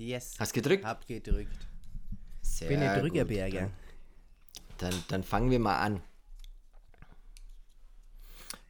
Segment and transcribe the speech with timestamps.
[0.00, 0.34] Yes.
[0.38, 0.82] Hast gedrückt?
[0.82, 1.68] Hab gedrückt.
[2.40, 3.02] Sehr Bin der gut.
[3.02, 3.70] Drückerberger.
[4.78, 6.00] Dann, dann fangen wir mal an.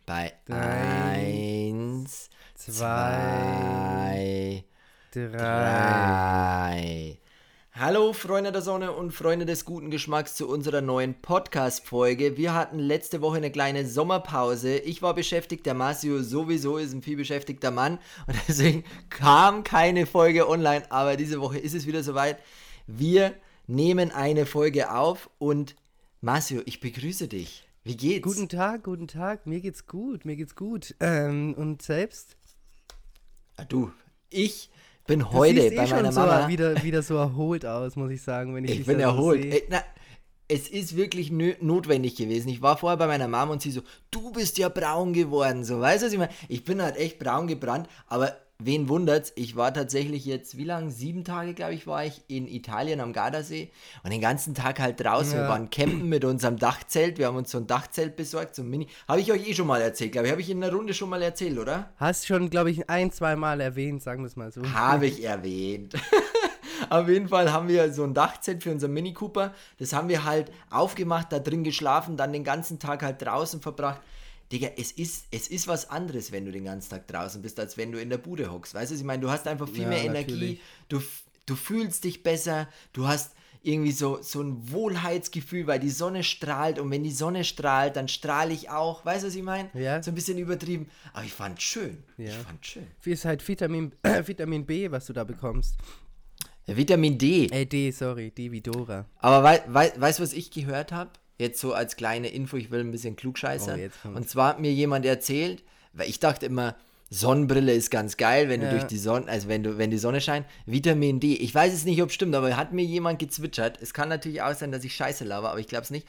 [0.06, 4.64] Bei Drei, 1, Zwei,
[5.12, 7.09] 2, drei.
[7.80, 7.86] 3.
[7.86, 12.36] Hallo Freunde der Sonne und Freunde des guten Geschmacks zu unserer neuen Podcast-Folge.
[12.36, 14.76] Wir hatten letzte Woche eine kleine Sommerpause.
[14.76, 20.04] Ich war beschäftigt, der Masio sowieso ist ein viel beschäftigter Mann und deswegen kam keine
[20.04, 20.90] Folge online.
[20.92, 22.38] Aber diese Woche ist es wieder soweit.
[22.86, 23.34] Wir
[23.66, 25.74] nehmen eine Folge auf und
[26.20, 27.66] Masio, ich begrüße dich.
[27.82, 28.24] Wie geht's?
[28.24, 29.46] Guten Tag, guten Tag.
[29.46, 30.94] Mir geht's gut, mir geht's gut.
[31.00, 32.36] Ähm, und selbst?
[33.56, 33.90] Ah, du,
[34.28, 34.68] ich
[35.10, 36.48] bin heute eh bei schon meiner so Mama.
[36.48, 39.16] wieder, wieder so erholt aus, muss ich sagen, wenn ich, Ich dich bin da so
[39.16, 39.42] erholt.
[39.42, 39.52] sehe.
[39.52, 39.82] Ey, na,
[40.48, 42.48] es ist wirklich notwendig gewesen.
[42.48, 45.64] Ich war vorher bei meiner Mama und sie so, du bist ja braun geworden.
[45.64, 46.32] So, weißt du, was ich meine?
[46.48, 49.32] Ich bin halt echt braun gebrannt, aber wen wundert's?
[49.36, 50.90] Ich war tatsächlich jetzt, wie lange?
[50.90, 53.70] Sieben Tage, glaube ich, war ich in Italien am Gardasee
[54.02, 55.34] und den ganzen Tag halt draußen.
[55.34, 55.48] Wir Ja.
[55.48, 57.18] waren campen mit unserem Dachzelt.
[57.18, 58.88] Wir haben uns so ein Dachzelt besorgt, so ein Mini.
[59.08, 60.32] Habe ich euch eh schon mal erzählt, glaube ich.
[60.32, 61.90] Habe ich in der Runde schon mal erzählt, oder?
[61.96, 64.62] Hast schon, glaube ich, ein, zwei Mal erwähnt, sagen wir es mal so.
[64.72, 65.94] Habe ich erwähnt.
[66.90, 69.52] Auf jeden Fall haben wir so ein Dachzelt für unseren Mini Cooper.
[69.78, 74.00] Das haben wir halt aufgemacht, da drin geschlafen, dann den ganzen Tag halt draußen verbracht.
[74.52, 77.76] Digga, es ist, es ist was anderes, wenn du den ganzen Tag draußen bist, als
[77.76, 78.74] wenn du in der Bude hockst.
[78.74, 80.60] Weißt du, was ich meine, du hast einfach viel Ja, mehr Energie, natürlich.
[80.88, 81.00] du,
[81.46, 86.78] du fühlst dich besser, du hast irgendwie so, so ein Wohlheitsgefühl, weil die Sonne strahlt
[86.78, 89.04] und wenn die Sonne strahlt, dann strahle ich auch.
[89.04, 89.68] Weißt du, was ich meine?
[89.74, 90.02] Ja.
[90.02, 90.88] So ein bisschen übertrieben.
[91.12, 92.02] Aber ich fand schön.
[92.16, 92.32] Ich Ja.
[92.40, 92.86] fand schön.
[93.04, 93.92] Ist halt Vitamin,
[94.24, 95.76] Vitamin B, was du da bekommst.
[96.66, 97.46] Vitamin D.
[97.46, 99.06] Äh, D, sorry, D wie Dora.
[99.18, 101.10] Aber wei wei weißt du, was ich gehört habe?
[101.40, 103.80] Jetzt so als kleine Info, ich will ein bisschen klugscheißern.
[104.04, 104.08] Oh.
[104.08, 106.76] Und zwar hat mir jemand erzählt, weil ich dachte immer,
[107.08, 108.72] Sonnenbrille ist ganz geil, wenn du Ja.
[108.72, 110.46] durch die Sonne, also wenn du, wenn die Sonne scheint.
[110.66, 111.34] Vitamin D.
[111.34, 113.78] Ich weiß es nicht, ob es stimmt, aber hat mir jemand gezwitschert.
[113.80, 116.06] Es kann natürlich auch sein, dass ich Scheiße laber, aber ich glaube es nicht.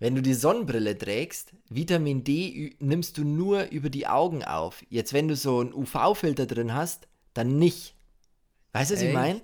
[0.00, 4.82] Wenn du die Sonnenbrille trägst, Vitamin D nimmst du nur über die Augen auf.
[4.88, 7.94] Jetzt, wenn du so einen UV-Filter drin hast, dann nicht.
[8.72, 9.16] Weißt du, was ich Echt?
[9.16, 9.40] meine?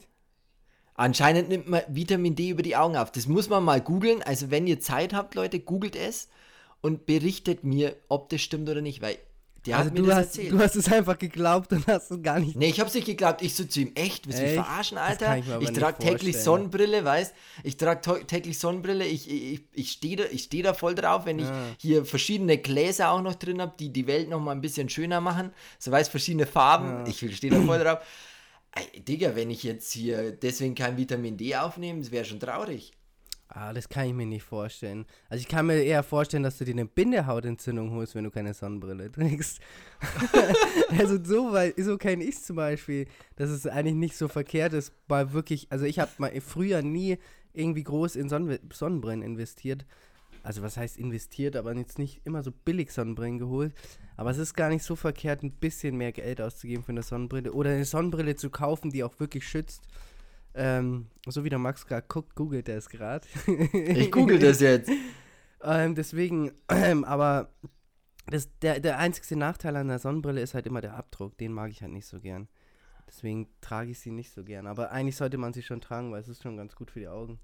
[0.97, 3.13] Anscheinend nimmt man Vitamin D über die Augen auf.
[3.13, 4.23] Das muss man mal googeln.
[4.23, 6.29] Also wenn ihr Zeit habt, Leute, googelt es
[6.81, 9.19] und berichtet mir, ob das stimmt oder nicht, weil
[9.67, 10.53] der Also hat mir du das hast, erzählt.
[10.53, 12.55] du hast es einfach geglaubt und hast es gar nicht.
[12.55, 13.43] Nee, ich hab's nicht geglaubt.
[13.43, 14.27] Ich so zu ihm, echt?
[14.29, 15.37] Willst du mich verarschen, Alter?
[15.39, 16.37] ich Ich, trage täglich.
[16.39, 19.05] Sonnenbrille, weißt Ich trage täglich Sonnenbrille.
[19.05, 21.63] Ich, ich, ich stehe da, ich steh da voll drauf, wenn ich Ja.
[21.79, 25.21] hier verschiedene Gläser auch noch drin habe, die die Welt noch mal ein bisschen schöner
[25.21, 25.53] machen.
[25.81, 27.05] So weißt verschiedene Farben.
[27.07, 27.99] Ich stehe da voll drauf.
[28.77, 32.93] Ey, Digga, wenn ich jetzt hier deswegen kein Vitamin D aufnehme, das wäre schon traurig.
[33.49, 35.07] Ah, das kann ich mir nicht vorstellen.
[35.31, 38.53] Also ich kann mir eher vorstellen, dass du dir eine Bindehautentzündung holst, wenn du keine
[38.53, 39.61] Sonnenbrille trägst.
[40.99, 44.93] also so, weil, so kenne ich zum Beispiel, dass es eigentlich nicht so verkehrt ist,
[45.09, 47.19] weil wirklich, also ich habe mal früher nie
[47.55, 49.87] irgendwie groß in Sonnen Sonnenbrillen investiert.
[50.47, 53.75] Also was heißt investiert, aber jetzt nicht immer so billig Sonnenbrillen geholt.
[54.17, 57.53] Aber es ist gar nicht so verkehrt, ein bisschen mehr Geld auszugeben für eine Sonnenbrille
[57.53, 59.83] oder eine Sonnenbrille zu kaufen, die auch wirklich schützt.
[60.55, 63.27] Ähm, so wie der Max gerade guckt, googelt er es gerade.
[63.73, 64.91] Ich google das jetzt.
[65.63, 67.51] Ähm, deswegen, ähm, aber
[68.27, 71.37] das, der, der einzige Nachteil an der Sonnenbrille ist halt immer der Abdruck.
[71.39, 72.47] Den mag ich halt nicht so gern.
[73.09, 74.67] Deswegen trage ich sie nicht so gern.
[74.67, 77.09] Aber eigentlich sollte man sie schon tragen, weil es ist schon ganz gut für die
[77.09, 77.41] Augen.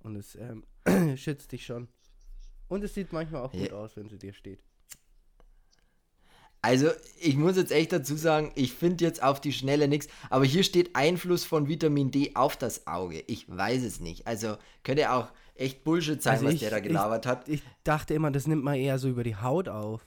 [0.00, 0.64] Und es ähm,
[1.16, 1.88] schützt dich schon.
[2.74, 3.76] Und es sieht manchmal auch gut Ja.
[3.76, 4.58] aus, wenn sie dir steht.
[6.60, 6.90] Also,
[7.20, 10.64] ich muss jetzt echt dazu sagen, ich finde jetzt auf die Schnelle nichts, aber hier
[10.64, 13.22] steht Einfluss von Vitamin D auf das Auge.
[13.28, 14.26] Ich weiß es nicht.
[14.26, 17.48] Also, könnte auch echt Bullshit sein, Also was ich- der da gelabert hat.
[17.48, 20.04] Ich dachte immer, das nimmt man eher so über die Haut auf.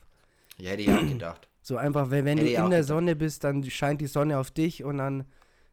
[0.57, 1.47] Ja, hätte ich auch gedacht.
[1.61, 2.83] So einfach, wenn, wenn du ich in der gedacht.
[2.87, 5.23] Sonne bist, dann scheint die Sonne auf dich und dann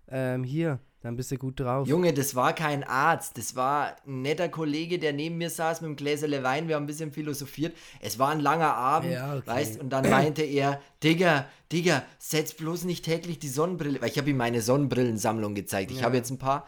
[0.06, 1.86] ähm, hier, dann bist du gut drauf.
[1.86, 3.36] Junge, das war kein Arzt.
[3.36, 6.66] Das war ein netter Kollege, der neben mir saß mit einem Gläserle Wein.
[6.66, 7.76] Wir haben ein bisschen philosophiert.
[8.00, 9.46] Es war ein langer Abend, Ja, okay.
[9.46, 14.00] weißt Und dann meinte er, Digga, Digga, setz bloß nicht täglich die Sonnenbrille.
[14.00, 15.90] Weil ich habe ihm meine Sonnenbrillensammlung gezeigt.
[15.90, 16.04] Ich Ja.
[16.04, 16.66] habe jetzt ein paar.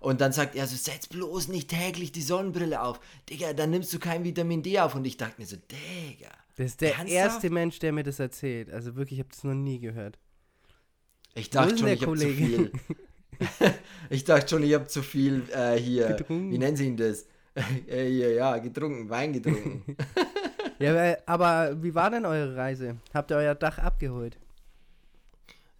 [0.00, 3.00] Und dann sagt er so, setz bloß nicht täglich die Sonnenbrille auf.
[3.28, 4.94] Digga, dann nimmst du kein Vitamin D auf.
[4.94, 6.30] Und ich dachte mir so, Digga.
[6.56, 7.12] Das ist der Ernsthaft?
[7.12, 8.70] erste Mensch, der mir das erzählt.
[8.72, 10.18] Also wirklich, ich habe das noch nie gehört.
[11.34, 12.34] Ich dachte schon, ich habe zu Kollege?
[12.46, 12.72] viel.
[14.10, 16.08] ich dachte schon, ich habe zu viel äh, hier.
[16.08, 16.50] Getrunken?
[16.50, 17.26] Wie nennen sie ihn das?
[17.86, 19.96] äh, hier, ja, getrunken, Wein getrunken.
[20.80, 22.96] Ja, aber wie war denn eure Reise?
[23.14, 24.36] Habt ihr euer Dach abgeholt?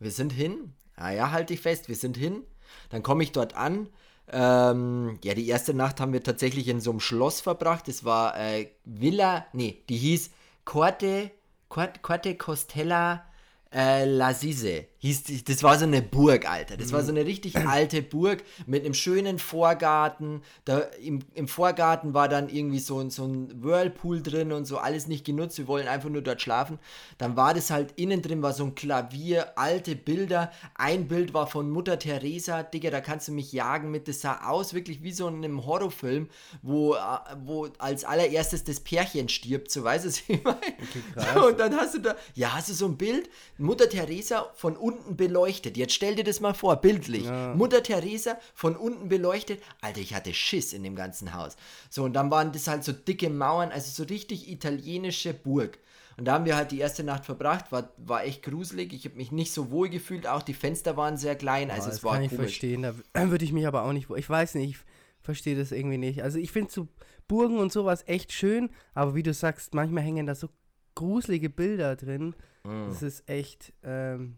[0.05, 0.73] wir sind hin.
[0.97, 2.45] Ah ja, halte ich fest, wir sind hin.
[2.91, 3.89] Dann komme ich dort an.
[4.31, 7.89] Ähm, ja, die erste Nacht haben wir tatsächlich in so einem Schloss verbracht.
[7.89, 10.31] Das war äh, Villa, nee, die hieß
[10.65, 11.31] Corte,
[11.69, 13.25] Corte, Corte Costella
[13.73, 16.77] äh, Lasise hieß das war so eine Burg, Alter.
[16.77, 20.43] Das war so eine richtig alte Burg mit einem schönen Vorgarten.
[20.65, 24.79] Da im, im Vorgarten war dann irgendwie so, ein- so ein Whirlpool drin und so,
[24.79, 25.59] alles nicht genutzt.
[25.59, 26.79] Wir wollen einfach nur dort schlafen.
[27.19, 30.51] Dann war das halt innen drin, war so ein Klavier, alte Bilder.
[30.75, 32.63] Ein Bild war von Mutter Teresa.
[32.63, 34.09] Digga, da kannst du mich jagen mit.
[34.09, 36.29] Das sah aus wirklich wie so in einem Horrorfilm,
[36.63, 36.99] wo, äh,
[37.45, 40.59] wo als allererstes das Pärchen stirbt, so weißt du, was ich meine.
[41.15, 41.45] krass.
[41.47, 43.29] Und dann hast du da, ja, hast du so ein Bild,
[43.59, 45.77] Mutter Teresa von unten beleuchtet.
[45.77, 47.25] Jetzt stell dir das mal vor, bildlich.
[47.55, 49.61] Mutter Teresa von unten beleuchtet.
[49.81, 51.57] Alter, ich hatte Schiss in dem ganzen Haus.
[51.91, 55.79] So, und dann waren das halt so dicke Mauern, also so richtig italienische Burg.
[56.17, 58.93] Und da haben wir halt die erste Nacht verbracht, war, war echt gruselig.
[58.93, 61.93] Ich habe mich nicht so wohl gefühlt, auch die Fenster waren sehr klein, also Boah,
[61.93, 62.45] es war kann ich komisch.
[62.45, 62.83] verstehen.
[62.83, 62.95] Da
[63.31, 64.09] würde ich mich aber auch nicht.
[64.09, 64.77] wo- Ich weiß nicht, ich
[65.23, 66.23] verstehe das irgendwie nicht.
[66.23, 66.87] Also ich finde so
[67.27, 70.49] Burgen und sowas echt schön, aber wie du sagst, manchmal hängen da so
[70.95, 72.37] gruselige Bilder drin.
[72.63, 72.87] Mhm.
[72.89, 74.37] Das ist echt ähm,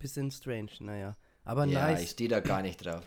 [0.00, 1.16] bisschen strange, naja.
[1.44, 2.10] Aber Ja, ich nice.
[2.10, 3.04] stehe da gar nicht drauf.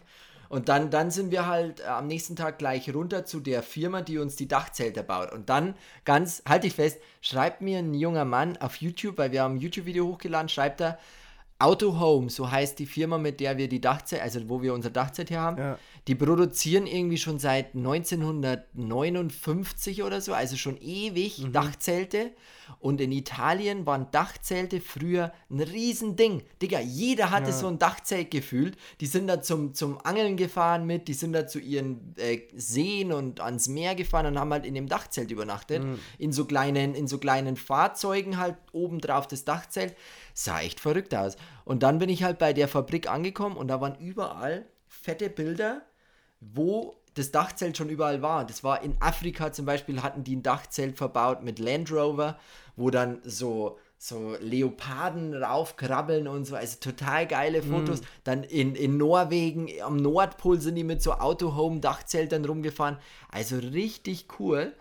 [0.50, 4.02] Und dann, dann sind wir halt äh, am nächsten Tag gleich runter zu der Firma,
[4.02, 5.32] die uns die Dachzelte baut.
[5.32, 5.76] Und dann,
[6.06, 9.60] ganz, halte ich fest, schreibt mir ein junger Mann auf YouTube, weil wir haben ein
[9.62, 11.00] YouTube-Video hochgeladen, schreibt er,
[11.64, 14.90] Auto Home, so heißt die Firma, mit der wir die Dachzelt, also wo wir unser
[14.90, 15.78] Dachzelt her haben, Ja.
[16.08, 22.32] die produzieren irgendwie schon seit 1959 oder so, also schon ewig Dachzelte.
[22.80, 26.44] Und in Italien waren Dachzelte früher ein Riesending.
[26.62, 28.78] Digga, jeder hatte so ein Dachzelt gefühlt.
[29.02, 33.12] Die sind da zum, zum Angeln gefahren mit, die sind da zu ihren äh, Seen
[33.14, 35.84] und ans Meer gefahren und haben halt in dem Dachzelt übernachtet.
[36.18, 39.96] In, so kleinen, in so kleinen Fahrzeugen halt obendrauf das Dachzelt.
[40.34, 41.38] Sah echt verrückt aus.
[41.66, 45.82] Und dann bin ich halt bei der Fabrik angekommen und da waren überall fette Bilder
[46.54, 48.46] wo das Dachzelt schon überall war.
[48.46, 52.40] Das war in Afrika zum Beispiel, hatten die ein Dachzelt verbaut mit Land Rover,
[52.76, 56.56] wo dann so, so Leoparden raufkrabbeln und so.
[56.56, 58.02] Also total geile Fotos.
[58.24, 62.98] Dann in, in Norwegen, am Nordpol sind die mit so Autohome-Dachzeltern rumgefahren.
[63.30, 64.74] Also richtig cool.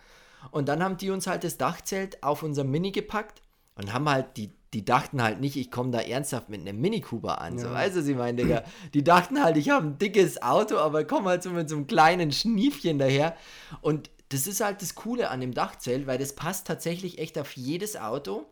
[0.51, 3.43] Und dann haben die uns halt das Dachzelt auf unser Mini gepackt
[3.77, 7.01] und haben halt die die dachten halt nicht, ich komme da ernsthaft mit einem Mini
[7.03, 7.59] Cooper an.
[7.59, 8.65] So, weißt du, sie meinen, Digga.
[8.95, 11.87] Die dachten halt, ich habe ein dickes Auto, aber komm halt so mit so einem
[11.87, 13.37] kleinen Schniefchen daher.
[13.83, 17.53] Und das ist halt das Coole an dem Dachzelt, weil das passt tatsächlich echt auf
[17.53, 18.47] jedes Auto.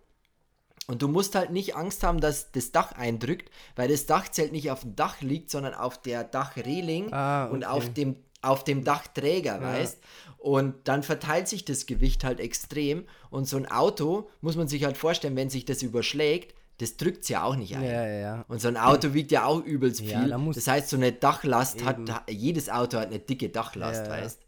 [0.86, 4.70] Und du musst halt nicht Angst haben, dass das Dach eindrückt, weil das Dachzelt nicht
[4.70, 7.72] auf dem Dach liegt, sondern auf der Dachreling Ah, und okay.
[7.72, 9.98] auf dem, auf dem Dachträger, weißt
[10.40, 13.04] Und dann verteilt sich das Gewicht halt extrem.
[13.30, 17.24] Und so ein Auto, muss man sich halt vorstellen, wenn sich das überschlägt, das drückt
[17.24, 17.84] es ja auch nicht ein.
[17.84, 18.44] Ja, ja, ja.
[18.48, 20.38] Und so ein Auto wiegt ja auch übelst Ja, viel.
[20.38, 22.14] muss- das heißt, so eine Dachlast hat, Eben.
[22.28, 24.22] jedes Auto hat eine dicke Dachlast, Ja, ja.
[24.24, 24.40] weißt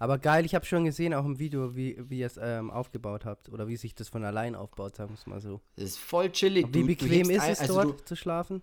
[0.00, 3.24] Aber geil, ich habe schon gesehen, auch im Video, wie, wie ihr es ähm, aufgebaut
[3.24, 3.50] habt.
[3.50, 5.60] Oder wie sich das von allein aufbaut, sagen wir es mal so.
[5.76, 6.66] Das ist voll chillig.
[6.68, 8.62] Wie Du- du bequem hebst ist ein- es also dort Du, zu schlafen?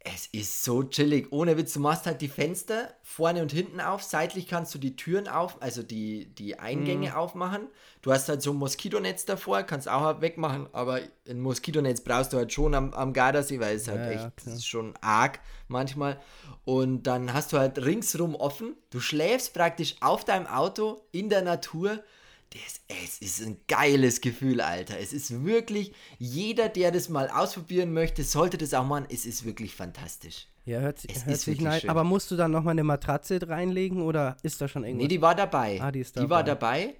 [0.00, 1.32] Es ist so chillig.
[1.32, 4.02] Ohne Witz, du machst halt die Fenster vorne und hinten auf.
[4.02, 6.58] Seitlich kannst du die Türen auf, also die, die.
[6.58, 7.68] Eingänge aufmachen.
[8.00, 12.32] Du hast halt so ein Moskitonetz davor, kannst auch halt wegmachen, aber ein Moskitonetz brauchst
[12.32, 15.40] du halt schon am, am Gardasee, weil es halt Ja, ja, echt, ist schon arg
[15.66, 16.20] manchmal.
[16.64, 18.76] Und dann hast du halt ringsrum offen.
[18.90, 22.02] Du schläfst praktisch auf deinem Auto in der Natur.
[22.50, 24.98] Das, es ist ein geiles Gefühl, Alter.
[24.98, 29.06] Es ist wirklich, jeder, der das mal ausprobieren möchte, sollte das auch machen.
[29.10, 30.46] Es ist wirklich fantastisch.
[30.64, 31.82] Ja, hört, Es hört ist sich nice.
[31.82, 31.90] schön.
[31.90, 35.02] Aber musst du dann nochmal eine Matratze reinlegen oder ist da schon irgendwas?
[35.04, 35.78] Nee, die war dabei.
[35.80, 36.80] Ah, die ist Die war dabei.
[36.86, 36.94] dabei.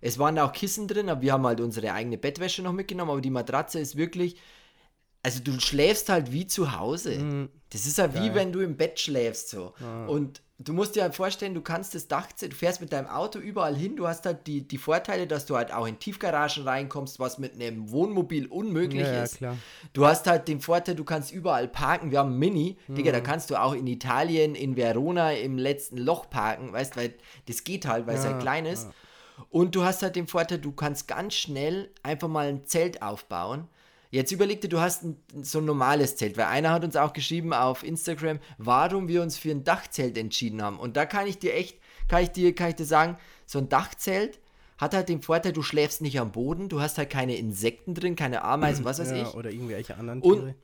[0.00, 3.20] Es waren auch Kissen drin, aber wir haben halt unsere eigene Bettwäsche noch mitgenommen, aber
[3.20, 4.36] die Matratze ist wirklich.
[5.24, 7.16] Also du schläfst halt wie zu Hause.
[7.18, 7.48] Mhm.
[7.70, 9.72] Das ist halt wie wenn du im Bett schläfst so.
[10.08, 13.38] Und du musst dir halt vorstellen, du kannst das Dachzelt, du fährst mit deinem Auto
[13.38, 17.18] überall hin, du hast halt die, die Vorteile, dass du halt auch in Tiefgaragen reinkommst,
[17.20, 19.36] was mit einem Wohnmobil unmöglich Ja, ja, ist.
[19.38, 19.56] klar.
[19.92, 22.10] Du hast halt den Vorteil, du kannst überall parken.
[22.10, 22.76] Wir haben ein Mini.
[22.88, 23.14] Digga, Mhm.
[23.14, 27.14] da kannst du auch in Italien, in Verona im letzten Loch parken, weißt, weil
[27.46, 28.88] das geht halt, weil es halt klein ist.
[29.50, 33.66] Und du hast halt den Vorteil, du kannst ganz schnell einfach mal ein Zelt aufbauen.
[34.12, 37.14] Jetzt überleg dir, du hast ein, so ein normales Zelt, weil einer hat uns auch
[37.14, 40.78] geschrieben auf Instagram, warum wir uns für ein Dachzelt entschieden haben.
[40.78, 41.78] Und da kann ich dir echt,
[42.08, 43.16] kann ich dir, kann ich dir sagen,
[43.46, 44.38] so ein Dachzelt
[44.76, 48.14] hat halt den Vorteil, du schläfst nicht am Boden, du hast halt keine Insekten drin,
[48.14, 49.34] keine Ameisen, was weiß ja, ich.
[49.34, 50.54] Oder irgendwelche anderen Und- Tiere.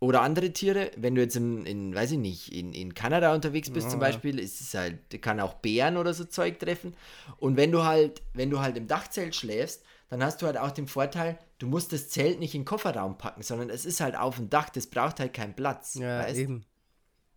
[0.00, 3.70] Oder andere Tiere, wenn du jetzt in, in weiß ich nicht, in, in Kanada unterwegs
[3.70, 6.94] bist zum Beispiel, ist es halt, kann auch Bären oder so Zeug treffen.
[7.38, 10.72] Und wenn du halt, wenn du halt im Dachzelt schläfst, dann hast du halt auch
[10.72, 14.16] den Vorteil, du musst das Zelt nicht in den Kofferraum packen, sondern es ist halt
[14.16, 15.94] auf dem Dach, das braucht halt keinen Platz.
[15.94, 16.38] Ja, weißt?
[16.38, 16.64] eben.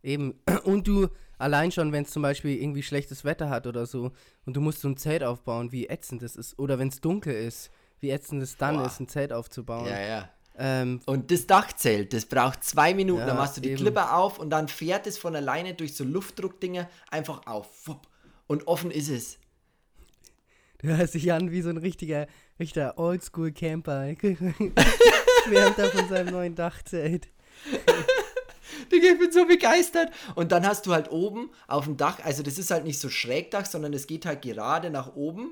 [0.03, 0.39] Eben.
[0.65, 1.07] Und du,
[1.38, 4.12] allein schon, wenn es zum Beispiel irgendwie schlechtes Wetter hat oder so
[4.46, 6.60] und du musst so ein Zelt aufbauen, wie ätzend das ist.
[6.60, 8.86] Oder wenn es dunkel ist, wie ätzend es dann Boah.
[8.86, 9.88] ist, ein Zelt aufzubauen.
[9.88, 10.29] Ja, ja.
[10.57, 13.22] Ähm, Und das Dachzelt, das braucht zwei Minuten.
[13.22, 13.77] Ja, dann machst du die eben.
[13.77, 17.69] Klippe auf und dann fährt es von alleine durch so Luftdruckdinger einfach auf.
[18.48, 19.39] Und offen ist es.
[20.79, 22.27] du hörst dich an wie so ein richtiger,
[22.59, 24.15] richtiger Oldschool-Camper.
[25.43, 27.27] Schwärmt er von seinem neuen Dachzelt.
[28.91, 30.11] Digga, ich bin so begeistert.
[30.35, 33.09] Und dann hast du halt oben auf dem Dach, also das ist halt nicht so
[33.09, 35.51] Schrägdach, sondern es geht halt gerade nach oben.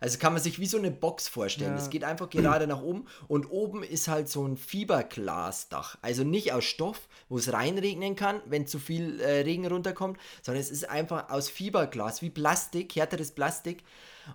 [0.00, 1.76] Also kann man sich wie so eine Box vorstellen.
[1.76, 1.78] Ja.
[1.78, 5.96] Es geht einfach gerade nach oben und oben ist halt so ein Fiberglasdach.
[6.02, 10.60] Also nicht aus Stoff, wo es reinregnen kann, wenn zu viel äh, Regen runterkommt, sondern
[10.60, 13.84] es ist einfach aus Fiberglas, wie Plastik, härteres Plastik.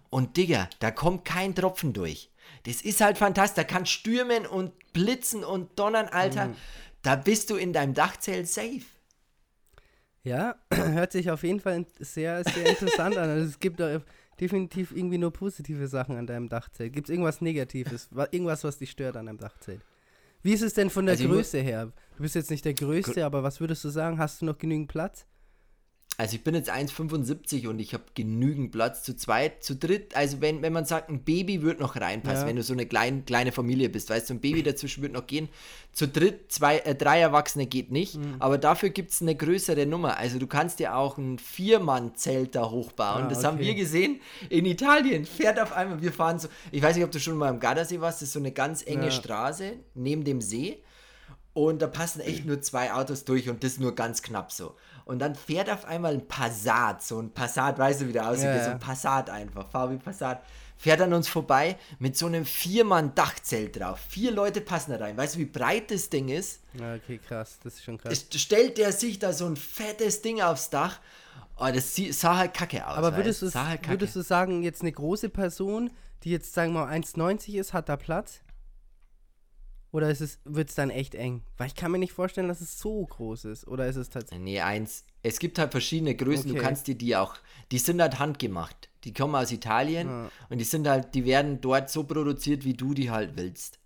[0.09, 2.31] Und Digga, da kommt kein Tropfen durch.
[2.63, 3.55] Das ist halt fantastisch.
[3.55, 6.49] Da kann stürmen und blitzen und donnern, Alter.
[7.03, 8.81] Da bist du in deinem Dachzelt safe.
[10.23, 13.29] Ja, hört sich auf jeden Fall sehr, sehr interessant an.
[13.29, 13.81] Also es gibt
[14.39, 16.93] definitiv irgendwie nur positive Sachen an deinem Dachzelt.
[16.93, 18.09] Gibt es irgendwas Negatives?
[18.11, 19.81] Wa- Irgendwas, was dich stört an deinem Dachzelt?
[20.43, 21.91] Wie ist es denn von der Also Größe her?
[22.17, 24.17] Du bist jetzt nicht der Größte, aber was würdest du sagen?
[24.19, 25.25] Hast du noch genügend Platz?
[26.19, 30.15] Also ich bin jetzt 1,75 und ich habe genügend Platz zu zweit, zu dritt.
[30.15, 32.47] Also wenn, wenn man sagt, ein Baby wird noch reinpassen, Ja.
[32.47, 35.27] wenn du so eine klein, kleine Familie bist, weißt du, ein Baby dazwischen wird noch
[35.27, 35.47] gehen.
[35.93, 38.37] Zu dritt, zwei, äh, drei Erwachsene geht nicht, Mhm.
[38.39, 40.17] aber dafür gibt es eine größere Nummer.
[40.17, 43.25] Also du kannst dir auch ein Viermann-Zelt da hochbauen.
[43.25, 43.65] Ah, das haben okay.
[43.67, 45.23] wir gesehen in Italien.
[45.25, 48.01] Fährt auf einmal, wir fahren so, ich weiß nicht, ob du schon mal am Gardasee
[48.01, 49.11] warst, das ist so eine ganz enge Ja.
[49.11, 50.81] Straße neben dem See.
[51.53, 54.75] Und da passen echt nur zwei Autos durch und das nur ganz knapp so.
[55.07, 58.45] Und dann fährt auf einmal ein Passat, so ein Passat, weißt du, wie der aussieht,
[58.45, 60.43] Ja, so ein Passat einfach, VW Passat,
[60.75, 63.99] fährt an uns vorbei mit so einem Viermann-Dachzelt drauf.
[64.09, 65.17] Vier Leute passen da rein.
[65.17, 66.59] Weißt du, wie breit das Ding ist?
[66.75, 67.57] Okay, krass.
[67.63, 68.25] Das ist schon krass.
[68.35, 70.99] Stellt der sich da so ein fettes Ding aufs Dach.
[71.57, 72.97] Oh, das sah halt kacke aus.
[72.97, 75.89] aber würdest, du, halt würdest du sagen, jetzt eine große Person,
[76.23, 78.41] die jetzt, sagen wir mal, 1,90 ist, hat da Platz?
[79.97, 81.41] Oder ist es, wird es dann echt eng?
[81.57, 83.67] Weil ich kann mir nicht vorstellen, dass es so groß ist.
[83.67, 84.43] Oder ist es tatsächlich.
[84.45, 85.03] Nee, eins.
[85.23, 86.63] Es gibt halt verschiedene Größen, du Okay.
[86.63, 87.33] kannst dir die auch,
[87.71, 88.89] die sind halt handgemacht.
[89.05, 90.29] Die kommen aus Italien Ja.
[90.51, 93.79] und die sind halt, die werden dort so produziert, wie du die halt willst.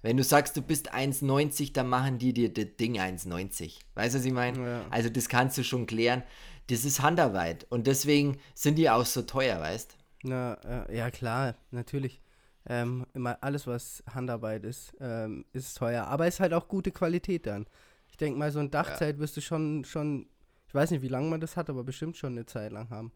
[0.00, 3.80] Wenn du sagst, du bist 1,90, dann machen die dir das Ding 1,90.
[3.96, 4.58] Weißt du, was ich meine?
[4.66, 4.84] Ja.
[4.88, 6.22] Also das kannst du schon klären.
[6.68, 10.54] Das ist Handarbeit und deswegen sind die auch so teuer, weißt Na,
[10.88, 12.22] äh, ja, klar, natürlich.
[12.66, 16.06] Ähm, immer alles, was Handarbeit ist, ähm, ist teuer.
[16.06, 17.66] Aber ist halt auch gute Qualität dann.
[18.08, 20.26] Ich denke mal, so ein Dachzelt wirst du schon, schon,
[20.66, 23.12] ich weiß nicht, wie lange man das hat, aber bestimmt schon eine Zeit lang haben.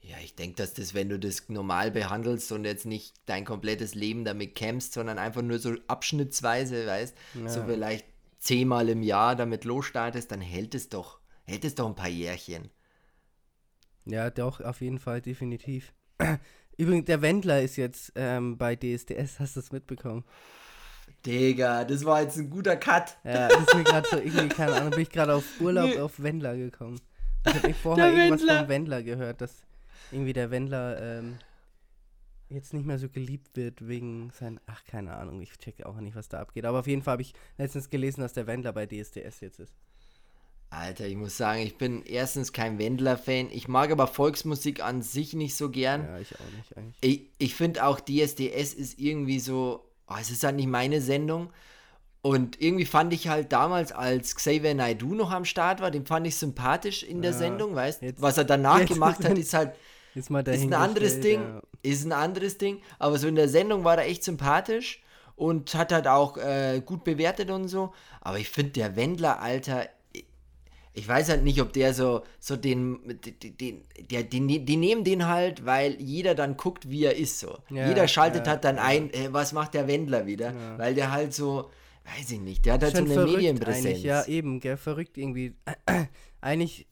[0.00, 3.94] Ja, ich denke, dass das, wenn du das normal behandelst und jetzt nicht dein komplettes
[3.94, 7.16] Leben damit kämpfst, sondern einfach nur so abschnittsweise, weißt,
[7.46, 7.66] so Ja.
[7.66, 8.06] vielleicht
[8.38, 12.70] zehnmal im Jahr damit losstartest, dann hält es doch, hält es doch ein paar Jährchen.
[14.04, 15.92] Ja, doch, auf jeden Fall, definitiv.
[16.78, 20.24] Übrigens, der Wendler ist jetzt ähm, bei DSDS, hast du das mitbekommen?
[21.26, 23.18] Digga, das war jetzt ein guter Cut.
[23.24, 25.98] Ja, das ist mir gerade so irgendwie, keine Ahnung, bin ich gerade auf Urlaub Nee.
[25.98, 27.00] auf Wendler gekommen.
[27.46, 28.58] Ich habe vorher Der irgendwas Wendler.
[28.60, 29.62] vom Wendler gehört, dass
[30.12, 31.38] irgendwie der Wendler ähm,
[32.48, 36.14] jetzt nicht mehr so geliebt wird wegen sein, ach keine Ahnung, ich checke auch nicht,
[36.14, 36.64] was da abgeht.
[36.64, 39.74] Aber auf jeden Fall habe ich letztens gelesen, dass der Wendler bei DSDS jetzt ist.
[40.70, 43.48] Alter, ich muss sagen, ich bin erstens kein Wendler-Fan.
[43.50, 46.04] Ich mag aber Volksmusik an sich nicht so gern.
[46.04, 46.96] Ja, ich auch nicht eigentlich.
[47.00, 51.50] Ich, ich finde auch DSDS ist irgendwie so, oh, es ist halt nicht meine Sendung.
[52.20, 56.26] Und irgendwie fand ich halt damals, als Xavier Naidoo noch am Start war, den fand
[56.26, 59.74] ich sympathisch in der Ja, Sendung, weißt jetzt- Was er danach gemacht hat, ist halt,
[60.14, 62.82] Ist mal ist ein anderes Ding, dahingestellt, ist ein anderes Ding.
[62.98, 65.00] Aber so in der Sendung war er echt sympathisch
[65.36, 67.92] und hat halt auch äh, gut bewertet und so.
[68.20, 69.88] Aber ich finde, der Wendler, Alter,
[70.98, 72.98] ich- weiß halt nicht, ob der so, so den,
[73.60, 77.58] den, der, den, die nehmen den halt, weil jeder dann guckt, wie er ist so.
[77.70, 78.82] Ja, jeder schaltet ja, halt dann ja.
[78.84, 80.54] ein, äh, was macht der Wendler wieder?
[80.76, 81.70] Weil der halt so,
[82.16, 83.86] weiß ich nicht, der hat halt so Schon eine verrückt Medienpräsenz.
[83.86, 85.54] eigentlich, ja eben, gell, verrückt irgendwie.
[86.40, 86.86] eigentlich,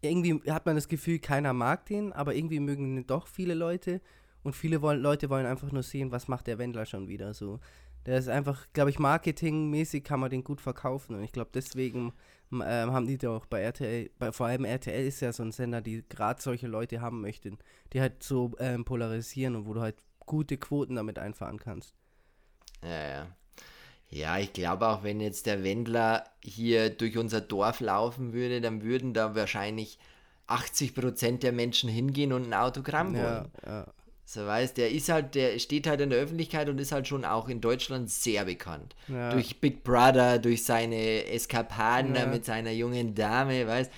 [0.00, 4.00] irgendwie hat man das Gefühl, keiner mag den, aber irgendwie mögen ihn doch viele Leute
[4.42, 7.58] und viele wollen, Leute wollen einfach nur sehen, was macht der Wendler schon wieder so.
[8.06, 12.12] Der ist einfach, glaube ich, marketingmäßig kann man den gut verkaufen und ich glaube deswegen
[12.52, 15.80] ähm, haben die doch bei RTL, bei, vor allem RTL ist ja so ein Sender,
[15.80, 17.58] die gerade solche Leute haben möchten,
[17.92, 21.94] die halt so ähm, polarisieren und wo du halt gute Quoten damit einfahren kannst.
[22.82, 23.26] Ja, ja.
[24.10, 28.82] Ja, ich glaube auch, wenn jetzt der Wendler hier durch unser Dorf laufen würde, dann
[28.82, 29.98] würden da wahrscheinlich
[30.46, 33.52] 80% der Menschen hingehen und ein Autogramm Ja, wollen.
[33.64, 33.86] ja.
[34.30, 37.24] So weißt, der ist halt, der steht halt in der Öffentlichkeit und ist halt schon
[37.24, 38.94] auch in Deutschland sehr bekannt.
[39.08, 39.30] Ja.
[39.30, 42.26] Durch Big Brother, durch seine Eskapaden da Ja.
[42.26, 43.90] mit seiner jungen Dame, weißt.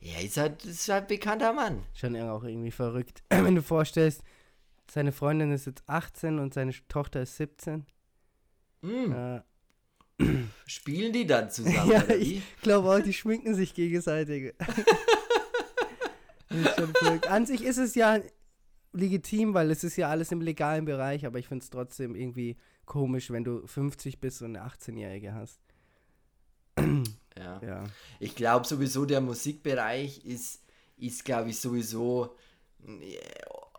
[0.00, 1.84] Er ist halt, ist halt ein bekannter Mann.
[1.94, 3.22] Schon auch irgendwie verrückt.
[3.30, 4.22] Wenn du vorstellst,
[4.90, 7.86] seine Freundin ist jetzt 18 und seine Tochter ist 17.
[8.82, 9.12] Mm.
[9.12, 9.44] Ja.
[10.66, 14.54] Spielen die dann zusammen, Ja, ich glaube auch, die schminken sich gegenseitig.
[17.28, 18.18] An sich ist es ja
[18.98, 22.56] legitim, weil es ist ja alles im legalen Bereich, aber ich finde es trotzdem irgendwie
[22.86, 25.60] komisch, wenn du 50 bist und eine 18-Jährige hast.
[27.36, 27.62] Ja.
[27.62, 27.84] Ja.
[28.18, 30.62] Ich glaube sowieso, der Musikbereich ist,
[30.96, 32.36] ist glaube ich, sowieso
[32.86, 33.18] äh,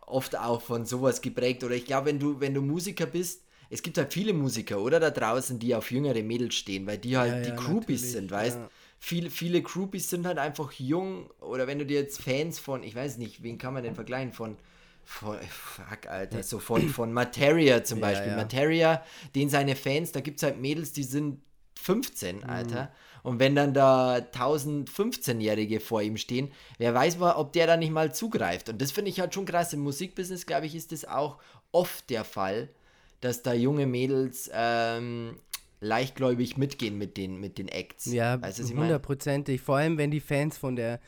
[0.06, 1.64] oft auch von sowas geprägt.
[1.64, 4.98] Oder ich glaube, wenn du, wenn du Musiker bist, es gibt halt viele Musiker, oder
[4.98, 8.30] da draußen, die auf jüngere Mädels stehen, weil die halt Ja, die ja, Groupies sind,
[8.30, 8.70] weißt ja.
[9.02, 11.30] Viele, viele Groupies sind halt einfach jung.
[11.40, 14.32] Oder wenn du dir jetzt Fans von, ich weiß nicht, wen kann man denn vergleichen?
[14.32, 14.58] Von,
[15.04, 18.30] von fuck, Alter, so von, von Materia zum Ja, Beispiel.
[18.30, 18.36] ja.
[18.36, 19.04] Materia,
[19.34, 21.82] den seine Fans, da gibt es halt Mädels, die sind Mhm.
[21.82, 22.92] 15, Alter.
[23.22, 27.76] Und wenn dann da 1000 15-Jährige vor ihm stehen, wer weiß mal, ob der da
[27.76, 28.68] nicht mal zugreift.
[28.68, 29.72] Und das finde ich halt schon krass.
[29.72, 31.38] Im Musikbusiness, glaube ich, ist das auch
[31.72, 32.68] oft der Fall,
[33.20, 35.36] dass da junge Mädels ähm,
[35.80, 38.06] leichtgläubig mitgehen mit den, mit den Acts.
[38.06, 38.38] Ja,
[38.74, 39.60] hundertprozentig.
[39.60, 41.00] Vor allem, wenn die Fans von der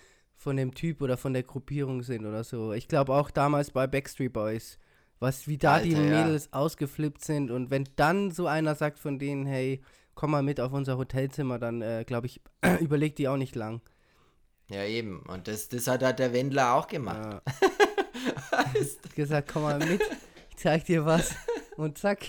[0.42, 2.72] von dem Typ oder von der Gruppierung sind oder so.
[2.72, 4.78] Ich glaube auch damals bei Backstreet Boys,
[5.20, 6.25] was wie da die Alter, ja.
[6.25, 9.80] Mädels ausgeflippt sind und wenn dann so einer sagt von denen, hey,
[10.14, 12.40] komm mal mit auf unser Hotelzimmer, dann äh, glaube ich,
[12.80, 13.80] überlegt die auch nicht lang.
[14.68, 15.20] Ja, eben.
[15.28, 17.22] Und das, das hat halt der Wendler auch gemacht.
[17.25, 17.42] Ja.
[18.52, 20.00] Hat gesagt, komm mal mit,
[20.50, 21.34] ich zeig dir was.
[21.76, 22.20] Und zack.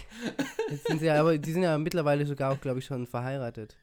[0.69, 3.75] Jetzt sind sie ja, aber die sind ja mittlerweile sogar auch, glaube ich, schon verheiratet.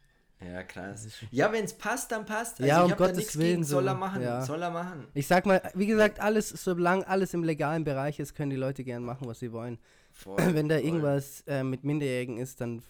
[0.42, 1.06] Ja, krass.
[1.30, 2.60] Ja, wenn es passt, dann passt.
[2.60, 4.40] Also Ja, ich um Gottes Willen gegen, soll so, er machen, ja.
[4.42, 5.06] soll er machen.
[5.12, 8.82] Ich sag mal, wie gesagt, alles, solange alles im legalen Bereich ist, können die Leute
[8.82, 9.78] gern machen, was sie wollen.
[10.12, 10.84] Voll, Wenn da voll.
[10.84, 12.82] irgendwas äh, mit Minderjährigen ist, dann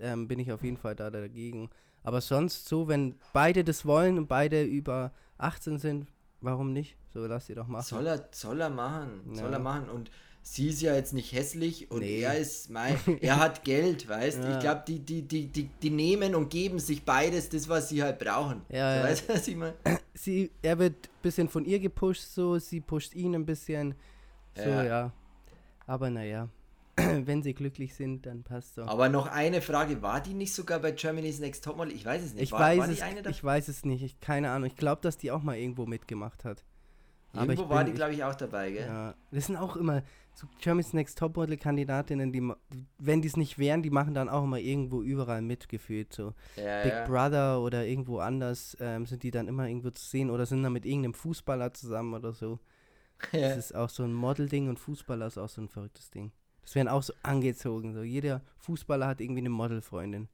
[0.00, 1.70] ähm, bin ich auf jeden Fall da dagegen.
[2.02, 6.08] Aber sonst so, wenn beide das wollen und beide über 18 sind,
[6.40, 6.96] warum nicht?
[7.14, 7.84] So, lass sie doch machen.
[7.84, 9.52] Soll er, soll er machen, soll Ja.
[9.52, 9.88] er machen.
[9.90, 10.10] Und
[10.48, 12.20] sie ist ja jetzt nicht hässlich und Nee.
[12.20, 14.52] er ist, mein, er hat Geld, weißt Ja.
[14.54, 18.00] Ich glaube, die, die, die, die, die nehmen und geben sich beides das, was sie
[18.02, 18.62] halt brauchen.
[18.68, 19.04] Ja, so, ja.
[19.04, 19.74] Weißt du, was ich meine?
[20.14, 23.94] sie, er wird ein bisschen von ihr gepusht, so, sie pusht ihn ein bisschen.
[24.54, 24.84] So, Ja.
[24.84, 25.12] ja.
[25.88, 26.48] Aber naja,
[26.96, 28.82] wenn sie glücklich sind, dann passt so.
[28.82, 31.92] Aber noch eine Frage, war die nicht sogar bei Germany's Next Topmodel?
[31.92, 32.44] Ich weiß es nicht.
[32.44, 32.92] Ich war, weiß war die
[33.24, 34.68] es, ich weiß es nicht, ich, keine Ahnung.
[34.68, 36.62] Ich glaube, dass die auch mal irgendwo mitgemacht hat.
[37.32, 38.86] aber Irgendwo ich war bin- die, glaube ich, auch dabei, gell?
[38.86, 40.02] Ja, das sind auch immer
[40.36, 42.52] so Germany's Next Topmodel-Kandidatinnen, die,
[42.98, 46.12] wenn die es nicht wären, die machen dann auch immer irgendwo überall mitgefühlt.
[46.12, 47.06] So Ja, Big ja.
[47.06, 50.74] Brother oder irgendwo anders ähm, sind die dann immer irgendwo zu sehen oder sind dann
[50.74, 52.58] mit irgendeinem Fußballer zusammen oder so.
[53.32, 53.48] Ja.
[53.48, 56.32] Das ist auch so ein Modelding und Fußballer ist auch so ein verrücktes Ding.
[56.60, 57.94] Das werden auch so angezogen.
[57.94, 58.02] So.
[58.02, 60.28] Jeder Fußballer hat irgendwie eine Modelfreundin.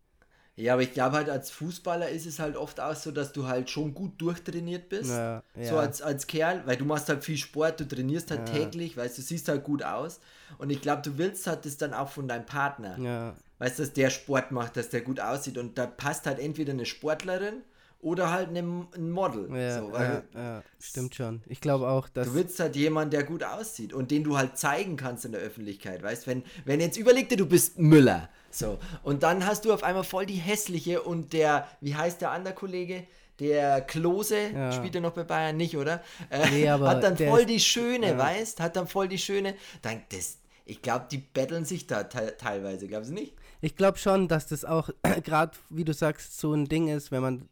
[0.57, 3.47] Ja, aber ich glaube halt, als Fußballer ist es halt oft auch so, dass du
[3.47, 5.11] halt schon gut durchtrainiert bist.
[5.11, 5.81] Ja, So ja.
[5.81, 8.59] als, als Kerl, weil du machst halt viel Sport, du trainierst halt Ja.
[8.59, 10.21] täglich, weißt du, siehst halt gut aus.
[10.59, 12.99] Und ich glaube, du willst halt das dann auch von deinem Partner.
[12.99, 13.35] ja.
[13.59, 15.57] Weißt du, dass der Sport macht, dass der gut aussieht.
[15.57, 17.63] Und da passt halt entweder eine Sportlerin
[18.03, 19.49] oder halt ein Model.
[19.57, 21.41] Ja, so, ja, ja, stimmt schon.
[21.47, 22.27] Ich glaube auch, dass.
[22.29, 25.41] Du willst halt jemanden, der gut aussieht und den du halt zeigen kannst in der
[25.41, 29.73] Öffentlichkeit, weißt wenn wenn jetzt überleg dir, du bist Müller, so und dann hast du
[29.73, 33.07] auf einmal voll die hässliche und der, wie heißt der andere Kollege,
[33.39, 34.73] der Klose Ja.
[34.73, 36.03] spielt er noch bei Bayern nicht, oder?
[36.29, 38.19] Äh, Nee, aber hat dann voll ist- die schöne, ja.
[38.19, 38.61] weißt?
[38.61, 42.89] Hat dann voll die schöne, dann das, ich glaube, die betteln sich da te teilweise,
[42.89, 43.35] glaubst du nicht?
[43.61, 44.91] Ich glaube schon, dass das auch
[45.25, 47.49] gerade, wie du sagst, so ein Ding ist, wenn man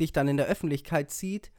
[0.00, 1.52] dich dann in der Öffentlichkeit sieht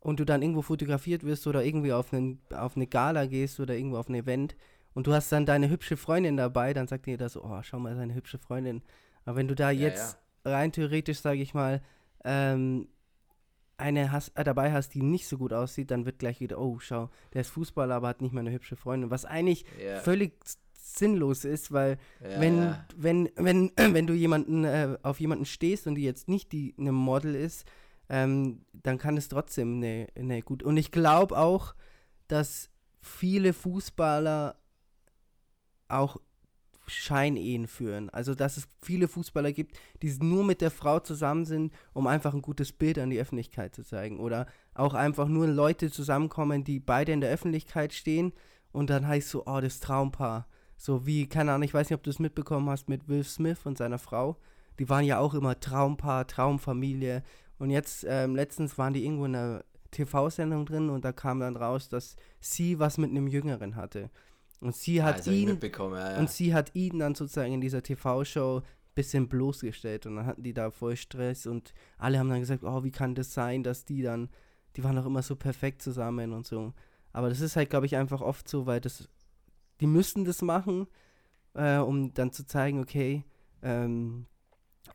[0.00, 3.74] und du dann irgendwo fotografiert wirst oder irgendwie auf, einen, auf eine Gala gehst oder
[3.74, 4.56] irgendwo auf ein Event
[4.92, 7.78] und du hast dann deine hübsche Freundin dabei, dann sagt dir das so, oh, schau
[7.78, 8.82] mal, seine hübsche Freundin.
[9.24, 11.82] Aber wenn du da Ja, jetzt rein theoretisch, sage ich mal,
[12.24, 12.88] ähm,
[13.76, 16.78] eine hast, äh, dabei hast, die nicht so gut aussieht, dann wird gleich wieder, oh,
[16.78, 19.10] schau, der ist Fußballer, aber hat nicht mal eine hübsche Freundin.
[19.10, 19.98] Was eigentlich Ja.
[20.00, 20.34] völlig
[20.84, 22.86] sinnlos ist, weil Ja, wenn, ja.
[22.96, 26.92] wenn, wenn, wenn du jemanden äh, auf jemanden stehst und die jetzt nicht die eine
[26.92, 27.66] Model ist,
[28.08, 30.62] ähm, dann kann es trotzdem eine, eine gut.
[30.62, 31.74] Und ich glaube auch,
[32.28, 32.70] dass
[33.00, 34.56] viele Fußballer
[35.88, 36.18] auch
[36.86, 38.10] Scheinehen führen.
[38.10, 42.34] Also dass es viele Fußballer gibt, die nur mit der Frau zusammen sind, um einfach
[42.34, 44.20] ein gutes Bild an die Öffentlichkeit zu zeigen.
[44.20, 48.34] Oder auch einfach nur Leute zusammenkommen, die beide in der Öffentlichkeit stehen
[48.72, 50.46] und dann heißt so, oh, das Traumpaar.
[50.76, 53.60] So wie, keine Ahnung, ich weiß nicht, ob du es mitbekommen hast mit Will Smith
[53.64, 54.36] und seiner Frau.
[54.78, 57.22] Die waren ja auch immer Traumpaar, Traumfamilie.
[57.58, 61.56] Und jetzt, ähm, letztens waren die irgendwo in einer TV-Sendung drin und da kam dann
[61.56, 64.10] raus, dass sie was mit einem Jüngeren hatte.
[64.60, 66.18] Und sie hat also ihn ja, ja.
[66.18, 68.62] und sie hat ihn dann sozusagen in dieser TV-Show ein
[68.94, 72.82] bisschen bloßgestellt und dann hatten die da voll Stress und alle haben dann gesagt, oh,
[72.82, 74.28] wie kann das sein, dass die dann,
[74.76, 76.72] die waren doch immer so perfekt zusammen und so.
[77.12, 79.08] Aber das ist halt, glaube ich, einfach oft so, weil das,
[79.80, 80.86] die müssten das machen,
[81.54, 83.24] äh, um dann zu zeigen, okay,
[83.62, 84.26] ähm,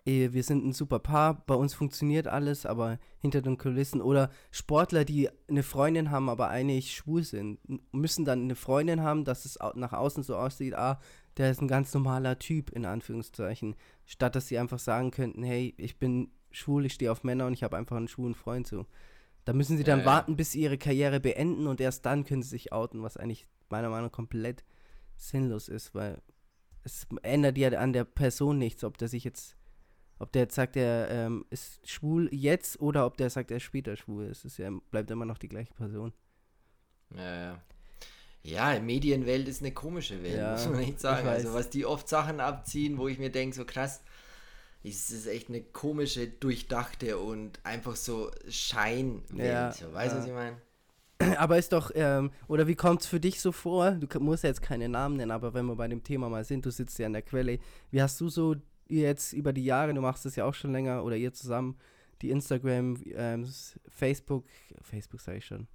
[0.06, 4.30] eh, wir sind ein super Paar, bei uns funktioniert alles, aber hinter den Kulissen oder
[4.52, 7.60] Sportler, die eine Freundin haben, aber eigentlich schwul sind,
[7.92, 11.00] müssen dann eine Freundin haben, dass es nach außen so aussieht, ah,
[11.38, 15.74] der ist ein ganz normaler Typ, in Anführungszeichen, statt dass sie einfach sagen könnten, hey,
[15.78, 18.86] ich bin schwul, ich stehe auf Männer und ich habe einfach einen schwulen Freund so.
[19.46, 22.44] Da müssen sie dann ja, warten, bis sie ihre Karriere beenden und erst dann können
[22.44, 24.64] sie sich outen, was eigentlich meiner Meinung nach komplett
[25.16, 26.22] sinnlos ist, weil
[26.84, 29.56] es ändert ja an der Person nichts, ob der sich jetzt
[30.20, 33.64] ob der jetzt sagt, er ähm, ist schwul jetzt oder ob der sagt, er ist
[33.64, 34.44] später schwul ist.
[34.44, 36.12] Es ja, bleibt immer noch die gleiche Person.
[37.16, 37.62] Ja, ja.
[38.44, 41.28] Ja, Medienwelt ist eine komische Welt, ja, muss man nicht sagen.
[41.28, 44.02] Also was die oft Sachen abziehen, wo ich mir denke, so krass,
[44.84, 49.40] es ist echt eine komische, durchdachte und einfach so Scheinwelt.
[49.40, 50.22] Ja, so, weißt du, ja.
[50.22, 50.62] was ich meine?
[51.38, 53.92] Aber ist doch, ähm, oder wie kommt es für dich so vor?
[53.92, 56.66] Du musst ja jetzt keine Namen nennen, aber wenn wir bei dem Thema mal sind,
[56.66, 57.60] du sitzt ja an der Quelle.
[57.92, 58.56] Wie hast du so
[58.88, 61.78] jetzt über die Jahre, du machst es ja auch schon länger, oder ihr zusammen,
[62.22, 63.48] die Instagram, ähm,
[63.88, 64.46] Facebook,
[64.82, 65.68] Facebook sage ich schon,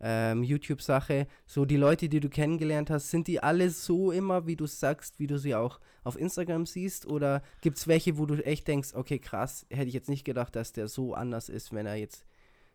[0.00, 4.56] ähm, YouTube-Sache, so die Leute, die du kennengelernt hast, sind die alle so immer, wie
[4.56, 7.06] du sagst, wie du sie auch auf Instagram siehst?
[7.06, 10.56] Oder gibt es welche, wo du echt denkst, okay, krass, hätte ich jetzt nicht gedacht,
[10.56, 12.26] dass der so anders ist, wenn er jetzt.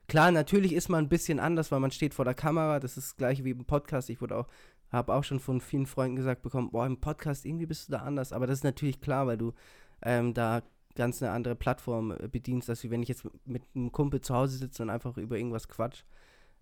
[0.08, 3.10] Klar, natürlich ist man ein bisschen anders, weil man steht vor der Kamera, das ist
[3.10, 4.10] das gleiche wie im Podcast.
[4.10, 4.48] Ich wurde auch,
[4.90, 8.00] habe auch schon von vielen Freunden gesagt bekommen, boah, im Podcast irgendwie bist du da
[8.00, 8.32] anders.
[8.32, 9.54] Aber das ist natürlich klar, weil du
[10.02, 10.64] ähm, da
[10.96, 14.58] ganz eine andere Plattform äh, bedienst, als wenn ich jetzt mit einem Kumpel zu Hause
[14.58, 16.04] sitze und einfach über irgendwas quatsch.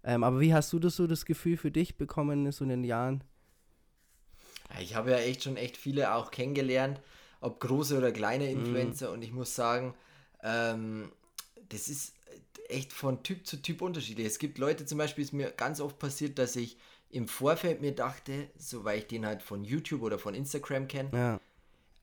[0.03, 2.84] Ähm, aber wie hast du das so das Gefühl für dich bekommen so in den
[2.84, 3.23] Jahren?
[4.79, 6.99] Ich habe ja echt schon echt viele auch kennengelernt,
[7.41, 8.60] ob große oder kleine mhm.
[8.60, 9.12] Influencer.
[9.12, 9.13] Mm.
[9.13, 9.93] Und ich muss sagen,
[10.43, 11.12] ähm,
[11.69, 12.14] das ist
[12.69, 14.27] echt von Typ zu Typ unterschiedlich.
[14.27, 16.77] Es gibt Leute zum Beispiel, ist mir ganz oft passiert, dass ich
[17.09, 21.09] im Vorfeld mir dachte, so weil ich den halt von YouTube oder von Instagram kenne,
[21.13, 21.39] ja.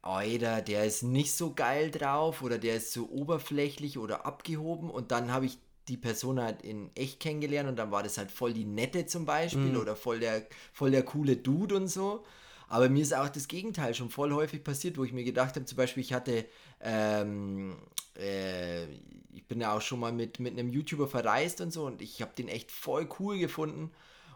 [0.03, 5.13] Alter, der ist nicht so geil drauf oder der ist so oberflächlich oder abgehoben und
[5.13, 8.53] dann habe ich die Person halt in echt kennengelernt und dann war das halt voll
[8.53, 9.77] die nette zum Beispiel mhm.
[9.77, 12.25] oder voll der, voll der coole Dude und so.
[12.69, 15.67] Aber mir ist auch das Gegenteil schon voll häufig passiert, wo ich mir gedacht habe,
[15.67, 16.47] zum Beispiel, ich hatte,
[16.81, 17.77] ähm,
[18.19, 18.85] äh,
[19.33, 22.23] ich bin ja auch schon mal mit, mit einem YouTuber verreist und so und ich
[22.23, 23.91] habe den echt voll cool gefunden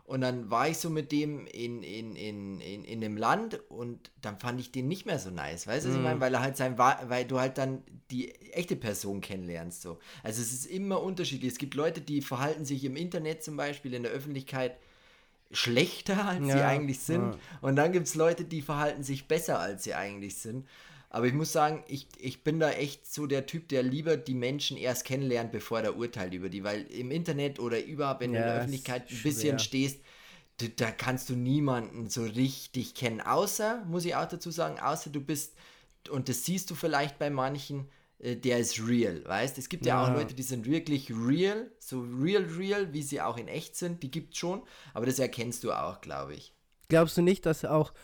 [0.07, 4.13] und dann war ich so mit dem in, in, in, in, in dem Land und
[4.23, 5.67] dann fand ich den nicht mehr so nice.
[5.67, 5.99] Weißt du, was mm.
[5.99, 6.21] ich meine?
[6.21, 9.83] Weil er halt sein weil du halt dann die echte Person kennenlernst.
[9.83, 9.99] So.
[10.23, 11.53] Also es ist immer unterschiedlich.
[11.53, 14.77] Es gibt Leute, die verhalten sich im Internet zum Beispiel in der Öffentlichkeit
[15.51, 17.35] schlechter, als ja, sie eigentlich sind.
[17.35, 17.39] Ja.
[17.63, 20.69] Und dann gibt es Leute, die verhalten sich besser, als sie eigentlich sind.
[21.17, 24.35] Aber ich muss sagen, ich, ich bin da echt so der Typ, der lieber die
[24.35, 26.63] Menschen erst kennenlernt, bevor er urteilt über die.
[26.63, 30.01] Weil im Internet oder überhaupt, wenn ja, du in der Öffentlichkeit ein bisschen stehst,
[30.77, 33.23] da kannst du niemanden so richtig kennen.
[33.23, 35.55] Außer, muss ich auch dazu sagen, außer du bist,
[36.11, 39.57] und das siehst du vielleicht bei manchen, äh, der ist real, weißt?
[39.57, 40.03] Es gibt ja.
[40.03, 43.75] ja, auch Leute, die sind wirklich real, so real, real, wie sie auch in echt
[43.75, 44.61] sind, die gibt es schon,
[44.93, 46.53] aber das erkennst du auch, glaube ich.
[46.89, 47.95] Glaubst du nicht, dass auch,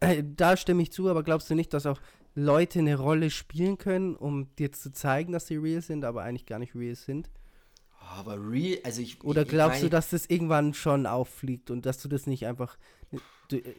[0.00, 2.02] äh, da stimme ich zu, aber glaubst du nicht, dass auch
[2.40, 6.46] Leute eine Rolle spielen können, um dir zu zeigen, dass sie real sind, aber eigentlich
[6.46, 7.30] gar nicht real sind?
[8.00, 9.22] Oh, aber real, also ich.
[9.22, 12.46] Oder glaubst ich mein, du, dass das irgendwann schon auffliegt und dass du das nicht
[12.46, 12.78] einfach.
[13.48, 13.74] Du, äh,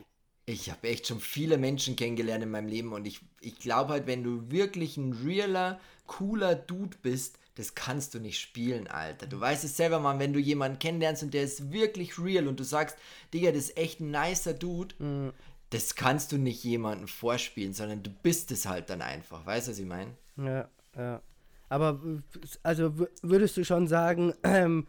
[0.45, 4.07] ich habe echt schon viele Menschen kennengelernt in meinem Leben und ich, ich glaube halt,
[4.07, 9.27] wenn du wirklich ein realer, cooler Dude bist, das kannst du nicht spielen, Alter.
[9.27, 12.59] Du weißt es selber mal, wenn du jemanden kennenlernst und der ist wirklich real und
[12.59, 12.97] du sagst,
[13.33, 15.31] Digga, das ist echt ein nicer Dude, mhm
[15.71, 19.45] das kannst du nicht jemandem vorspielen, sondern du bist es halt dann einfach.
[19.45, 20.11] Weißt du, was ich meine?
[20.37, 21.21] Ja, ja.
[21.69, 22.01] Aber
[22.63, 24.85] also würdest du schon sagen, ähm,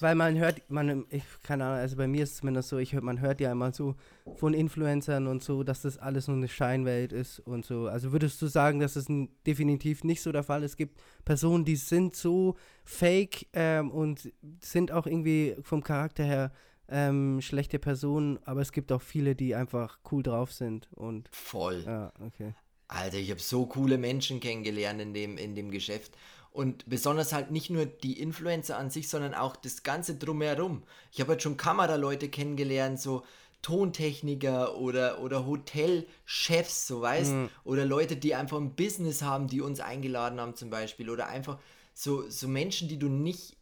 [0.00, 2.92] weil man hört, man, ich keine Ahnung, also bei mir ist es zumindest so, ich
[2.92, 3.94] hör, man hört ja immer so
[4.36, 7.86] von Influencern und so, dass das alles nur eine Scheinwelt ist und so.
[7.86, 10.72] Also würdest du sagen, dass das ein, definitiv nicht so der Fall ist?
[10.72, 16.52] Es gibt Personen, die sind so fake ähm, und sind auch irgendwie vom Charakter her
[16.88, 21.82] ähm, schlechte Personen, aber es gibt auch viele, die einfach cool drauf sind und voll.
[21.86, 22.54] Ja, okay.
[22.88, 26.12] Alter, ich habe so coole Menschen kennengelernt in dem, in dem Geschäft.
[26.50, 30.84] Und besonders halt nicht nur die Influencer an sich, sondern auch das Ganze drumherum.
[31.10, 33.24] Ich habe halt schon Kameraleute kennengelernt, so
[33.62, 37.48] Tontechniker oder, oder Hotelchefs, so weißt, mhm.
[37.64, 41.58] oder Leute, die einfach ein Business haben, die uns eingeladen haben zum Beispiel, oder einfach
[41.94, 43.56] so, so Menschen, die du nicht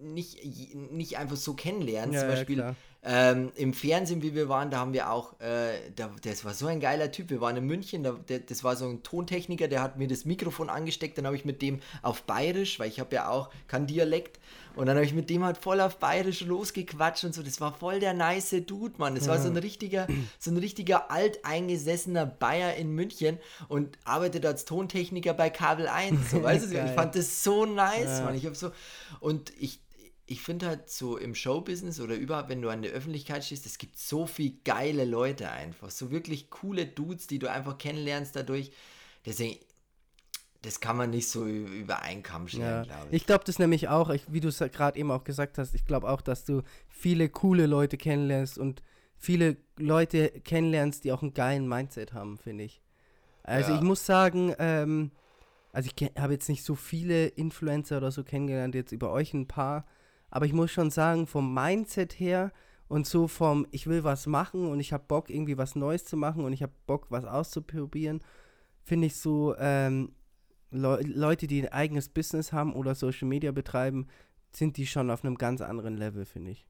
[0.00, 0.44] nicht,
[0.92, 2.14] nicht einfach so kennenlernst.
[2.14, 5.90] Ja, Zum Beispiel, ja, Ähm, Im Fernsehen, wie wir waren, da haben wir auch, äh,
[5.94, 7.30] da, das war so ein geiler Typ.
[7.30, 10.24] Wir waren in München, da, der, das war so ein Tontechniker, der hat mir das
[10.24, 11.16] Mikrofon angesteckt.
[11.16, 14.38] Dann habe ich mit dem auf Bayerisch, weil ich habe ja auch kein Dialekt,
[14.78, 17.42] und dann habe ich mit dem halt voll auf Bayerisch losgequatscht und so.
[17.42, 19.16] Das war voll der nice Dude, Mann.
[19.16, 19.32] Das ja.
[19.32, 20.06] war so ein richtiger,
[20.38, 26.30] so ein richtiger alteingesessener Bayer in München und arbeitet als Tontechniker bei Kabel 1.
[26.30, 28.24] So, weißt du, ich fand das so nice, ja.
[28.24, 28.36] Mann.
[28.36, 28.70] Ich habe so
[29.18, 29.80] und ich
[30.30, 33.78] ich finde halt so im Showbusiness oder überhaupt, wenn du an der Öffentlichkeit stehst, es
[33.78, 35.90] gibt so viele geile Leute einfach.
[35.90, 38.70] So wirklich coole Dudes, die du einfach kennenlernst dadurch.
[39.24, 39.58] Deswegen,
[40.60, 42.82] das kann man nicht so über einen Kamm scheren, ja.
[42.82, 43.16] glaube ich.
[43.16, 45.86] Ich glaube das nämlich auch, ich, wie du es gerade eben auch gesagt hast, ich
[45.86, 48.82] glaube auch, dass du viele coole Leute kennenlernst und
[49.16, 52.82] viele Leute kennenlernst, die auch einen geilen Mindset haben, finde ich.
[53.44, 53.76] Also ja.
[53.76, 55.10] ich muss sagen, ähm,
[55.72, 59.48] also ich habe jetzt nicht so viele Influencer oder so kennengelernt, jetzt über euch ein
[59.48, 59.86] paar,
[60.30, 62.52] aber ich muss schon sagen, vom Mindset her
[62.88, 66.16] und so vom, ich will was machen und ich habe Bock, irgendwie was Neues zu
[66.16, 68.22] machen und ich habe Bock, was auszuprobieren,
[68.84, 70.12] finde ich so, ähm,
[70.70, 74.06] Le Leute, die ein eigenes Business haben oder Social Media betreiben,
[74.52, 76.66] sind die schon auf einem ganz anderen Level, finde ich.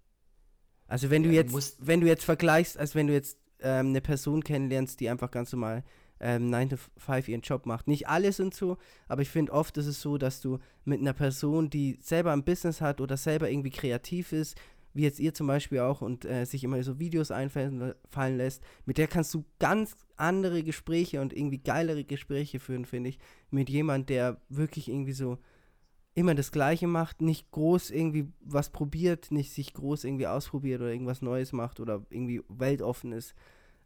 [0.87, 4.01] Also wenn ja, du jetzt, wenn du jetzt vergleichst, als wenn du jetzt ähm, eine
[4.01, 5.85] Person kennenlernst, die einfach ganz normal
[6.20, 7.88] ähm, 9 to 5 ihren Job macht.
[7.88, 11.12] Nicht alle sind so, aber ich finde oft ist es so, dass du mit einer
[11.12, 14.57] Person, die selber ein Business hat oder selber irgendwie kreativ ist,
[14.94, 17.96] wie jetzt ihr zum Beispiel auch und äh, sich immer so Videos einfallen
[18.37, 23.18] lässt, mit der kannst du ganz andere Gespräche und irgendwie geilere Gespräche führen, finde ich,
[23.50, 25.38] mit jemand, der wirklich irgendwie so
[26.14, 30.90] immer das Gleiche macht, nicht groß irgendwie was probiert, nicht sich groß irgendwie ausprobiert oder
[30.90, 33.35] irgendwas Neues macht oder irgendwie weltoffen ist.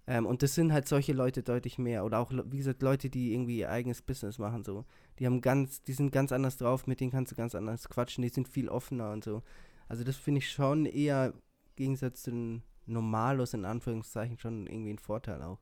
[0.06, 2.04] Ähm, und das sind halt solche Leute deutlich mehr.
[2.04, 4.64] Oder auch, wie gesagt, Leute, die irgendwie ihr eigenes Business machen.
[4.64, 4.84] So.
[5.18, 8.22] Die haben ganz, die sind ganz anders drauf, mit denen kannst du ganz anders quatschen,
[8.22, 9.42] die sind viel offener und so.
[9.88, 11.42] Also das finde ich schon eher im
[11.76, 15.58] Gegensatz zu den Normalos in Anführungszeichen schon irgendwie ein Vorteil auch.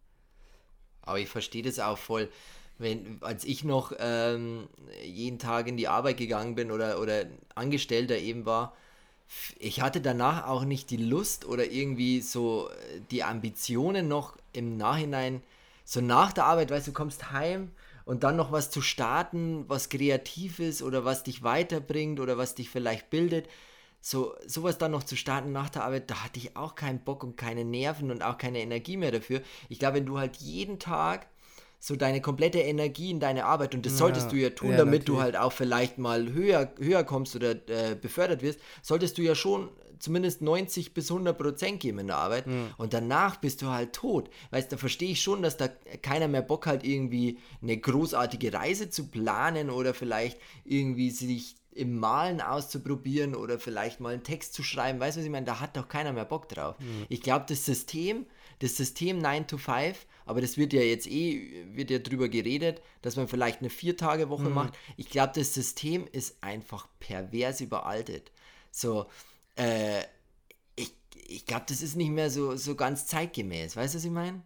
[1.03, 2.29] Aber ich verstehe das auch voll.
[2.79, 4.69] Wenn, als ich noch ähm,
[5.05, 8.75] jeden Tag in die Arbeit gegangen bin oder, oder Angestellter eben war,
[9.59, 14.77] ich hatte danach auch nicht die Lust oder irgendwie so äh, die Ambitionen noch im
[14.77, 15.43] Nachhinein,
[15.85, 17.71] so nach der Arbeit, weißt du, kommst heim
[18.05, 22.71] und dann noch was zu starten, was Kreatives oder was dich weiterbringt oder was dich
[22.71, 23.49] vielleicht bildet.
[24.01, 27.23] So, sowas dann noch zu starten nach der Arbeit, da hatte ich auch keinen Bock
[27.23, 29.43] und keine Nerven und auch keine Energie mehr dafür.
[29.69, 31.27] Ich glaube, wenn du halt jeden Tag
[31.81, 34.77] so deine komplette Energie in deine Arbeit und das ja, solltest du ja tun, ja,
[34.77, 35.19] damit natürlich.
[35.19, 39.35] du halt auch vielleicht mal höher, höher kommst oder äh, befördert wirst, solltest du ja
[39.35, 42.69] schon zumindest 90 bis 100 Prozent geben in der Arbeit mhm.
[42.77, 44.31] und danach bist du halt tot.
[44.51, 45.69] Weißt, da verstehe ich schon, dass da
[46.03, 51.99] keiner mehr Bock hat, irgendwie eine großartige Reise zu planen oder vielleicht irgendwie sich im
[51.99, 54.99] Malen auszuprobieren oder vielleicht mal einen Text zu schreiben.
[54.99, 55.47] Weißt du, was ich meine?
[55.47, 56.77] Da hat doch keiner mehr Bock drauf.
[56.81, 57.07] Mhm.
[57.09, 58.27] Ich glaube, das System,
[58.59, 62.81] das System 9 to 5 aber das wird ja jetzt eh, wird ja drüber geredet,
[63.03, 64.55] dass man vielleicht eine Vier-Tage-Woche mhm.
[64.55, 64.75] macht.
[64.97, 68.31] Ich glaube, das System ist einfach pervers überaltet.
[68.71, 69.07] So,
[69.57, 70.03] äh,
[70.77, 70.95] ich,
[71.27, 73.77] ich glaube, das ist nicht mehr so, so ganz zeitgemäß.
[73.77, 74.43] Weißt du, was ich meine?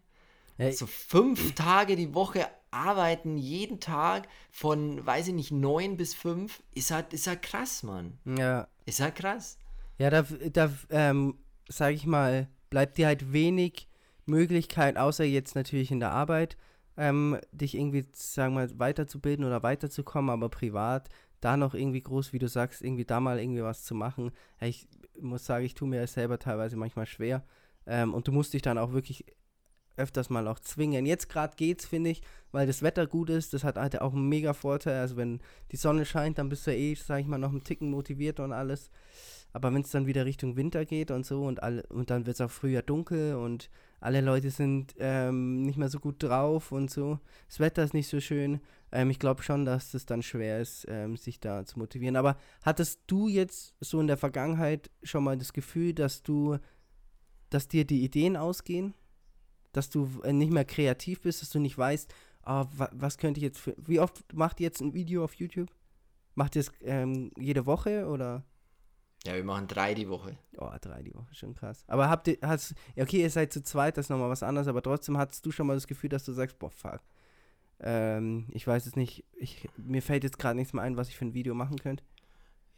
[0.57, 6.15] Ja, so fünf Tage die Woche arbeiten, jeden Tag von, weiß ich nicht, neun bis
[6.15, 8.19] fünf, ist halt, ist halt krass, Mann.
[8.25, 8.69] Ja.
[8.87, 9.59] Ist halt krass.
[9.99, 13.87] Ja, da, da ähm, sag ich mal, bleibt dir halt wenig
[14.27, 16.57] Möglichkeit, außer jetzt natürlich in der Arbeit,
[16.97, 21.09] ähm, dich irgendwie, sagen wir mal, weiterzubilden oder weiterzukommen, aber privat
[21.45, 24.31] da noch irgendwie groß, wie du sagst, irgendwie da mal irgendwie was zu machen.
[24.61, 24.89] Ich
[25.21, 27.45] muss sagen, ich tue mir das selber teilweise manchmal schwer.
[27.87, 29.27] Ähm, und du musst dich dann auch wirklich
[29.97, 31.05] öfters mal auch zwingen.
[31.07, 33.53] Jetzt gerade geht's, finde ich, weil das Wetter gut ist.
[33.53, 35.01] Das hat halt auch einen mega Vorteil.
[35.01, 37.91] Also wenn die Sonne scheint, dann bist du eh, sag ich mal, noch einen Ticken
[37.91, 38.91] motiviert und alles.
[39.55, 42.35] Aber wenn es dann wieder Richtung Winter geht und so und, all, und dann wird
[42.35, 46.91] es auch früher dunkel und alle Leute sind ähm, nicht mehr so gut drauf und
[46.91, 47.21] so.
[47.47, 48.61] Das Wetter ist nicht so schön.
[48.91, 52.17] Ähm, ich glaube schon, dass es dann schwer ist, ähm, sich da zu motivieren.
[52.17, 56.59] Aber hattest du jetzt so in der Vergangenheit schon mal das Gefühl, dass du,
[57.49, 58.93] dass dir die Ideen ausgehen?
[59.71, 62.13] Dass du äh, nicht mehr kreativ bist, dass du nicht weißt,
[62.45, 63.77] oh, wa was könnte ich jetzt für.
[63.79, 65.71] Wie oft macht ihr jetzt ein Video auf YouTube?
[66.35, 68.45] Macht ihr es ähm, jede Woche oder?
[69.27, 70.37] Ja, wir machen drei die Woche.
[70.59, 71.83] Oh, drei die Woche, schon krass.
[71.87, 74.83] Aber habt ihr, hast, okay, ihr seid zu zweit, das ist nochmal was anderes, aber
[74.83, 77.01] trotzdem hattest du schon mal das Gefühl, dass du sagst, boah, fuck.
[77.81, 81.17] Ähm, ich weiß es nicht, ich, mir fällt jetzt gerade nichts mehr ein, was ich
[81.17, 82.05] für ein Video machen könnte.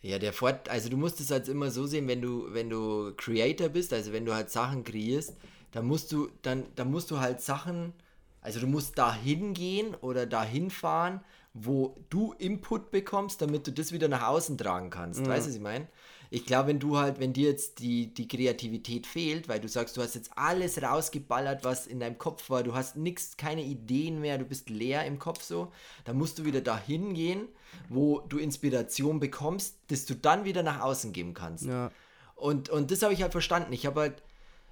[0.02, 3.12] Ja, der Fort, also du musst es halt immer so sehen, wenn du, wenn du
[3.16, 5.36] Creator bist, also wenn du halt Sachen kreierst,
[5.72, 7.92] dann musst du, dann, dann musst du halt Sachen,
[8.40, 11.20] also du musst da hingehen oder da hinfahren,
[11.54, 15.20] wo du Input bekommst, damit du das wieder nach außen tragen kannst.
[15.20, 15.28] Mhm.
[15.28, 15.88] Weißt du, was ich meine?
[16.30, 19.96] Ich glaube, wenn du halt, wenn dir jetzt die, die Kreativität fehlt, weil du sagst,
[19.96, 24.20] du hast jetzt alles rausgeballert, was in deinem Kopf war, du hast nichts, keine Ideen
[24.20, 25.72] mehr, du bist leer im Kopf so,
[26.04, 27.48] dann musst du wieder dahin gehen,
[27.88, 31.66] wo du Inspiration bekommst, dass du dann wieder nach außen geben kannst.
[31.66, 31.90] Ja.
[32.34, 33.72] Und, und das habe ich halt verstanden.
[33.72, 34.22] Ich habe halt,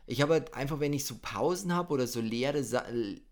[0.06, 2.62] ich habe halt einfach, wenn ich so Pausen habe oder so leere,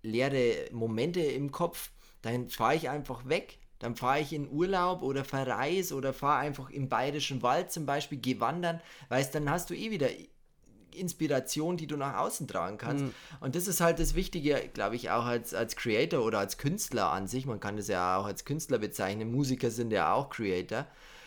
[0.03, 1.91] leere Momente im Kopf,
[2.23, 6.71] dann fahre ich einfach weg dann fahre ich in Urlaub oder verreise oder fahre einfach
[6.71, 10.09] im bayerischen Wald zum Beispiel, geh wandern, weißt, dann hast du eh wieder
[10.95, 13.05] Inspiration, die du nach außen tragen kannst.
[13.05, 13.15] Mhm.
[13.41, 17.11] Und das ist halt das Wichtige, glaube ich, auch als, als Creator oder als Künstler
[17.11, 17.45] an sich.
[17.45, 19.33] Man kann das ja auch als Künstler bezeichnen.
[19.33, 20.87] Musiker sind ja auch Creator.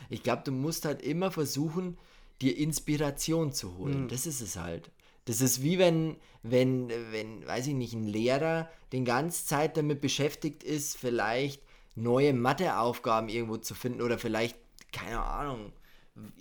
[0.09, 1.97] Ich glaube, du musst halt immer versuchen,
[2.41, 4.03] dir Inspiration zu holen.
[4.03, 4.07] Mhm.
[4.07, 4.91] Das ist es halt.
[5.25, 9.99] Das ist wie wenn, wenn, wenn, weiß ich nicht, ein Lehrer den ganze Zeit damit
[9.99, 11.61] beschäftigt ist, vielleicht
[11.95, 14.57] neue Matheaufgaben irgendwo zu finden oder vielleicht,
[14.91, 15.71] keine Ahnung,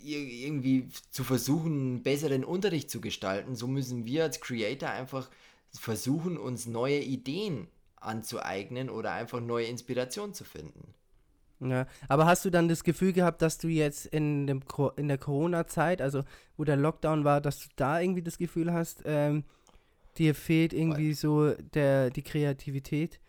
[0.02, 3.56] irgendwie zu versuchen, einen besseren Unterricht zu gestalten.
[3.56, 5.28] So müssen wir als Creator einfach
[5.72, 10.94] versuchen, uns neue Ideen anzueignen oder einfach neue Inspirationen zu finden.
[11.60, 14.60] Ja, aber hast du dann das Gefühl gehabt, dass du jetzt in, dem,
[14.96, 16.24] in der Corona-Zeit, also
[16.56, 19.44] wo der Lockdown war, dass du da irgendwie das Gefühl hast, ähm,
[20.18, 23.20] dir fehlt irgendwie so der, die Kreativität?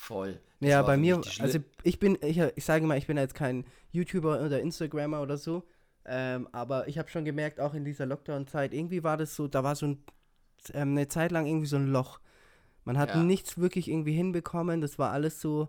[0.00, 0.40] Voll.
[0.60, 3.66] Das ja, bei mir, also ich bin, ich, ich sage mal, ich bin jetzt kein
[3.92, 5.62] YouTuber oder Instagrammer oder so,
[6.06, 9.62] ähm, aber ich habe schon gemerkt, auch in dieser Lockdown-Zeit, irgendwie war das so, da
[9.62, 10.02] war so ein,
[10.72, 12.18] ähm, eine Zeit lang irgendwie so ein Loch.
[12.84, 13.22] Man hat ja.
[13.22, 15.68] nichts wirklich irgendwie hinbekommen, das war alles so,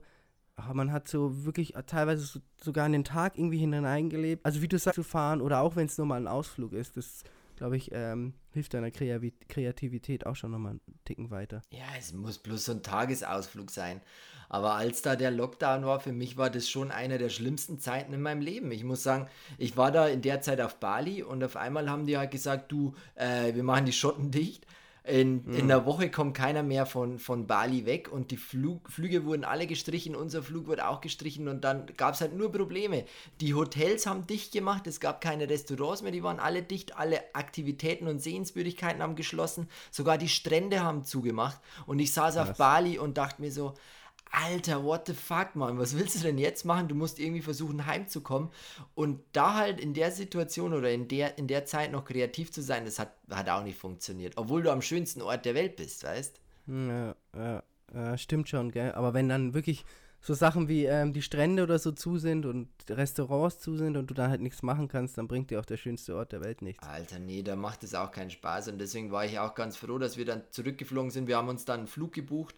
[0.56, 4.46] ach, man hat so wirklich teilweise so, sogar in den Tag irgendwie hineingelebt.
[4.46, 6.96] Also wie du sagst, zu fahren oder auch wenn es nur mal ein Ausflug ist,
[6.96, 7.26] das
[7.62, 11.62] glaube ich, ähm, hilft deiner Kreativität auch schon nochmal einen Ticken weiter.
[11.70, 14.02] Ja, es muss bloß so ein Tagesausflug sein.
[14.50, 18.14] Aber als da der Lockdown war, für mich war das schon eine der schlimmsten Zeiten
[18.14, 18.72] in meinem Leben.
[18.72, 19.28] Ich muss sagen,
[19.60, 22.72] ich war da in der Zeit auf Bali und auf einmal haben die halt gesagt,
[22.72, 24.66] du, äh, wir machen die Schotten dicht.
[25.04, 25.54] In, mhm.
[25.56, 29.44] in der Woche kommt keiner mehr von, von Bali weg und die Flug, Flüge wurden
[29.44, 33.06] alle gestrichen, unser Flug wurde auch gestrichen und dann gab es halt nur Probleme.
[33.40, 37.20] Die Hotels haben dicht gemacht, es gab keine Restaurants mehr, die waren alle dicht, alle
[37.34, 42.50] Aktivitäten und Sehenswürdigkeiten haben geschlossen, sogar die Strände haben zugemacht und ich saß Was?
[42.50, 43.74] auf Bali und dachte mir so,
[44.32, 46.88] Alter, what the fuck, Mann, was willst du denn jetzt machen?
[46.88, 48.50] Du musst irgendwie versuchen, heimzukommen.
[48.96, 52.62] Und da halt in der Situation oder in der, in der Zeit noch kreativ zu
[52.62, 54.34] sein, das hat, hat auch nicht funktioniert.
[54.38, 56.40] Obwohl du am schönsten Ort der Welt bist, weißt?
[56.68, 57.64] Ja, ja,
[57.94, 58.94] ja stimmt schon, gell?
[58.94, 59.84] Aber wenn dann wirklich
[60.22, 64.10] so Sachen wie ähm, die Strände oder so zu sind und Restaurants zu sind und
[64.10, 66.62] du dann halt nichts machen kannst, dann bringt dir auch der schönste Ort der Welt
[66.62, 66.88] nichts.
[66.88, 69.98] Alter, nee, da macht es auch keinen Spaß und deswegen war ich auch ganz froh,
[69.98, 71.28] dass wir dann zurückgeflogen sind.
[71.28, 72.56] Wir haben uns dann einen Flug gebucht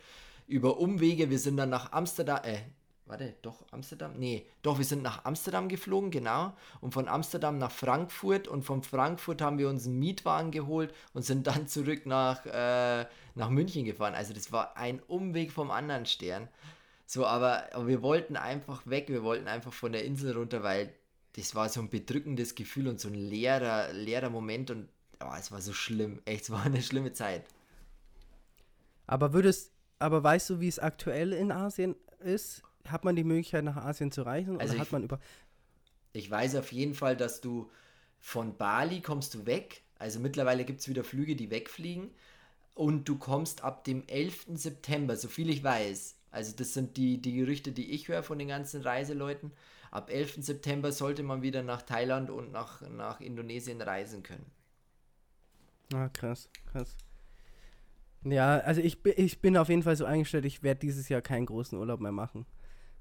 [0.48, 1.30] über Umwege.
[1.30, 2.60] Wir sind dann nach Amsterdam, äh,
[3.06, 4.14] warte, doch Amsterdam?
[4.18, 6.54] Nee, doch, wir sind nach Amsterdam geflogen, genau.
[6.82, 11.24] Und von Amsterdam nach Frankfurt und von Frankfurt haben wir uns einen Mietwagen geholt und
[11.24, 14.16] sind dann zurück nach, äh, nach München gefahren.
[14.16, 16.48] Also das war ein Umweg vom anderen Stern.
[17.06, 20.94] So, aber, aber wir wollten einfach weg, wir wollten einfach von der Insel runter, weil
[21.36, 24.88] das war so ein bedrückendes Gefühl und so ein leerer, leerer Moment und
[25.20, 26.22] oh, es war so schlimm.
[26.26, 27.46] Echt, es war eine schlimme Zeit.
[29.06, 32.64] Aber würdest, aber weißt du, wie es aktuell in Asien ist?
[32.88, 34.60] Hat man die Möglichkeit, nach Asien zu reisen?
[34.60, 35.20] Also oder hat man über.
[36.12, 37.70] Ich weiß auf jeden Fall, dass du
[38.20, 39.84] von Bali kommst du weg.
[39.98, 42.12] Also mittlerweile gibt es wieder Flüge, die wegfliegen.
[42.76, 44.48] Und du kommst ab dem 11.
[44.56, 46.16] September, so viel ich weiß.
[46.32, 49.52] Also das sind die, die Gerüchte, die ich höre von den ganzen Reiseleuten.
[49.92, 50.38] Ab 11.
[50.40, 54.52] September sollte man wieder nach Thailand und nach, nach Indonesien reisen können.
[55.94, 56.98] Ah, krass, krass.
[58.26, 61.46] Ja, also ich, ich bin auf jeden Fall so eingestellt, ich werde dieses Jahr keinen
[61.46, 62.46] großen Urlaub mehr machen.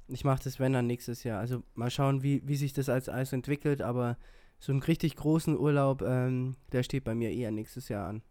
[0.09, 1.41] Ich mache das, wenn dann nächstes Jahr.
[1.41, 4.19] Also mal schauen, wie, wie sich das als alles entwickelt, aber
[4.59, 8.23] so einen richtig großen Urlaub, ähm, der steht bei mir eher nächstes Jahr an.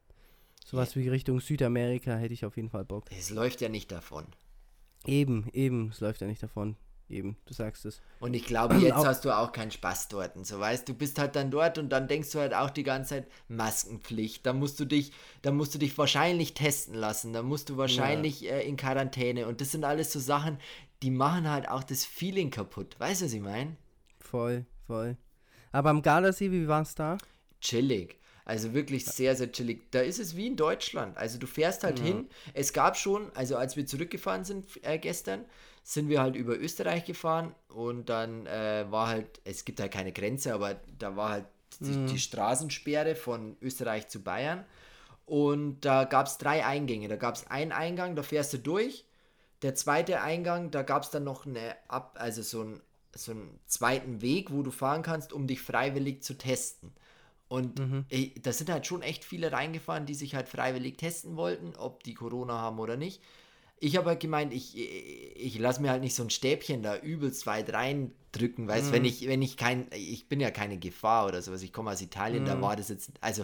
[0.65, 1.01] Sowas ja.
[1.01, 3.05] wie Richtung Südamerika hätte ich auf jeden Fall Bock.
[3.17, 4.25] Es läuft ja nicht davon.
[5.05, 6.75] Eben, eben, es läuft ja nicht davon
[7.11, 8.01] eben, du sagst es.
[8.19, 10.35] Und ich glaube, jetzt hast du auch keinen Spaß dort.
[10.35, 12.83] Und so weißt du, bist halt dann dort und dann denkst du halt auch die
[12.83, 14.45] ganze Zeit Maskenpflicht.
[14.45, 17.33] Da musst du dich, da musst du dich wahrscheinlich testen lassen.
[17.33, 18.55] Da musst du wahrscheinlich ja.
[18.55, 19.47] äh, in Quarantäne.
[19.47, 20.57] Und das sind alles so Sachen,
[21.03, 22.95] die machen halt auch das Feeling kaputt.
[22.99, 23.75] Weißt du, was ich meine?
[24.19, 25.17] Voll, voll.
[25.71, 27.17] Aber am Gardasee, wie war es da?
[27.59, 28.17] Chillig.
[28.43, 29.91] Also wirklich sehr, sehr chillig.
[29.91, 31.17] Da ist es wie in Deutschland.
[31.17, 32.05] Also du fährst halt ja.
[32.05, 32.29] hin.
[32.53, 35.45] Es gab schon, also als wir zurückgefahren sind äh, gestern,
[35.83, 40.11] sind wir halt über Österreich gefahren und dann äh, war halt, es gibt halt keine
[40.11, 41.45] Grenze, aber da war halt
[41.79, 42.07] die, mhm.
[42.07, 44.65] die Straßensperre von Österreich zu Bayern.
[45.25, 47.07] Und da gab es drei Eingänge.
[47.07, 49.05] Da gab es einen Eingang, da fährst du durch.
[49.61, 52.81] Der zweite Eingang, da gab es dann noch eine Ab, also so, ein,
[53.15, 56.91] so einen zweiten Weg, wo du fahren kannst, um dich freiwillig zu testen.
[57.47, 58.05] Und mhm.
[58.41, 62.13] da sind halt schon echt viele reingefahren, die sich halt freiwillig testen wollten, ob die
[62.13, 63.21] Corona haben oder nicht.
[63.83, 67.47] Ich habe halt gemeint, ich, ich lasse mir halt nicht so ein Stäbchen da übelst
[67.47, 68.91] weit reindrücken, weißt mhm.
[68.93, 72.01] wenn ich, wenn ich kein, ich bin ja keine Gefahr oder sowas, ich komme aus
[72.01, 72.47] Italien, mhm.
[72.47, 73.43] da war das jetzt, also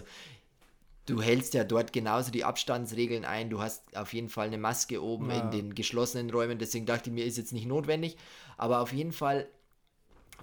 [1.06, 5.02] du hältst ja dort genauso die Abstandsregeln ein, du hast auf jeden Fall eine Maske
[5.02, 5.40] oben ja.
[5.40, 8.16] in den geschlossenen Räumen, deswegen dachte ich mir, ist jetzt nicht notwendig,
[8.56, 9.48] aber auf jeden Fall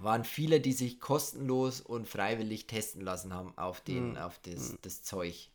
[0.01, 4.17] waren viele, die sich kostenlos und freiwillig testen lassen haben auf, den, mhm.
[4.17, 4.77] auf das, mhm.
[4.81, 5.49] das Zeug.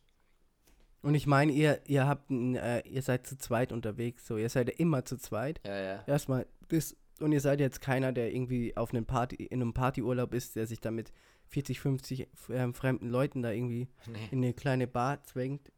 [1.02, 4.68] Und ich meine, ihr, ihr habt, äh, ihr seid zu zweit unterwegs, so, ihr seid
[4.68, 5.60] ja immer zu zweit.
[5.64, 6.04] Ja, ja.
[6.06, 10.34] Erstmal, das, und ihr seid jetzt keiner, der irgendwie auf einem Party, in einem Partyurlaub
[10.34, 11.12] ist, der sich da mit
[11.48, 14.28] 40, 50 äh, fremden Leuten da irgendwie nee.
[14.30, 15.72] in eine kleine Bar zwängt.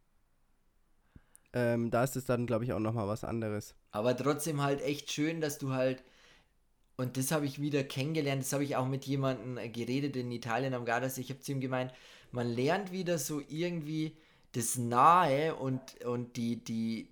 [1.53, 3.75] Ähm, da ist es dann, glaube ich, auch nochmal was anderes.
[3.91, 6.03] Aber trotzdem halt echt schön, dass du halt,
[6.97, 10.33] und das habe ich wieder kennengelernt, das habe ich auch mit jemandem äh, geredet in
[10.33, 11.93] Italien am Gardasee, ich habe zu ihm gemeint,
[12.31, 14.17] man lernt wieder so irgendwie,
[14.53, 17.09] das Nahe und, und die, die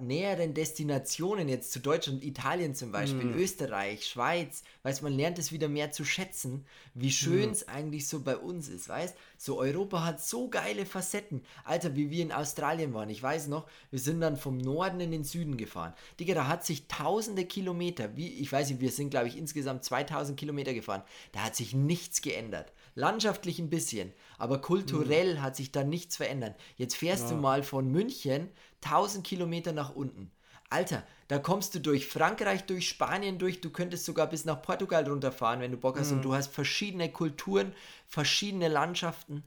[0.00, 3.38] näheren Destinationen jetzt zu Deutschland, Italien zum Beispiel, mm.
[3.38, 6.64] Österreich, Schweiz, weiß man lernt es wieder mehr zu schätzen,
[6.94, 7.70] wie schön es mm.
[7.70, 9.16] eigentlich so bei uns ist, weißt?
[9.36, 11.42] So Europa hat so geile Facetten.
[11.64, 15.10] Alter, wie wir in Australien waren, ich weiß noch, wir sind dann vom Norden in
[15.10, 15.94] den Süden gefahren.
[16.18, 19.84] Digga, da hat sich tausende Kilometer, wie, ich weiß nicht, wir sind glaube ich insgesamt
[19.84, 22.72] 2000 Kilometer gefahren, da hat sich nichts geändert.
[23.00, 25.42] Landschaftlich ein bisschen, aber kulturell mhm.
[25.42, 26.54] hat sich da nichts verändert.
[26.76, 27.30] Jetzt fährst ja.
[27.30, 28.48] du mal von München
[28.84, 30.30] 1000 Kilometer nach unten.
[30.68, 35.06] Alter, da kommst du durch Frankreich, durch Spanien durch, du könntest sogar bis nach Portugal
[35.06, 36.10] runterfahren, wenn du Bock hast.
[36.10, 36.18] Mhm.
[36.18, 37.72] Und du hast verschiedene Kulturen,
[38.06, 39.42] verschiedene Landschaften.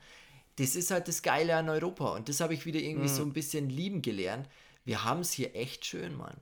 [0.58, 2.14] Das ist halt das Geile an Europa.
[2.14, 3.16] Und das habe ich wieder irgendwie mhm.
[3.16, 4.50] so ein bisschen lieben gelernt.
[4.84, 6.36] Wir haben es hier echt schön, Mann.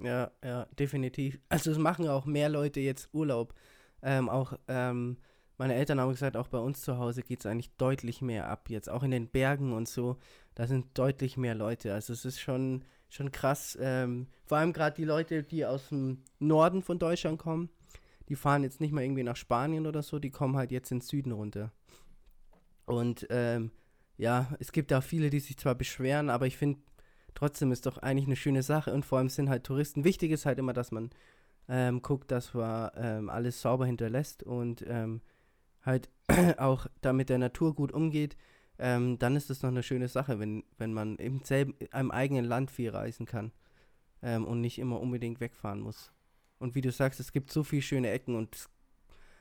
[0.00, 1.38] Ja, ja, definitiv.
[1.48, 3.54] Also es machen auch mehr Leute jetzt Urlaub.
[4.02, 5.18] Ähm, auch ähm,
[5.58, 8.68] meine Eltern haben gesagt, auch bei uns zu Hause geht es eigentlich deutlich mehr ab
[8.68, 10.18] jetzt, auch in den Bergen und so,
[10.54, 11.94] da sind deutlich mehr Leute.
[11.94, 13.76] Also es ist schon, schon krass.
[13.80, 17.70] Ähm, vor allem gerade die Leute, die aus dem Norden von Deutschland kommen,
[18.28, 21.08] die fahren jetzt nicht mal irgendwie nach Spanien oder so, die kommen halt jetzt ins
[21.08, 21.72] Süden runter.
[22.84, 23.70] Und ähm,
[24.16, 26.80] ja, es gibt auch viele, die sich zwar beschweren, aber ich finde,
[27.34, 30.04] trotzdem ist doch eigentlich eine schöne Sache und vor allem sind halt Touristen.
[30.04, 31.10] Wichtig ist halt immer, dass man
[31.68, 35.20] ähm, guckt, dass man ähm, alles sauber hinterlässt und ähm,
[35.86, 36.10] halt
[36.58, 38.36] auch da mit der Natur gut umgeht,
[38.78, 42.44] ähm, dann ist es noch eine schöne Sache, wenn, wenn man im selben, einem eigenen
[42.44, 43.52] Land viel reisen kann
[44.22, 46.12] ähm, und nicht immer unbedingt wegfahren muss.
[46.58, 48.68] Und wie du sagst, es gibt so viele schöne Ecken und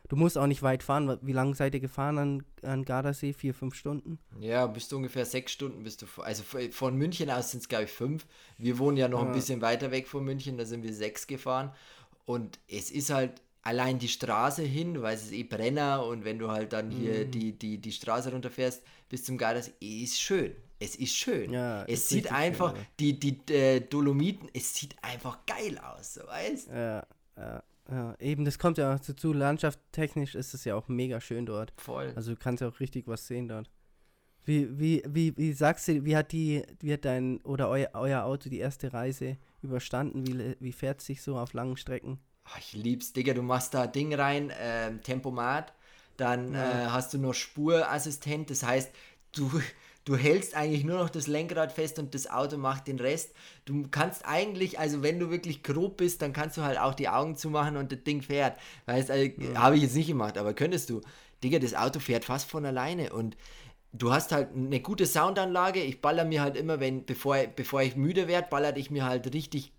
[0.09, 1.17] du musst auch nicht weit fahren.
[1.21, 3.33] Wie lange seid ihr gefahren an, an Gardasee?
[3.33, 4.19] Vier, fünf Stunden?
[4.39, 6.21] Ja, bist du ungefähr sechs Stunden bist du.
[6.21, 8.25] Also von München aus sind es, glaube ich, fünf.
[8.57, 9.27] Wir wohnen ja noch ja.
[9.27, 11.73] ein bisschen weiter weg von München, da sind wir sechs gefahren.
[12.25, 16.23] Und es ist halt allein die Straße hin, du weißt es ist eh Brenner und
[16.23, 17.31] wenn du halt dann hier mm.
[17.31, 20.55] die, die, die Straße runterfährst bis zum Gardasee, ist schön.
[20.79, 21.51] Es ist schön.
[21.51, 26.27] Ja, es sieht einfach, schön, die, die äh, Dolomiten, es sieht einfach geil aus, so
[26.27, 27.07] weißt Ja,
[27.37, 28.15] ja, ja.
[28.19, 29.33] Eben, das kommt ja auch dazu.
[29.33, 31.73] Landschaftstechnisch ist es ja auch mega schön dort.
[31.77, 32.13] Voll.
[32.15, 33.69] Also du kannst ja auch richtig was sehen dort.
[34.43, 38.25] Wie, wie, wie, wie sagst du, wie hat die, wie hat dein oder euer, euer
[38.25, 40.27] Auto die erste Reise überstanden?
[40.27, 42.19] Wie, wie fährt es sich so auf langen Strecken?
[42.45, 45.73] Ach, ich lieb's, Digga, du machst da Ding rein, äh, Tempomat,
[46.17, 46.85] dann ja.
[46.85, 48.91] äh, hast du noch Spurassistent, das heißt,
[49.33, 49.49] du,
[50.05, 53.33] du hältst eigentlich nur noch das Lenkrad fest und das Auto macht den Rest.
[53.65, 57.09] Du kannst eigentlich, also wenn du wirklich grob bist, dann kannst du halt auch die
[57.09, 58.57] Augen zumachen und das Ding fährt.
[58.85, 59.59] Weißt, also, ja.
[59.59, 61.01] habe ich jetzt nicht gemacht, aber könntest du.
[61.43, 63.35] Digga, das Auto fährt fast von alleine und
[63.91, 65.81] du hast halt eine gute Soundanlage.
[65.81, 69.33] Ich baller mir halt immer, wenn, bevor, bevor ich müde werde, ballert ich mir halt
[69.33, 69.71] richtig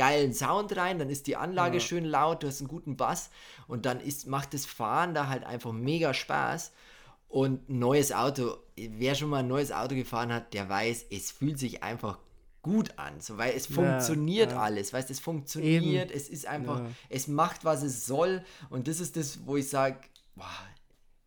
[0.00, 1.80] geilen Sound rein, dann ist die Anlage ja.
[1.80, 3.28] schön laut, du hast einen guten Bass
[3.68, 6.72] und dann ist, macht das Fahren da halt einfach mega Spaß.
[7.28, 11.30] Und ein neues Auto, wer schon mal ein neues Auto gefahren hat, der weiß, es
[11.30, 12.18] fühlt sich einfach
[12.62, 14.62] gut an, so, weil es ja, funktioniert ja.
[14.62, 16.16] alles, weißt, es funktioniert, Eben.
[16.16, 16.80] es ist einfach,
[17.10, 19.98] es macht, was es soll und das ist das, wo ich sage,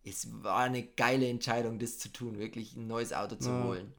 [0.03, 3.93] es war eine geile Entscheidung, das zu tun, wirklich ein neues Auto zu holen.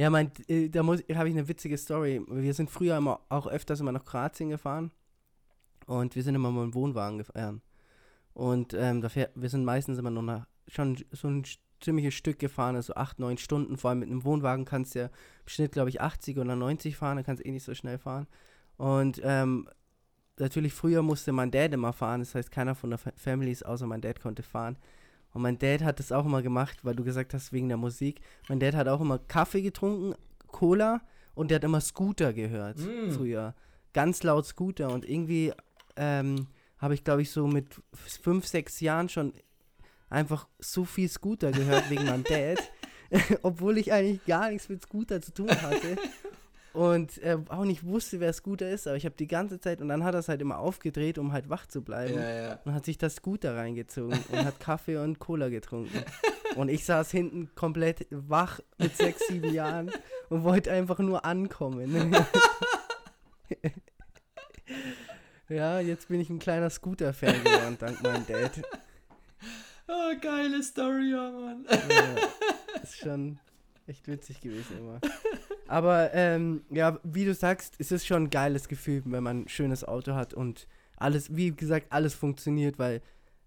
[0.00, 2.22] Ja, mein, äh, da habe ich eine witzige Story.
[2.26, 4.92] Wir sind früher immer auch öfters immer nach Kroatien gefahren
[5.84, 7.60] und wir sind immer mit dem Wohnwagen gefahren.
[8.32, 11.44] Und ähm, fährt, wir sind meistens immer noch nach, schon so ein
[11.82, 13.76] ziemliches Stück gefahren, also acht, neun Stunden.
[13.76, 16.96] Vor allem mit einem Wohnwagen kannst du ja im Schnitt, glaube ich, 80 oder 90
[16.96, 18.26] fahren, dann kannst du eh nicht so schnell fahren.
[18.78, 19.68] Und ähm,
[20.38, 24.00] natürlich früher musste mein Dad immer fahren, das heißt, keiner von der Family außer mein
[24.00, 24.78] Dad konnte fahren.
[25.32, 28.20] Und mein Dad hat das auch immer gemacht, weil du gesagt hast, wegen der Musik.
[28.48, 30.14] Mein Dad hat auch immer Kaffee getrunken,
[30.48, 31.00] Cola
[31.34, 33.12] und der hat immer Scooter gehört mm.
[33.12, 33.54] früher.
[33.92, 34.90] Ganz laut Scooter.
[34.90, 35.52] Und irgendwie
[35.96, 39.32] ähm, habe ich, glaube ich, so mit fünf, sechs Jahren schon
[40.08, 42.58] einfach so viel Scooter gehört wegen meinem Dad,
[43.42, 45.96] obwohl ich eigentlich gar nichts mit Scooter zu tun hatte
[46.72, 49.88] und äh, auch nicht wusste, wer Scooter ist, aber ich habe die ganze Zeit und
[49.88, 52.58] dann hat er es halt immer aufgedreht, um halt wach zu bleiben Ja, ja.
[52.64, 56.04] und hat sich das Scooter reingezogen und hat Kaffee und Cola getrunken.
[56.56, 59.92] Und ich saß hinten komplett wach mit sechs, sieben Jahren
[60.30, 62.12] und wollte einfach nur ankommen.
[65.48, 68.50] ja, jetzt bin ich ein kleiner Scooter-Fan geworden, dank meinem Dad.
[69.86, 71.64] Oh, geile Story, ja, Mann.
[71.70, 73.38] Ja, ist schon
[73.90, 75.00] echt witzig gewesen immer.
[75.66, 79.48] Aber ähm, ja, wie du sagst, es ist schon ein geiles Gefühl, wenn man ein
[79.48, 80.66] schönes Auto hat und
[80.96, 83.02] alles, wie gesagt, alles funktioniert, weil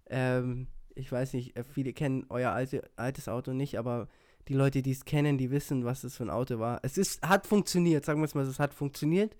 [0.08, 4.08] ähm, ich weiß nicht, äh, viele kennen euer alte, altes Auto nicht, aber
[4.48, 6.80] die Leute, die es kennen, die wissen, was das für ein Auto war.
[6.82, 9.36] Es ist, hat funktioniert, sagen wir es mal, es hat funktioniert.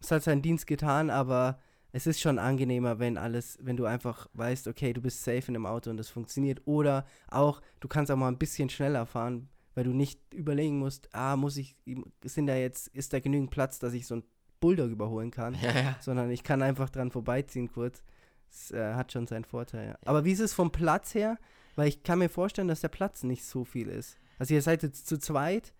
[0.00, 1.58] Es hat seinen Dienst getan, aber
[1.92, 5.54] es ist schon angenehmer, wenn alles, wenn du einfach weißt, okay, du bist safe in
[5.54, 6.60] dem Auto und das funktioniert.
[6.66, 11.08] Oder auch, du kannst auch mal ein bisschen schneller fahren, weil du nicht überlegen musst,
[11.14, 11.76] ah, muss ich,
[12.24, 14.24] sind da jetzt, ist da genügend Platz, dass ich so einen
[14.58, 15.96] Bulldog überholen kann, Ja, ja.
[16.00, 18.02] sondern ich kann einfach dran vorbeiziehen kurz.
[18.50, 19.88] Das äh, hat schon seinen Vorteil.
[19.90, 19.98] Ja.
[20.06, 21.38] Aber wie ist es vom Platz her?
[21.76, 24.16] Weil ich kann mir vorstellen, dass der Platz nicht so viel ist.
[24.38, 25.72] Also ihr seid jetzt zu zweit.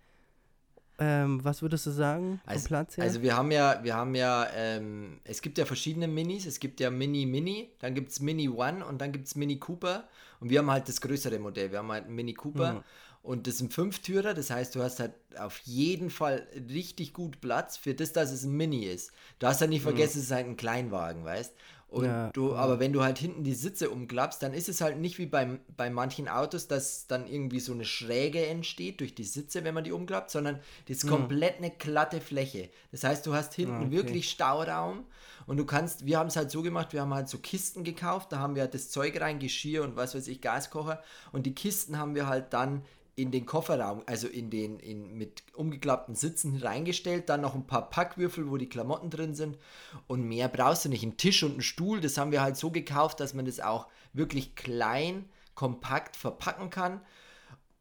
[0.99, 3.05] Ähm, was würdest du sagen vom Also, Platz her?
[3.05, 6.47] also wir haben ja, wir haben ja, ähm, es gibt ja verschiedene Minis.
[6.47, 9.59] Es gibt ja Mini Mini, dann gibt es Mini One und dann gibt es Mini
[9.59, 10.05] Cooper.
[10.40, 11.70] Und wir haben halt das größere Modell.
[11.70, 12.82] Wir haben halt einen Mini Cooper Mhm.
[13.26, 14.34] Und das sind Fünftürer.
[14.34, 18.44] Das heißt, du hast halt auf jeden Fall richtig gut Platz für das, dass es
[18.44, 19.12] ein Mini ist.
[19.38, 21.54] Du hast halt nicht vergessen, es ist halt ein Kleinwagen, weißt
[21.88, 22.56] und Ja, du, ja.
[22.56, 25.60] aber wenn du halt hinten die Sitze umklappst, dann ist es halt nicht wie beim,
[25.76, 29.84] bei manchen Autos, dass dann irgendwie so eine Schräge entsteht durch die Sitze, wenn man
[29.84, 30.58] die umklappt, sondern
[30.88, 32.70] das ist komplett eine glatte Fläche.
[32.90, 33.92] Das heißt, du hast hinten Ah, okay.
[33.92, 35.04] wirklich Stauraum
[35.46, 38.32] und du kannst, wir haben es halt so gemacht, wir haben halt so Kisten gekauft,
[38.32, 41.02] da haben wir halt das Zeug rein, Geschirr und was weiß ich, Gaskocher
[41.32, 42.82] und die Kisten haben wir halt dann
[43.16, 47.88] in den Kofferraum, also in den in, mit umgeklappten Sitzen reingestellt, dann noch ein paar
[47.88, 49.58] Packwürfel, wo die Klamotten drin sind
[50.06, 51.02] und mehr brauchst du nicht.
[51.02, 53.86] Ein Tisch und ein Stuhl, das haben wir halt so gekauft, dass man das auch
[54.12, 57.00] wirklich klein, kompakt verpacken kann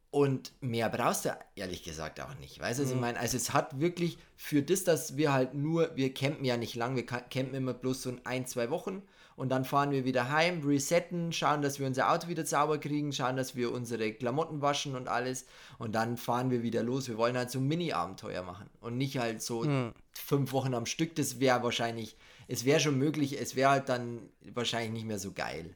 [0.10, 2.58] und mehr brauchst du ehrlich gesagt auch nicht.
[2.62, 3.20] Weißt du, was ich meine?
[3.20, 6.96] Also es hat wirklich für das, dass wir halt nur, wir campen ja nicht lang,
[6.96, 9.02] wir campen immer bloß so ein, zwei Wochen
[9.36, 13.12] und dann fahren wir wieder heim, resetten, schauen, dass wir unser Auto wieder sauber kriegen,
[13.12, 15.46] schauen, dass wir unsere Klamotten waschen und alles
[15.78, 17.08] und dann fahren wir wieder los.
[17.10, 21.16] Wir wollen halt so ein Mini-Abenteuer machen und nicht halt so fünf Wochen am Stück.
[21.16, 22.16] Das wäre wahrscheinlich,
[22.48, 24.20] es wäre schon möglich, es wäre halt dann
[24.54, 25.76] wahrscheinlich nicht mehr so geil.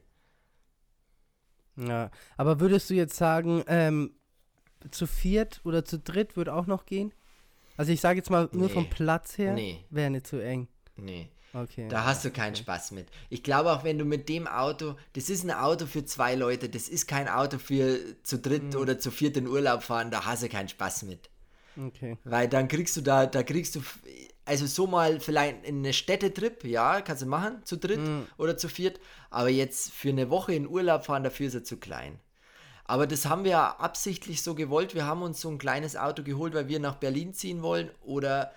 [1.75, 4.11] Ja, aber würdest du jetzt sagen, ähm,
[4.91, 7.13] zu viert oder zu dritt würde auch noch gehen?
[7.77, 8.73] Also ich sage jetzt mal nur Nee.
[8.73, 9.85] vom Platz her, Nee.
[9.89, 10.67] wäre nicht zu eng.
[10.97, 11.29] Nee.
[11.53, 11.87] Okay.
[11.89, 13.07] Da hast du keinen Spaß mit.
[13.29, 16.69] Ich glaube auch, wenn du mit dem Auto, das ist ein Auto für zwei Leute,
[16.69, 20.43] das ist kein Auto für zu dritt oder zu viert in Urlaub fahren, da hast
[20.43, 21.29] du keinen Spaß mit.
[21.77, 22.17] Okay.
[22.23, 23.81] Weil dann kriegst du da, da kriegst du,
[24.45, 28.01] also so mal vielleicht in eine Städtetrip, ja, kannst du machen, zu dritt
[28.37, 31.77] oder zu viert, aber jetzt für eine Woche in Urlaub fahren, dafür ist er zu
[31.77, 32.19] klein.
[32.85, 34.95] Aber das haben wir ja absichtlich so gewollt.
[34.95, 38.51] Wir haben uns so ein kleines Auto geholt, weil wir nach Berlin ziehen wollen oder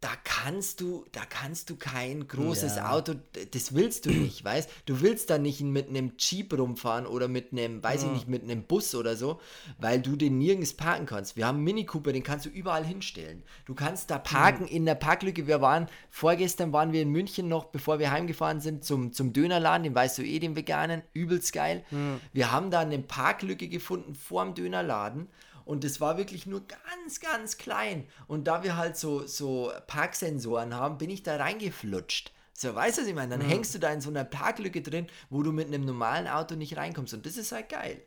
[0.00, 2.90] da kannst du, da kannst du kein großes Ja.
[2.90, 3.14] Auto,
[3.50, 4.70] das willst du nicht, weißt?
[4.86, 8.42] Du willst da nicht mit einem Jeep rumfahren oder mit einem, weiß ich nicht, mit
[8.42, 9.40] einem Bus oder so,
[9.78, 11.36] weil du den nirgends parken kannst.
[11.36, 13.42] Wir haben einen Mini Cooper, den kannst du überall hinstellen.
[13.66, 15.46] Du kannst da parken in der Parklücke.
[15.46, 19.84] Wir waren, vorgestern waren wir in München noch, bevor wir heimgefahren sind, zum, zum Dönerladen,
[19.84, 21.84] den weißt du eh, den veganen, übelst geil.
[22.32, 25.28] Wir haben da eine Parklücke gefunden vor dem Dönerladen
[25.70, 28.04] und das war wirklich nur ganz, ganz klein.
[28.26, 32.32] Und da wir halt so, so Parksensoren haben, bin ich da reingeflutscht.
[32.52, 33.38] So, weißt du, was ich meine?
[33.38, 36.56] Dann hängst du da in so einer Parklücke drin, wo du mit einem normalen Auto
[36.56, 37.14] nicht reinkommst.
[37.14, 38.02] Und das ist halt geil.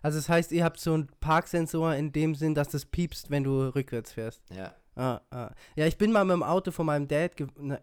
[0.00, 3.44] Also das heißt, ihr habt so einen Parksensor in dem Sinn, dass das piepst, wenn
[3.44, 4.40] du rückwärts fährst.
[4.48, 4.74] Ja.
[4.96, 5.50] Ah, ah.
[5.76, 7.32] Ja, ich bin mal mit dem Auto von meinem Dad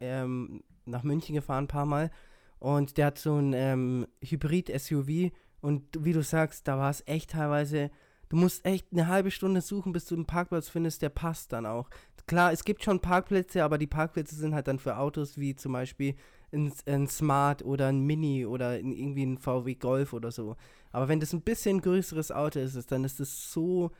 [0.01, 2.09] ähm, nach München gefahren ein paar Mal
[2.57, 7.31] und der hat so ein ähm, Hybrid-SUV und wie du sagst, da war es echt
[7.31, 7.91] teilweise,
[8.29, 11.65] du musst echt eine halbe Stunde suchen, bis du einen Parkplatz findest, der passt dann
[11.65, 11.89] auch.
[12.27, 15.73] Klar, es gibt schon Parkplätze, aber die Parkplätze sind halt dann für Autos wie zum
[15.73, 16.15] Beispiel
[16.51, 20.55] ein, ein Smart oder ein Mini oder ein, irgendwie ein VW Golf oder so.
[20.91, 23.91] Aber wenn das ein bisschen größeres Auto ist, dann ist es so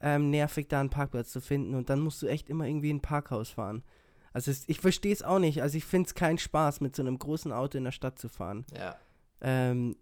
[0.00, 2.96] ähm, nervig, da einen Parkplatz zu finden und dann musst du echt immer irgendwie in
[2.96, 3.82] ein Parkhaus fahren.
[4.32, 5.62] Also es, ich verstehe es auch nicht.
[5.62, 8.28] Also ich finde es keinen Spaß, mit so einem großen Auto in der Stadt zu
[8.28, 8.66] fahren.
[8.76, 8.96] Ja.
[9.40, 9.96] Ähm,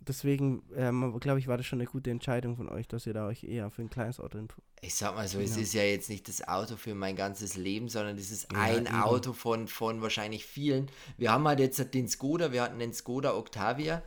[0.00, 3.26] deswegen, ähm, glaube ich, war das schon eine gute Entscheidung von euch, dass ihr da
[3.26, 5.62] euch eher für ein kleines Auto ent- Ich sag mal so, es Ja.
[5.62, 8.86] ist ja jetzt nicht das Auto für mein ganzes Leben, sondern das ist Ja, ein
[8.86, 8.94] eben.
[9.02, 10.90] Auto von, von wahrscheinlich vielen.
[11.16, 14.02] Wir haben halt jetzt den Skoda, wir hatten den Skoda Octavia.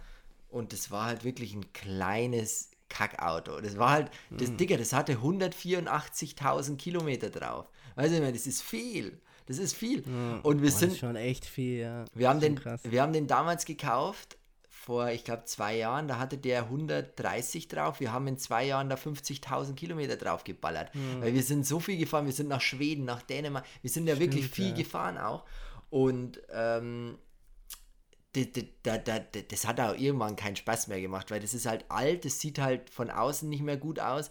[0.50, 3.62] und das war halt wirklich ein kleines Kackauto.
[3.62, 4.58] Das war halt, das mhm.
[4.58, 7.70] Digga, das hatte 184.000 Kilometer drauf.
[7.96, 9.20] Weißt du, das ist viel.
[9.46, 10.02] Das ist viel.
[10.06, 10.40] Mhm.
[10.44, 10.90] Und wir Boah, sind.
[10.90, 12.06] Das ist schon echt viel, ja.
[12.14, 14.38] Wir haben, den, wir haben den damals gekauft,
[14.82, 16.08] vor, ich glaube, zwei Jahren.
[16.08, 18.00] Da hatte der 130 drauf.
[18.00, 20.94] Wir haben in zwei Jahren da 50.000 Kilometer drauf geballert.
[20.96, 21.22] Mhm.
[21.22, 22.26] Weil wir sind so viel gefahren.
[22.26, 23.66] Wir sind nach Schweden, nach Dänemark.
[23.82, 24.76] Wir sind ja Stimmt, wirklich viel ja.
[24.76, 25.46] gefahren auch.
[25.92, 27.18] Und ähm,
[28.34, 32.60] das, hat auch irgendwann keinen Spaß mehr gemacht, weil das ist halt alt, das sieht
[32.60, 34.30] halt von außen nicht mehr gut aus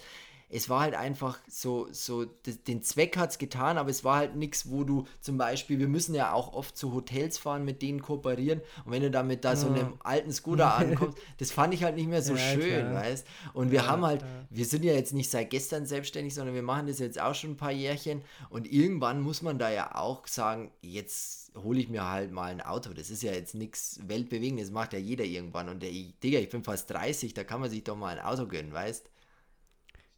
[0.52, 4.34] es war halt einfach so, so den Zweck hat es getan, aber es war halt
[4.34, 8.02] nichts, wo du zum Beispiel, wir müssen ja auch oft zu Hotels fahren, mit denen
[8.02, 11.94] kooperieren und wenn du damit da so einem alten Scooter ankommst, das fand ich halt
[11.94, 12.94] nicht mehr so ja, schön, klar.
[12.94, 14.28] weißt Und wir ja, haben halt, ja.
[14.50, 17.50] wir sind ja jetzt nicht seit gestern selbstständig, sondern wir machen das jetzt auch schon
[17.50, 22.08] ein paar Jährchen und irgendwann muss man da ja auch sagen, jetzt hole ich mir
[22.08, 22.92] halt mal ein Auto.
[22.92, 25.68] Das ist ja jetzt nichts Weltbewegendes, das macht ja jeder irgendwann.
[25.68, 28.46] Und der, Digga, ich bin fast 30, da kann man sich doch mal ein Auto
[28.46, 29.10] gönnen, weißt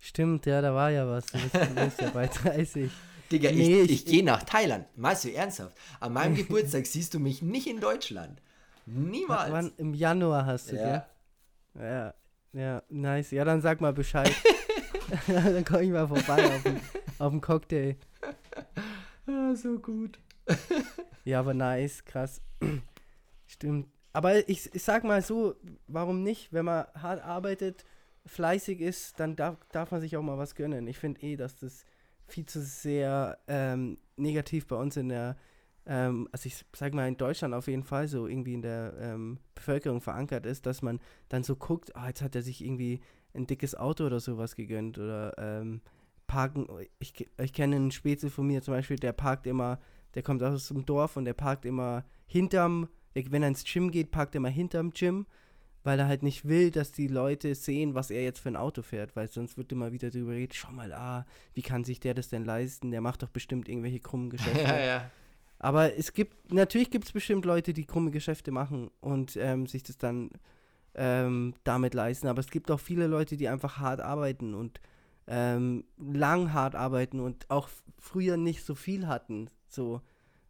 [0.04, 1.26] Stimmt, ja, da war ja was.
[1.26, 2.90] Du bist, du bist ja bei 30.
[3.30, 4.84] Digga, nee, ich, ich, ich gehe nach Thailand.
[4.96, 5.76] Meinst du ernsthaft?
[6.00, 8.42] An meinem Geburtstag siehst du mich nicht in Deutschland.
[8.84, 9.52] Niemals.
[9.52, 10.88] Wann, Im Januar hast du, ja.
[10.88, 11.06] ja?
[11.80, 12.14] Ja,
[12.52, 13.30] ja, nice.
[13.30, 14.34] Ja, dann sag mal Bescheid.
[15.28, 16.80] dann komme ich mal vorbei auf den,
[17.20, 17.96] auf den Cocktail.
[19.28, 20.18] Ah, so gut.
[21.24, 22.42] ja, aber nice, krass.
[23.46, 23.86] Stimmt.
[24.12, 25.54] Aber ich, ich sag mal so,
[25.86, 27.84] warum nicht, wenn man hart arbeitet
[28.26, 30.86] fleißig ist, dann darf, darf man sich auch mal was gönnen.
[30.86, 31.84] Ich finde eh, dass das
[32.26, 35.36] viel zu sehr ähm, negativ bei uns in der,
[35.86, 39.38] ähm, also ich sag mal in Deutschland auf jeden Fall so irgendwie in der ähm,
[39.54, 43.00] Bevölkerung verankert ist, dass man dann so guckt, oh, jetzt hat er sich irgendwie
[43.34, 45.80] ein dickes Auto oder sowas gegönnt oder ähm,
[46.26, 46.66] parken.
[46.98, 49.78] Ich, ich kenne einen Spätzle von mir zum Beispiel, der parkt immer,
[50.14, 54.10] der kommt aus dem Dorf und der parkt immer hinterm, wenn er ins Gym geht,
[54.10, 55.26] parkt er immer hinterm Gym
[55.84, 58.82] weil er halt nicht will, dass die Leute sehen, was er jetzt für ein Auto
[58.82, 62.14] fährt, weil sonst wird immer wieder drüber reden, schau mal, ah, wie kann sich der
[62.14, 62.90] das denn leisten?
[62.90, 64.62] Der macht doch bestimmt irgendwelche krummen Geschäfte.
[64.62, 65.10] ja, ja.
[65.58, 69.84] Aber es gibt, natürlich gibt es bestimmt Leute, die krumme Geschäfte machen und ähm, sich
[69.84, 70.30] das dann
[70.94, 72.26] ähm, damit leisten.
[72.26, 74.80] Aber es gibt auch viele Leute, die einfach hart arbeiten und
[75.28, 79.50] ähm, lang hart arbeiten und auch früher nicht so viel hatten.
[79.68, 80.00] So,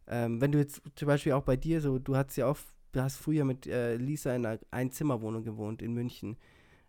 [0.07, 2.57] ähm, wenn du jetzt zum Beispiel auch bei dir so, du hattest ja auch
[2.93, 6.37] du hast früher mit äh, Lisa in einer Einzimmerwohnung gewohnt in München.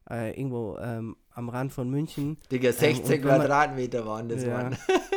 [0.09, 2.37] Äh, irgendwo ähm, am Rand von München.
[2.53, 4.77] Digga, 16 ähm, Quadratmeter man, waren das, ja, Mann.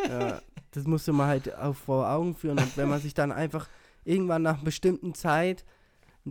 [0.10, 2.58] ja, das musste man halt auch vor Augen führen.
[2.58, 3.68] Und wenn man sich dann einfach
[4.06, 5.66] irgendwann nach einer bestimmten Zeit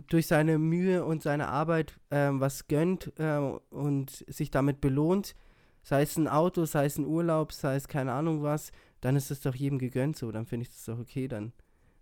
[0.09, 3.37] durch seine Mühe und seine Arbeit ähm, was gönnt äh,
[3.69, 5.35] und sich damit belohnt,
[5.83, 9.29] sei es ein Auto, sei es ein Urlaub, sei es keine Ahnung was, dann ist
[9.29, 10.31] es doch jedem gegönnt so.
[10.31, 11.27] Dann finde ich das doch okay.
[11.27, 11.53] Dann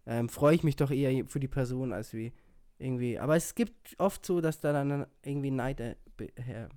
[0.06, 2.32] ähm, freue ich mich doch eher für die Person als wie
[2.78, 3.19] irgendwie.
[3.19, 5.95] Aber es gibt oft so, dass da dann irgendwie Neid äh,
[6.36, 6.69] her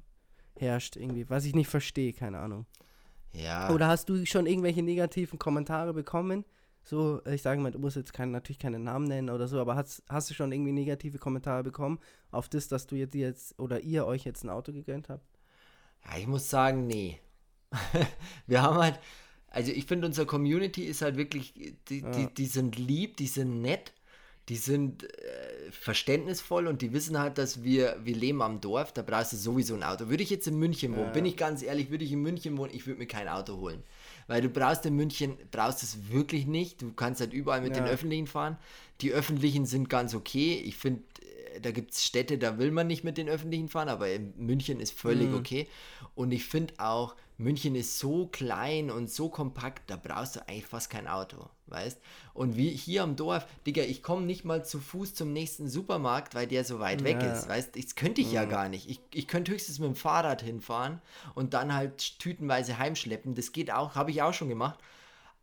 [0.61, 2.67] herrscht, irgendwie, was ich nicht verstehe, keine Ahnung.
[3.33, 3.71] Ja.
[3.71, 6.45] Oder hast du schon irgendwelche negativen Kommentare bekommen?
[6.83, 9.77] So, ich sage mal, du musst jetzt kein, natürlich keine Namen nennen oder so, aber
[9.77, 11.99] hast, hast du schon irgendwie negative Kommentare bekommen
[12.31, 15.27] auf das, dass du jetzt, jetzt oder ihr euch jetzt ein Auto gegönnt habt?
[16.05, 17.21] Ja, ich muss sagen, nee.
[18.47, 18.99] Wir haben halt,
[19.49, 21.53] also ich finde, unsere Community ist halt wirklich,
[21.89, 22.11] die, ja.
[22.11, 23.93] die, die sind lieb, die sind nett
[24.49, 29.03] die sind äh, verständnisvoll und die wissen halt, dass wir, wir leben am Dorf, da
[29.03, 30.09] brauchst du sowieso ein Auto.
[30.09, 31.13] Würde ich jetzt in München wohnen, ja.
[31.13, 33.83] bin ich ganz ehrlich, würde ich in München wohnen, ich würde mir kein Auto holen.
[34.27, 36.81] Weil du brauchst in München, brauchst es wirklich nicht.
[36.81, 37.83] Du kannst halt überall mit ja.
[37.83, 38.57] den Öffentlichen fahren.
[39.01, 40.63] Die Öffentlichen sind ganz okay.
[40.65, 41.03] Ich finde,
[41.55, 44.33] äh, da gibt es Städte, da will man nicht mit den Öffentlichen fahren, aber in
[44.37, 45.37] München ist völlig mhm.
[45.37, 45.69] okay.
[46.15, 50.67] Und ich finde auch, München ist so klein und so kompakt, da brauchst du eigentlich
[50.67, 52.01] fast kein Auto, weißt?
[52.35, 56.35] Und wie hier am Dorf, Digga, ich komme nicht mal zu Fuß zum nächsten Supermarkt,
[56.35, 57.07] weil der so weit ja.
[57.07, 57.77] weg ist, weißt?
[57.77, 58.51] Das könnte ich ja mhm.
[58.51, 58.91] gar nicht.
[58.91, 61.01] Ich, ich könnte höchstens mit dem Fahrrad hinfahren
[61.37, 63.37] und dann halt tütenweise heimschleppen.
[63.37, 64.81] Das geht auch, habe ich auch schon gemacht.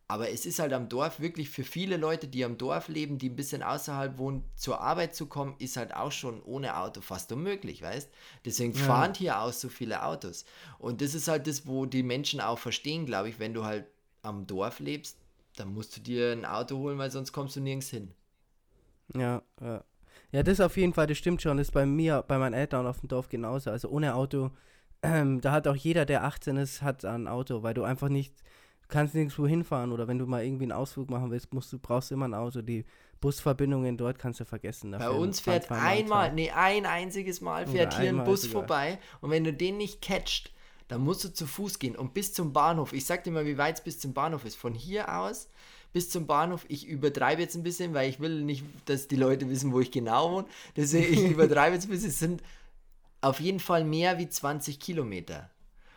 [0.08, 3.30] Aber es ist halt am Dorf wirklich für viele Leute, die am Dorf leben, die
[3.30, 7.32] ein bisschen außerhalb wohnen, zur Arbeit zu kommen, ist halt auch schon ohne Auto fast
[7.32, 8.12] unmöglich, weißt?
[8.46, 8.84] Deswegen ja.
[8.84, 10.46] fahren hier auch so viele Autos.
[10.78, 13.88] Und das ist halt das, wo die Menschen auch verstehen, glaube ich, wenn du halt
[14.22, 15.18] am Dorf lebst,
[15.56, 18.12] dann musst du dir ein Auto holen, weil sonst kommst du nirgends hin.
[19.16, 19.84] Ja, ja.
[20.32, 21.58] Ja, das auf jeden Fall, das stimmt schon.
[21.58, 23.72] Das ist bei mir, bei meinen Eltern auf dem Dorf genauso.
[23.72, 24.52] Also ohne Auto,
[25.02, 28.34] ähm, da hat auch jeder, der 18 ist, hat ein Auto, weil du einfach nicht
[28.88, 32.12] kannst nirgendwo hinfahren oder wenn du mal irgendwie einen Ausflug machen willst, musst du, brauchst
[32.12, 32.62] du immer ein Auto.
[32.62, 32.86] Die
[33.22, 34.92] Busverbindungen dort kannst du vergessen.
[34.92, 38.62] Bei uns fährt einmal, nee, ein einziges Mal fährt oder hier ein Bus sogar.
[38.62, 40.52] vorbei und wenn du den nicht catcht,
[40.88, 42.94] dann musst du zu Fuß gehen und bis zum Bahnhof.
[42.94, 44.56] Ich sag dir mal, wie weit es bis zum Bahnhof ist.
[44.56, 45.50] Von hier aus
[45.94, 46.66] bis zum Bahnhof.
[46.68, 49.92] Ich übertreibe jetzt ein bisschen, weil ich will nicht, dass die Leute wissen, wo ich
[49.92, 50.48] genau wohne.
[50.76, 52.10] Deswegen, ich übertreibe jetzt ein bisschen.
[52.10, 52.44] Es sind
[53.22, 55.50] auf jeden Fall mehr wie 20 Kilometer.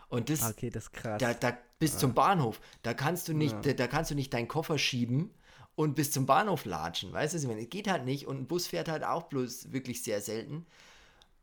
[0.09, 1.19] Und das, Okay, das ist krass.
[1.21, 4.49] da, da bis zum Bahnhof, da kannst du nicht, da, da kannst du nicht deinen
[4.49, 5.31] Koffer schieben
[5.75, 7.37] und bis zum Bahnhof latschen, weißt du?
[7.37, 10.03] was Ich meine, es geht halt nicht und ein Bus fährt halt auch bloß wirklich
[10.03, 10.67] sehr selten.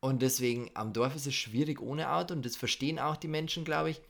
[0.01, 3.63] Und deswegen am Dorf ist es schwierig ohne Auto und das verstehen auch die Menschen,
[3.66, 4.01] glaube ich.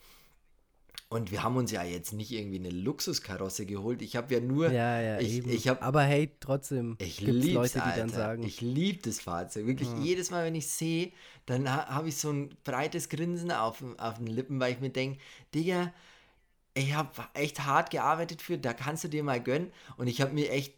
[1.16, 4.02] Und wir haben uns ja jetzt nicht irgendwie eine Luxuskarosse geholt.
[4.02, 5.50] Ich habe ja nur, ja, ja, ich, eben.
[5.50, 7.98] ich habe Aber hey, trotzdem ich lieb's, Leute, die Alter.
[8.00, 9.66] dann sagen, Ich liebe das Fahrzeug.
[9.66, 11.14] Wirklich jedes Mal, wenn ich sehe,
[11.46, 14.90] dann ha habe ich so ein breites Grinsen auf, auf den Lippen, weil ich mir
[14.90, 15.20] denke,
[15.54, 15.94] Digga,
[16.74, 19.72] ich habe echt hart gearbeitet für, da kannst du dir mal gönnen.
[19.96, 20.74] Und ich habe mir echt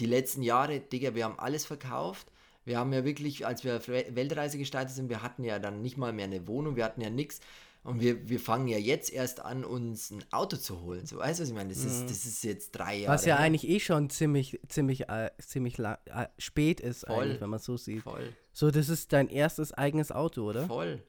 [0.00, 2.26] die letzten Jahre, Digga, wir haben alles verkauft.
[2.64, 5.80] Wir haben ja wirklich, als wir auf Wel- Weltreise gestartet sind, wir hatten ja dann
[5.82, 7.40] nicht mal mehr eine Wohnung, wir hatten ja nichts.
[7.86, 11.06] Und wir, wir fangen ja jetzt erst an, uns ein Auto zu holen.
[11.06, 11.68] So, weißt du, was ich meine?
[11.68, 13.14] Das, ist, das ist jetzt drei Jahre.
[13.14, 17.22] was ja eigentlich eh schon ziemlich, ziemlich, äh, ziemlich la- äh, spät ist, Voll.
[17.24, 18.02] eigentlich, wenn man so sieht.
[18.02, 20.66] Voll, So, das ist dein erstes eigenes Auto, oder?
[20.66, 21.02] voll.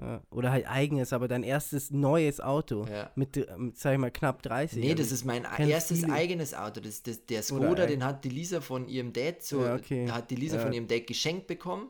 [0.00, 0.22] Ja.
[0.30, 2.86] Oder halt eigenes, aber dein erstes neues Auto.
[2.88, 3.10] Ja.
[3.16, 4.78] Mit, äh, mit, sag ich mal, knapp 30.
[4.78, 6.12] Nee, Also, das ist mein erstes viele.
[6.12, 6.80] eigenes Auto.
[6.80, 10.08] Das, das, der Skoda, den hat die Lisa von ihrem Dad so, Ja, okay.
[10.08, 11.88] hat die Lisa von ihrem Dad geschenkt bekommen.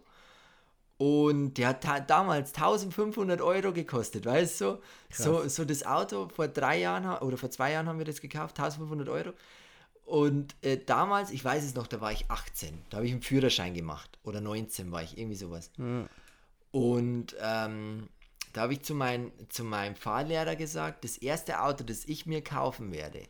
[0.98, 4.80] Und der hat ta damals 1500 Euro gekostet, weißt du?
[5.10, 8.58] So, so das Auto vor drei Jahren oder vor zwei Jahren haben wir das gekauft,
[8.58, 9.32] 1500 Euro.
[10.04, 13.22] Und äh, damals, ich weiß es noch, da war ich 18, da habe ich einen
[13.22, 14.18] Führerschein gemacht.
[14.24, 15.70] Oder 19 war ich, irgendwie sowas.
[16.72, 18.08] Und ähm,
[18.52, 22.42] da habe ich zu, mein, zu meinem Fahrlehrer gesagt, das erste Auto, das ich mir
[22.42, 23.22] kaufen werde,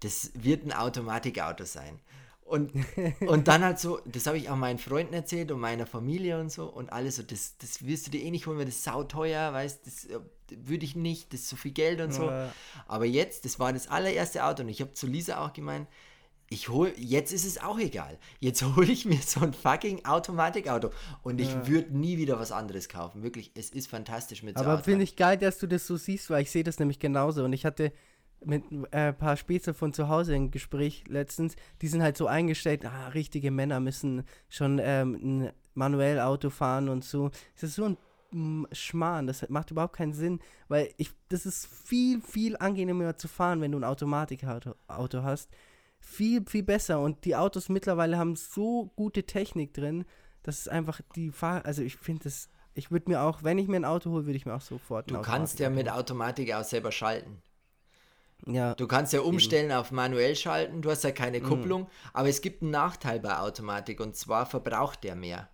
[0.00, 2.00] das wird ein Automatikauto sein.
[2.46, 2.72] Und,
[3.26, 6.50] und dann halt so, das habe ich auch meinen Freunden erzählt und meiner Familie und
[6.50, 8.84] so und alles so, das, das wirst du dir eh nicht holen, weil das ist
[8.84, 10.20] sauteuer, weißt das äh,
[10.50, 12.30] würde ich nicht, das ist so viel Geld und so.
[12.30, 12.52] Ja.
[12.86, 15.88] Aber jetzt, das war das allererste Auto und ich habe zu Lisa auch gemeint,
[16.48, 18.16] ich hol, jetzt ist es auch egal.
[18.38, 20.90] Jetzt hole ich mir so ein fucking Automatikauto
[21.22, 23.24] und ich würde nie wieder was anderes kaufen.
[23.24, 26.30] Wirklich, es ist fantastisch mit so Aber finde ich geil, dass du das so siehst,
[26.30, 27.44] weil ich sehe das nämlich genauso.
[27.44, 27.92] Und ich hatte
[28.44, 32.26] mit äh, ein paar Späße von zu Hause ein Gespräch letztens, die sind halt so
[32.26, 37.30] eingestellt, ah, richtige Männer müssen schon ähm, ein manuell Auto fahren und so.
[37.54, 37.96] Das ist so ein
[38.30, 43.28] mm, Schmarrn, das macht überhaupt keinen Sinn, weil ich, das ist viel, viel angenehmer zu
[43.28, 45.50] fahren, wenn du ein Automatikauto Auto hast.
[46.00, 47.00] Viel, viel besser.
[47.00, 50.04] Und die Autos mittlerweile haben so gute Technik drin,
[50.42, 51.64] dass es einfach die Fahr...
[51.64, 52.48] Also ich finde das...
[52.74, 55.10] Ich würde mir auch, wenn ich mir ein Auto hole, würde ich mir auch sofort
[55.10, 57.42] ein Du kannst ja mit Automatik auch selber schalten.
[58.48, 61.44] Ja, Du kannst ja umstellen auf manuell schalten, du hast ja keine Mhm.
[61.44, 65.48] Kupplung, aber es gibt einen Nachteil bei Automatik und zwar verbraucht der mehr.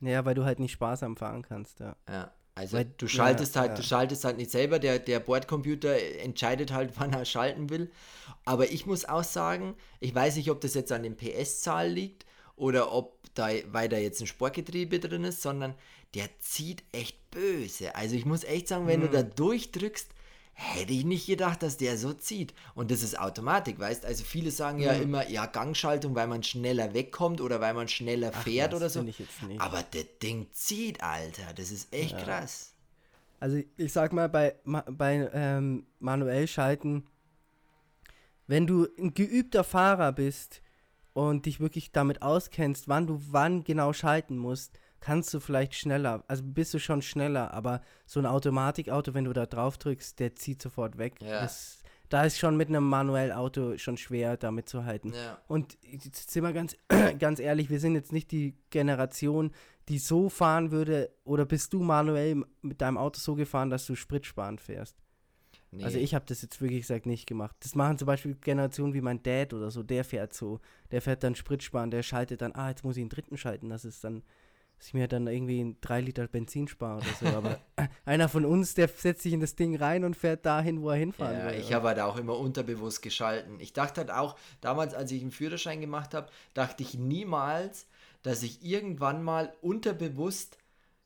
[0.00, 1.96] ja, weil du halt nicht sparsam fahren kannst, ja.
[2.08, 2.32] Ja.
[2.54, 3.76] Also Weil- du schaltest ja, halt, ja.
[3.76, 7.90] du schaltest halt nicht selber, der, der Bordcomputer entscheidet halt, wann er schalten will.
[8.44, 12.26] Aber ich muss auch sagen, ich weiß nicht, ob das jetzt an den PS-Zahl liegt
[12.56, 15.74] oder ob da, weil da jetzt ein Sportgetriebe drin ist, sondern
[16.14, 17.94] der zieht echt böse.
[17.94, 19.12] Also ich muss echt sagen, wenn du Hm.
[19.12, 20.08] da durchdrückst,
[20.60, 22.52] hätte ich nicht gedacht, dass der so zieht.
[22.74, 25.02] Und das ist Automatik, weißt Also viele sagen ja Hm.
[25.02, 29.02] immer, ja, Gangschaltung, weil man schneller wegkommt oder weil man schneller fährt was, oder so.
[29.04, 29.60] ich jetzt nicht.
[29.60, 31.52] Aber das Ding zieht, Alter.
[31.54, 32.74] Das ist echt krass.
[33.38, 37.06] Also ich sag mal, bei, bei ähm, manuell schalten,
[38.48, 40.60] wenn du ein geübter Fahrer bist
[41.12, 46.24] und dich wirklich damit auskennst, wann du wann genau schalten musst, kannst du vielleicht schneller,
[46.28, 50.36] also bist du schon schneller, aber so ein Automatikauto, wenn du da drauf drückst, der
[50.36, 51.16] zieht sofort weg.
[51.20, 51.40] Ja.
[51.40, 55.12] Das, da ist schon mit einem manuellen Auto schon schwer, damit zu halten.
[55.14, 55.38] Ja.
[55.46, 56.76] Und jetzt sind wir ganz,
[57.18, 59.52] ganz ehrlich, wir sind jetzt nicht die Generation,
[59.88, 63.94] die so fahren würde, oder bist du manuell mit deinem Auto so gefahren, dass du
[63.94, 64.96] spritsparend fährst?
[65.70, 65.84] Nee.
[65.84, 67.54] Also ich habe das jetzt wirklich gesagt nicht gemacht.
[67.60, 71.22] Das machen zum Beispiel Generationen wie mein Dad oder so, der fährt so, der fährt
[71.22, 74.22] dann Spritsparen, der schaltet dann, ah, jetzt muss ich einen dritten schalten, das ist dann,
[74.78, 77.26] dass ich mir dann irgendwie 3 Liter Benzin spare oder so.
[77.36, 77.58] Aber
[78.04, 80.96] einer von uns, der setzt sich in das Ding rein und fährt dahin, wo er
[80.96, 81.58] hinfahren Ja, will.
[81.58, 83.58] ich habe halt auch immer unterbewusst geschalten.
[83.60, 87.86] Ich dachte halt auch, damals, als ich einen Führerschein gemacht habe, dachte ich niemals,
[88.22, 90.58] dass ich irgendwann mal unterbewusst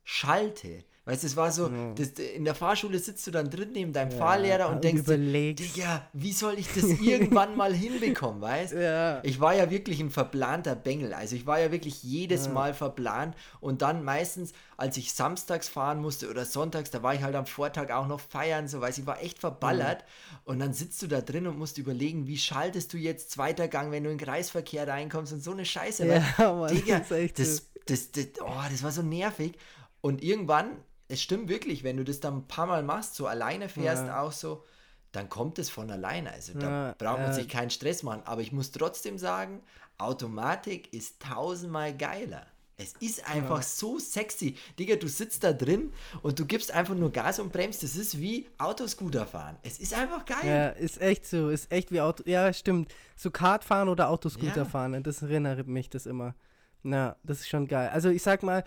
[0.04, 0.84] schalte.
[1.04, 4.12] Weißt du, es war so, das, in der Fahrschule sitzt du dann drin neben deinem
[4.12, 5.76] Fahrlehrer und und denkst, überlegst.
[5.76, 9.20] Digga, wie soll ich das irgendwann mal hinbekommen, weißt Ja.
[9.24, 11.12] Ich war ja wirklich ein verplanter Bengel.
[11.12, 16.00] Also ich war ja wirklich jedes Mal verplant und dann meistens, als ich samstags fahren
[16.00, 19.06] musste oder sonntags, da war ich halt am Vortag auch noch feiern, so weiß ich,
[19.06, 20.04] war echt verballert
[20.44, 23.90] und dann sitzt du da drin und musst überlegen, wie schaltest du jetzt zweiter Gang,
[23.90, 26.06] wenn du in den Kreisverkehr reinkommst und so eine Scheiße.
[26.06, 29.54] Ja, Mann, Digga, das das, das, das, oh, das war so nervig
[30.00, 30.76] und irgendwann,
[31.12, 34.22] es stimmt wirklich, wenn du das dann ein paar Mal machst, so alleine fährst Ja.
[34.22, 34.64] auch so,
[35.12, 36.32] dann kommt es von alleine.
[36.32, 37.32] Also da Ja, braucht man ja.
[37.34, 38.22] sich keinen Stress machen.
[38.24, 39.60] Aber ich muss trotzdem sagen,
[39.98, 42.46] Automatik ist tausendmal geiler.
[42.78, 43.62] Es ist einfach ja.
[43.62, 44.56] so sexy.
[44.78, 45.92] Digga, du sitzt da drin
[46.22, 47.82] und du gibst einfach nur Gas und bremst.
[47.82, 49.56] Das ist wie Autoscooter fahren.
[49.62, 50.38] Es ist einfach geil.
[50.44, 51.50] Ja, ist echt so.
[51.50, 52.22] Ist echt wie Auto.
[52.26, 52.92] Ja, stimmt.
[53.14, 55.02] So Kart fahren oder Autoscooter fahren.
[55.02, 56.34] Das erinnert mich das immer.
[56.82, 57.90] Na, das ist schon geil.
[57.92, 58.64] Also ich sag mal,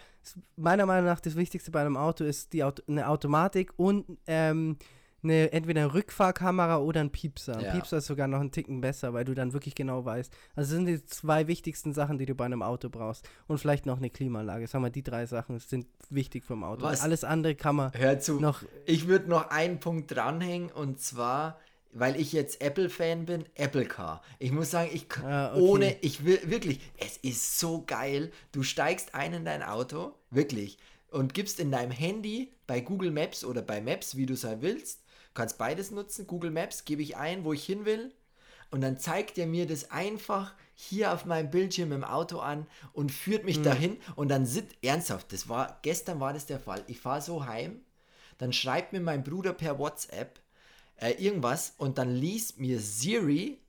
[0.56, 4.78] meiner Meinung nach das Wichtigste bei einem Auto ist die Auto eine Automatik und ähm,
[5.26, 7.58] eine, entweder eine Rückfahrkamera oder ein Piepser.
[7.58, 7.72] Ein ja.
[7.72, 10.32] Piepser ist sogar noch ein Ticken besser, weil du dann wirklich genau weißt.
[10.56, 13.28] Also das sind die zwei wichtigsten Sachen, die du bei einem Auto brauchst.
[13.48, 14.68] Und vielleicht noch eine Klimaanlage.
[14.68, 16.84] Sag mal, die drei Sachen sind wichtig vom Auto.
[16.84, 17.02] Was?
[17.02, 18.40] Alles andere kann man Hör zu.
[18.40, 18.64] noch.
[18.86, 21.60] Ich würde noch einen Punkt dranhängen und zwar
[21.96, 24.22] weil ich jetzt Apple-Fan bin, Apple Car.
[24.38, 25.62] Ich muss sagen, ich ah, okay.
[25.62, 28.32] ohne, ich will wirklich, es ist so geil.
[28.52, 30.78] Du steigst ein in dein Auto, wirklich,
[31.10, 34.62] und gibst in deinem Handy bei Google Maps oder bei Maps, wie du es halt
[34.62, 36.28] willst, kannst beides nutzen.
[36.28, 38.14] Google Maps gebe ich ein, wo ich hin will.
[38.72, 43.14] Und dann zeigt er mir das einfach hier auf meinem Bildschirm im Auto an und
[43.14, 43.64] führt mich mhm.
[43.64, 43.98] dahin.
[44.18, 46.84] Und dann sitzt, ernsthaft, das war, gestern war das der Fall.
[46.88, 47.80] Ich fahre so heim,
[48.38, 50.42] dann schreibt mir mein Bruder per WhatsApp
[50.98, 53.60] äh, irgendwas und dann liest mir Siri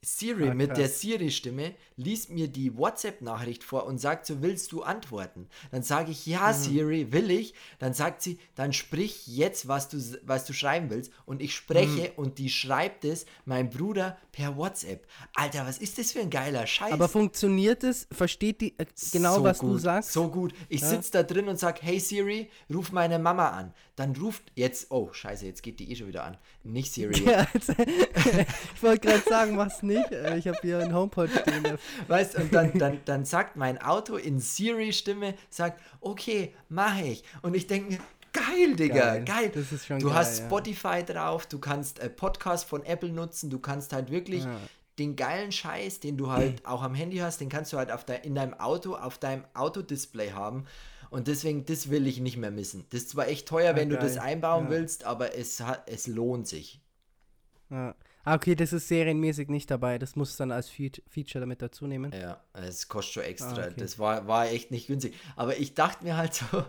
[0.00, 4.82] Siri ah, mit der Siri-Stimme liest mir die WhatsApp-Nachricht vor und sagt so, willst du
[4.82, 5.48] antworten?
[5.72, 6.54] Dann sage ich, ja, mhm.
[6.54, 7.54] Siri, will ich.
[7.80, 11.10] Dann sagt sie, dann sprich jetzt, was du, was du schreiben willst.
[11.26, 12.14] Und ich spreche mhm.
[12.16, 15.04] und die schreibt es mein Bruder per WhatsApp.
[15.34, 16.92] Alter, was ist das für ein geiler Scheiß?
[16.92, 18.06] Aber funktioniert es?
[18.12, 20.12] Versteht die äh, genau, so was gut, du sagst?
[20.12, 20.54] So gut.
[20.68, 20.90] Ich ja.
[20.90, 23.74] sitze da drin und sage, hey Siri, ruf meine Mama an.
[23.98, 26.36] Dann ruft jetzt, oh, scheiße, jetzt geht die eh schon wieder an.
[26.62, 27.20] Nicht Siri.
[27.24, 30.12] Ja, ich wollte gerade sagen, mach's nicht.
[30.12, 31.76] Äh, ich habe hier einen HomePod stehen.
[32.06, 37.24] Weißt und dann, dann, dann sagt mein Auto in Siri-Stimme, sagt, okay, mache ich.
[37.42, 37.98] Und ich denke
[38.32, 39.24] geil, Digga, geil.
[39.24, 39.50] geil.
[39.52, 41.02] Das ist schon du geil, hast Spotify ja.
[41.02, 44.60] drauf, du kannst äh, Podcast von Apple nutzen, du kannst halt wirklich ja.
[45.00, 48.04] den geilen Scheiß, den du halt auch am Handy hast, den kannst du halt auf
[48.04, 50.66] de in deinem Auto, auf deinem Autodisplay haben.
[51.10, 52.84] Und deswegen, das will ich nicht mehr missen.
[52.90, 53.98] Das ist zwar echt teuer, ja, wenn geil.
[53.98, 56.80] du das einbauen willst, aber es, hat, es lohnt sich.
[57.70, 57.94] Ja.
[58.24, 59.98] Ah, okay, das ist serienmäßig nicht dabei.
[59.98, 62.12] Das muss dann als Fe Feature damit dazu nehmen.
[62.12, 63.62] Ja, es kostet schon extra.
[63.62, 63.74] Ah, okay.
[63.78, 65.14] Das war, war echt nicht günstig.
[65.34, 66.64] Aber ich dachte mir halt so,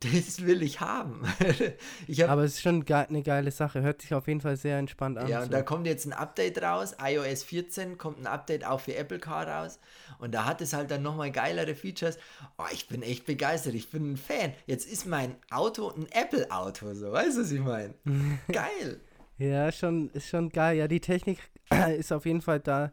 [0.00, 1.22] das will ich haben.
[2.06, 3.80] ich hab, Aber es ist schon eine geile Sache.
[3.80, 5.26] Hört sich auf jeden Fall sehr entspannt an.
[5.26, 5.50] Ja, und so.
[5.52, 6.94] da kommt jetzt ein Update raus.
[7.02, 9.78] iOS 14 kommt ein Update auch für Apple Car raus.
[10.18, 12.18] Und da hat es halt dann nochmal geilere Features.
[12.58, 13.74] Oh, ich bin echt begeistert.
[13.74, 14.52] Ich bin ein Fan.
[14.66, 16.92] Jetzt ist mein Auto ein Apple-Auto.
[16.92, 17.94] So, weißt du, was ich meine?
[18.52, 19.00] Geil.
[19.38, 20.78] Ja, schon, ist schon geil.
[20.78, 21.38] Ja, die Technik
[21.98, 22.92] ist auf jeden Fall da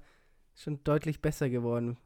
[0.56, 1.98] schon deutlich besser geworden.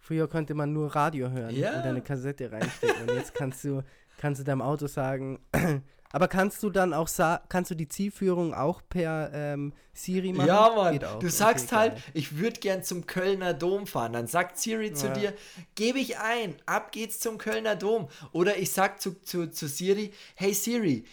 [0.00, 1.76] Früher konnte man nur Radio hören ja.
[1.76, 3.08] und eine Kassette reinstecken.
[3.08, 3.82] und jetzt kannst du,
[4.20, 5.40] kannst du deinem Auto sagen,
[6.12, 7.08] aber kannst du dann auch
[7.48, 10.46] kannst du die Zielführung auch per ähm, Siri machen?
[10.46, 11.00] Ja, Mann.
[11.20, 12.02] Du sagst halt, geil.
[12.12, 14.12] ich würde gern zum Kölner Dom fahren.
[14.12, 14.94] Dann sagt Siri ja.
[14.94, 15.32] zu dir,
[15.74, 18.08] gebe ich ein, ab geht's zum Kölner Dom.
[18.32, 21.04] Oder ich sag zu, zu, zu Siri, hey Siri,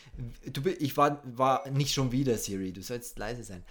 [0.46, 3.64] du, ich war, war nicht schon wieder Siri, du sollst leise sein.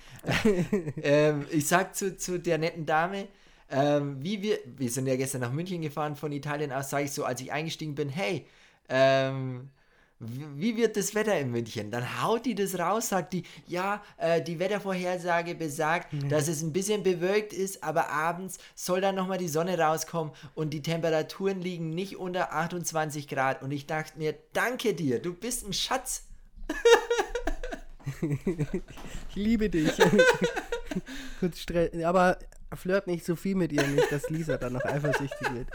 [1.02, 3.28] ähm, ich sag zu, zu der netten Dame,
[3.68, 7.12] ähm, wie wir, wir sind ja gestern nach München gefahren von Italien aus, sage ich
[7.12, 8.46] so, als ich eingestiegen bin, hey,
[8.88, 9.70] ähm,
[10.18, 11.90] wie wird das Wetter in München?
[11.90, 16.30] Dann haut die das raus, sagt die, ja, äh, die Wettervorhersage besagt, mhm.
[16.30, 20.70] dass es ein bisschen bewölkt ist, aber abends soll dann nochmal die Sonne rauskommen und
[20.70, 23.62] die Temperaturen liegen nicht unter 28 Grad.
[23.62, 26.24] Und ich dachte mir, danke dir, du bist ein Schatz.
[28.22, 29.92] ich liebe dich.
[32.06, 32.38] aber
[32.74, 35.68] flirt nicht so viel mit ihr, nicht, dass Lisa dann noch eifersüchtig wird.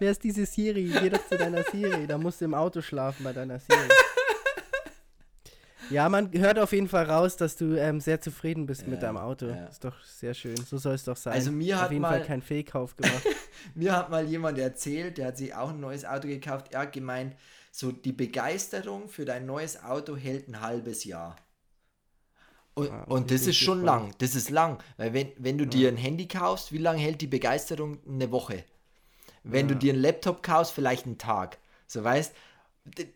[0.00, 0.92] Wer ist diese Siri?
[1.00, 2.06] Geh doch zu deiner Siri.
[2.06, 3.88] Da musst du im Auto schlafen bei deiner Siri.
[5.90, 9.02] Ja, man hört auf jeden Fall raus, dass du ähm, sehr zufrieden bist ja, mit
[9.02, 9.46] deinem Auto.
[9.46, 9.66] Ja.
[9.66, 10.56] Ist doch sehr schön.
[10.56, 11.32] So soll es doch sein.
[11.32, 13.22] Also mir auf hat jeden mal, Fall kein Fehlkauf gemacht.
[13.74, 16.72] mir hat mal jemand erzählt, der hat sich auch ein neues Auto gekauft.
[16.72, 17.36] Er hat gemeint,
[17.72, 21.36] so die Begeisterung für dein neues Auto hält ein halbes Jahr.
[22.74, 24.14] Und, ah, und das ist schon lang.
[24.18, 24.78] Das ist lang.
[24.98, 27.98] Weil wenn, wenn du dir ein Handy kaufst, wie lange hält die Begeisterung?
[28.06, 28.64] Eine Woche.
[29.44, 29.74] Wenn ja.
[29.74, 31.58] du dir einen Laptop kaufst, vielleicht einen Tag.
[31.86, 32.34] So weißt,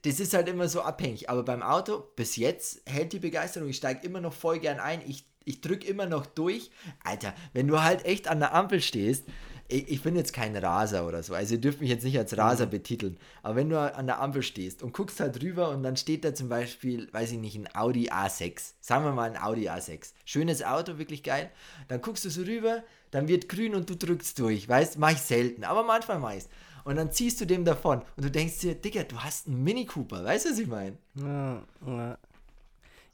[0.03, 1.31] das ist halt immer so abhängig.
[1.31, 3.69] Aber beim Auto, bis jetzt hält die Begeisterung.
[3.69, 5.01] Ich steige immer noch voll gern ein.
[5.07, 6.71] Ich, ich drücke immer noch durch.
[7.05, 9.25] Alter, wenn du halt echt an der Ampel stehst,
[9.73, 12.37] ich, ich bin jetzt kein Raser oder so, also ihr dürft mich jetzt nicht als
[12.37, 12.71] Raser mhm.
[12.71, 16.25] betiteln, aber wenn du an der Ampel stehst und guckst halt drüber und dann steht
[16.25, 20.13] da zum Beispiel, weiß ich nicht, ein Audi A6, sagen wir mal ein Audi A6,
[20.25, 21.51] schönes Auto, wirklich geil,
[21.89, 22.83] dann guckst du so rüber,
[23.13, 26.49] dann wird grün und du drückst durch, weißt, mach ich selten, aber manchmal mach ich's.
[26.85, 29.87] Und dann ziehst du dem davon und du denkst dir, Digga, du hast einen Mini
[29.87, 30.97] Cooper, weißt du, was ich meine?
[31.15, 32.19] Ja, ja.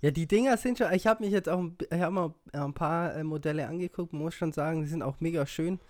[0.00, 3.16] Ja, die Dinger sind schon, ich habe mich jetzt auch, ich habe mal ein paar
[3.16, 5.80] äh, Modelle angeguckt, muss schon sagen, die sind auch mega schön.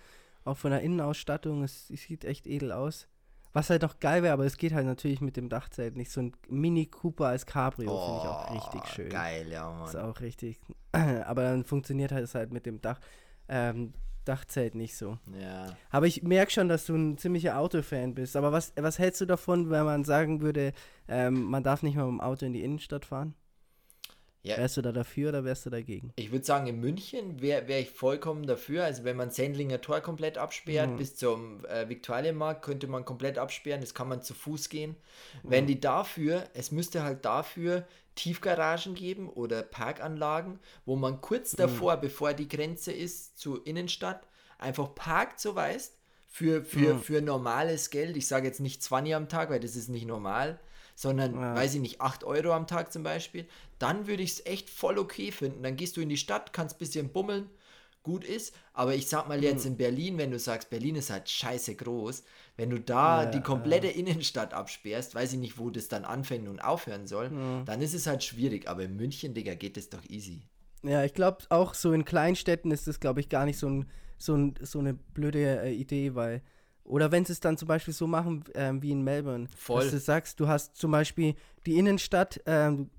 [0.43, 3.07] auch von der Innenausstattung, es, es sieht echt edel aus.
[3.53, 6.11] Was halt noch geil wäre, aber es geht halt natürlich mit dem Dachzelt nicht.
[6.11, 9.09] So ein Mini Cooper als Cabrio oh, finde ich auch richtig schön.
[9.09, 9.87] Geil, ja, Mann.
[9.87, 10.59] Ist auch richtig.
[10.91, 12.99] Aber dann funktioniert halt es halt mit dem Dach,
[13.49, 13.93] ähm,
[14.25, 15.17] Dachzelt nicht so.
[15.41, 15.75] Ja.
[15.89, 18.35] Aber ich merke schon, dass du ein ziemlicher Autofan bist.
[18.35, 20.73] Aber was, was hältst du davon, wenn man sagen würde,
[21.07, 23.33] ähm, man darf nicht mal mit dem Auto in die Innenstadt fahren?
[24.41, 24.57] Ja.
[24.57, 26.13] Wärst du da dafür oder wärst du dagegen?
[26.15, 28.85] Ich würde sagen, in München wäre wär ich vollkommen dafür.
[28.85, 30.97] Also wenn man Sendlinger Tor komplett absperrt, Mhm.
[30.97, 34.95] bis zum äh, Viktualienmarkt könnte man komplett absperren, das kann man zu Fuß gehen.
[35.43, 37.85] Wenn die dafür, es müsste halt dafür
[38.19, 44.93] Tiefgaragen geben oder Parkanlagen, wo man kurz davor, bevor die Grenze ist zur Innenstadt, einfach
[44.93, 45.97] parkt, so weißt,
[46.27, 47.01] für, für, Mhm.
[47.01, 48.17] für normales Geld.
[48.17, 50.59] Ich sage jetzt nicht 20 am Tag, weil das ist nicht normal,
[50.95, 51.55] sondern, Ja.
[51.55, 53.47] weiß ich nicht, 8 Euro am Tag zum Beispiel,
[53.79, 55.63] dann würde ich es echt voll okay finden.
[55.63, 57.49] Dann gehst du in die Stadt, kannst ein bisschen bummeln,
[58.03, 61.29] gut ist, aber ich sag mal jetzt in Berlin, wenn du sagst, Berlin ist halt
[61.29, 62.23] scheiße groß,
[62.57, 66.47] wenn du da Ja, die komplette Innenstadt absperrst, weiß ich nicht, wo das dann anfängt
[66.47, 67.29] und aufhören soll,
[67.65, 70.41] dann ist es halt schwierig, aber in München, Digga, geht es doch easy.
[70.83, 73.85] Ja, ich glaube auch so in Kleinstädten ist das, glaube ich, gar nicht so, ein,
[74.17, 76.41] so, ein, so eine blöde äh, Idee, weil.
[76.85, 79.47] Oder wenn sie es dann zum Beispiel so machen ähm, wie in Melbourne.
[79.55, 79.83] Voll.
[79.83, 81.35] Dass du sagst, du hast zum Beispiel
[81.67, 82.89] die Innenstadt, ähm,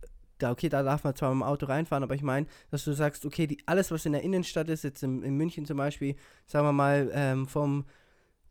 [0.42, 2.92] da, okay, da darf man zwar mit dem Auto reinfahren, aber ich meine, dass du
[2.92, 6.16] sagst, okay, die, alles, was in der Innenstadt ist, jetzt in, in München zum Beispiel,
[6.46, 7.84] sagen wir mal, ähm, vom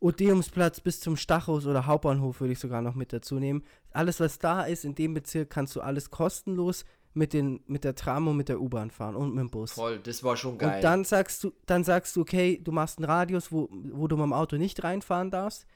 [0.00, 3.62] Odeumsplatz bis zum Stachus oder Hauptbahnhof würde ich sogar noch mit dazu nehmen.
[3.92, 7.94] Alles, was da ist in dem Bezirk, kannst du alles kostenlos mit, den, mit der
[7.94, 9.72] Tram und mit der U-Bahn fahren und mit dem Bus.
[9.72, 10.76] Voll, das war schon geil.
[10.76, 14.16] Und dann sagst du, dann sagst du, okay, du machst einen Radius, wo, wo du
[14.16, 15.66] mit dem Auto nicht reinfahren darfst,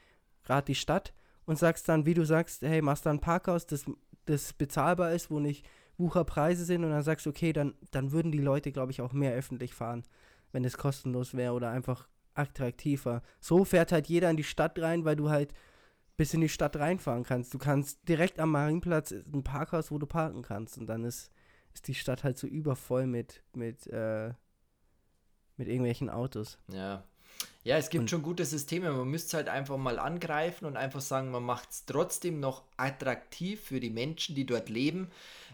[0.43, 1.13] gerade die Stadt,
[1.45, 3.85] und sagst dann, wie du sagst, hey, machst dann ein Parkhaus, das,
[4.25, 5.65] das bezahlbar ist, wo nicht
[5.97, 9.13] Wucherpreise sind, und dann sagst du, okay, dann, dann würden die Leute, glaube ich, auch
[9.13, 10.03] mehr öffentlich fahren,
[10.51, 13.21] wenn es kostenlos wäre oder einfach attraktiver.
[13.39, 15.53] So fährt halt jeder in die Stadt rein, weil du halt
[16.17, 17.53] bis in die Stadt reinfahren kannst.
[17.53, 21.31] Du kannst direkt am Marienplatz ein Parkhaus, wo du parken kannst, und dann ist,
[21.73, 24.33] ist die Stadt halt so übervoll mit, mit, äh,
[25.57, 26.57] mit irgendwelchen Autos.
[26.71, 27.03] Ja.
[27.65, 28.91] Ja, es gibt Und- schon gute Systeme.
[28.91, 32.61] Man müsste es halt einfach mal angreifen und einfach sagen, man macht es trotzdem noch
[32.77, 35.09] attraktiv für die Menschen, die dort leben.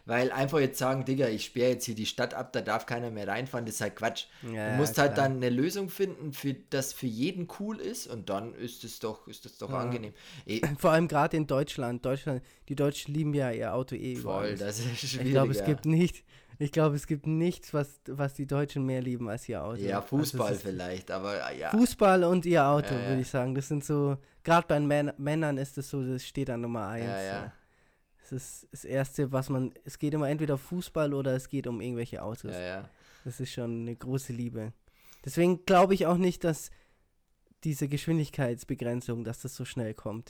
[0.05, 3.11] Weil einfach jetzt sagen, Digga, ich sperre jetzt hier die Stadt ab, da darf keiner
[3.11, 4.25] mehr reinfahren, das ist halt Quatsch.
[4.51, 5.27] Ja, du musst halt klar.
[5.29, 9.27] dann eine Lösung finden, für, das für jeden cool ist und dann ist es doch,
[9.27, 9.77] ist das doch Ja.
[9.77, 10.13] angenehm.
[10.47, 12.03] Eh, Vor allem gerade in Deutschland.
[12.03, 12.41] Deutschland.
[12.67, 15.27] Die Deutschen lieben ja ihr Auto eh voll, das ist schwierig.
[15.27, 15.65] Ich glaube, es ja.
[15.65, 16.23] gibt nicht,
[16.61, 19.81] ich glaube, es gibt nichts, was, was die Deutschen mehr lieben als ihr Auto.
[19.81, 21.71] Ja, Also Fußball ist vielleicht, aber ja.
[21.71, 23.07] Fußball und ihr Auto, Ja, ja.
[23.09, 23.55] würde ich sagen.
[23.55, 27.05] Das sind so, gerade bei Män Männern ist es so, das steht an Nummer eins.
[27.05, 27.53] Ja, ja.
[28.21, 31.81] Das ist das Erste, was man, es geht immer entweder Fußball oder es geht um
[31.81, 32.53] irgendwelche Autos.
[32.53, 32.89] Ja, ja.
[33.25, 34.73] Das ist schon eine große Liebe.
[35.25, 36.69] Deswegen glaube ich auch nicht, dass
[37.63, 40.29] diese Geschwindigkeitsbegrenzung, dass das so schnell kommt.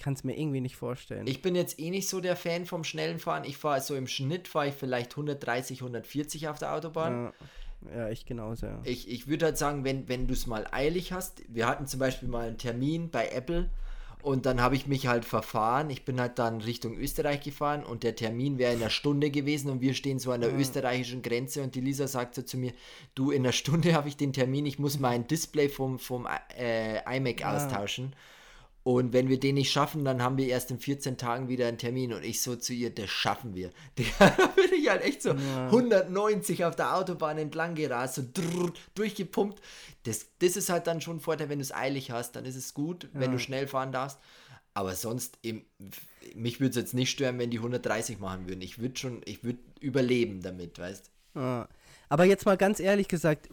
[0.00, 1.26] Ich kann es mir irgendwie nicht vorstellen.
[1.26, 3.44] Ich bin jetzt eh nicht so der Fan vom schnellen Fahren.
[3.44, 7.32] Ich fahre so im Schnitt fahre ich vielleicht 130, 140 auf der Autobahn.
[7.92, 8.80] ja, ja, ich genauso, ja.
[8.84, 12.00] Ich, ich würde halt sagen, wenn, wenn du es mal eilig hast, wir hatten zum
[12.00, 13.68] Beispiel mal einen Termin bei Apple
[14.22, 15.90] und dann habe ich mich halt verfahren.
[15.90, 19.70] Ich bin halt dann Richtung Österreich gefahren und der Termin wäre in einer Stunde gewesen
[19.70, 22.72] und wir stehen so an der österreichischen Grenze und die Lisa sagt so zu mir,
[23.14, 26.26] du, in einer Stunde habe ich den Termin, ich muss mein Display vom, vom
[26.58, 27.56] äh, iMac Ah.
[27.56, 28.14] austauschen.
[28.82, 31.76] Und wenn wir den nicht schaffen, dann haben wir erst in 14 Tagen wieder einen
[31.76, 32.14] Termin.
[32.14, 33.70] Und ich so zu ihr, das schaffen wir.
[34.18, 39.60] Da bin ich halt echt so 190 auf der Autobahn entlang gerast, so drrr, durchgepumpt.
[40.04, 42.56] Das, das ist halt dann schon ein Vorteil, wenn du es eilig hast, dann ist
[42.56, 44.18] es gut, wenn du schnell fahren darfst.
[44.72, 45.64] Aber sonst, im,
[46.34, 48.62] mich würde es jetzt nicht stören, wenn die 130 machen würden.
[48.62, 51.68] Ich würde schon, ich würde überleben damit, weißt Ja.
[52.08, 53.48] Aber jetzt mal ganz ehrlich gesagt,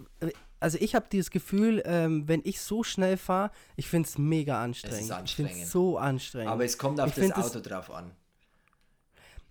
[0.59, 4.61] also ich habe dieses Gefühl, ähm, wenn ich so schnell fahre, ich finde es mega
[4.63, 5.01] anstrengend.
[5.05, 5.51] Ich anstrengend.
[5.51, 6.51] finde es so anstrengend.
[6.51, 8.11] Aber es kommt auf Ich das find das- Auto drauf an.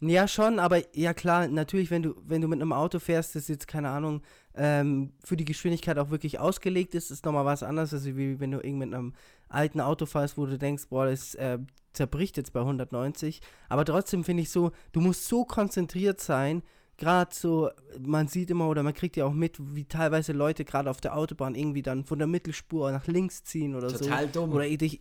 [0.01, 3.49] Ja, schon, aber ja klar, natürlich, wenn du, wenn du mit einem Auto fährst, das
[3.49, 4.21] jetzt, keine Ahnung,
[4.55, 8.51] ähm, für die Geschwindigkeit auch wirklich ausgelegt ist, ist nochmal was anderes, als wie wenn
[8.51, 9.15] du irgendwie mit einem
[9.49, 11.59] alten Auto fährst, wo du denkst, boah, das äh,
[11.95, 13.41] zerbricht jetzt bei 190.
[13.71, 16.63] Aber trotzdem finde ich so, du musst so konzentriert sein,
[16.99, 20.91] gerade so, man sieht immer oder man kriegt ja auch mit, wie teilweise Leute gerade
[20.91, 23.99] auf der Autobahn irgendwie dann von der Mittelspur nach links ziehen oder so.
[23.99, 24.53] Total dumm.
[24.53, 25.01] Oder dich,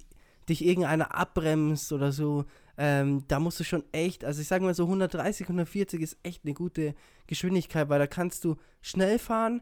[0.50, 2.46] dich irgendeiner abbremst oder so.
[2.78, 6.44] Ähm, da musst du schon echt, also ich sage mal so 130, 140 ist echt
[6.44, 6.94] eine gute
[7.28, 9.62] Geschwindigkeit, weil da kannst du schnell fahren,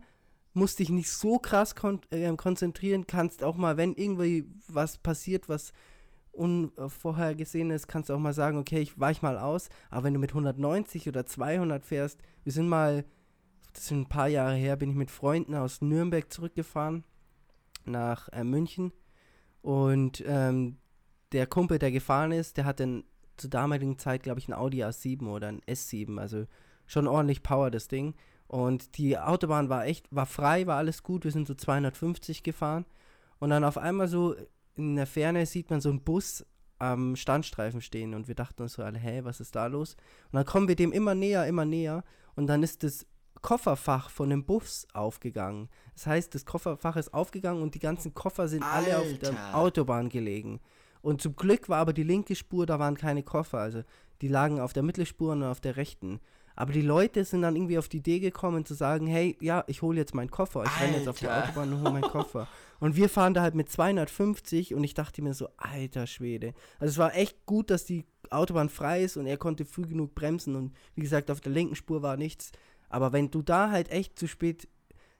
[0.53, 5.47] musst dich nicht so krass kon äh, konzentrieren, kannst auch mal, wenn irgendwie was passiert,
[5.49, 5.73] was
[6.33, 10.19] unvorhergesehen ist, kannst du auch mal sagen, okay, ich weich mal aus, aber wenn du
[10.19, 13.05] mit 190 oder 200 fährst, wir sind mal,
[13.73, 17.03] das sind ein paar Jahre her, bin ich mit Freunden aus Nürnberg zurückgefahren
[17.85, 18.91] nach äh, München
[19.61, 20.77] Und ähm,
[21.31, 23.03] der Kumpel, der gefahren ist, der hatte
[23.37, 26.45] zur damaligen Zeit, glaube ich, ein Audi A7 oder ein S7, also
[26.85, 28.15] schon ordentlich Power, das Ding.
[28.47, 31.23] Und die Autobahn war echt, war frei, war alles gut.
[31.23, 32.85] Wir sind so 250 gefahren.
[33.39, 34.35] Und dann auf einmal so
[34.75, 36.45] in der Ferne sieht man so einen Bus
[36.79, 38.13] am Standstreifen stehen.
[38.13, 39.95] Und wir dachten uns so alle, hä, was ist da los?
[40.31, 42.03] Und dann kommen wir dem immer näher, immer näher.
[42.35, 43.05] Und dann ist das
[43.41, 45.69] Kofferfach von dem Bus aufgegangen.
[45.93, 48.75] Das heißt, das Kofferfach ist aufgegangen und die ganzen Koffer sind Alter.
[48.75, 50.59] alle auf der Autobahn gelegen.
[51.01, 53.59] Und zum Glück war aber die linke Spur, da waren keine Koffer.
[53.59, 53.83] Also
[54.21, 56.21] die lagen auf der Mittelspur und auf der rechten.
[56.55, 59.81] Aber die Leute sind dann irgendwie auf die Idee gekommen zu sagen, hey, ja, ich
[59.81, 60.63] hole jetzt meinen Koffer.
[60.65, 62.47] Ich renne jetzt auf die Autobahn und hole meinen Koffer.
[62.79, 66.53] Und wir fahren da halt mit 250 und ich dachte mir so, alter Schwede.
[66.79, 70.15] Also es war echt gut, dass die Autobahn frei ist und er konnte früh genug
[70.15, 72.51] bremsen und wie gesagt, auf der linken Spur war nichts.
[72.89, 74.67] Aber wenn du da halt echt zu spät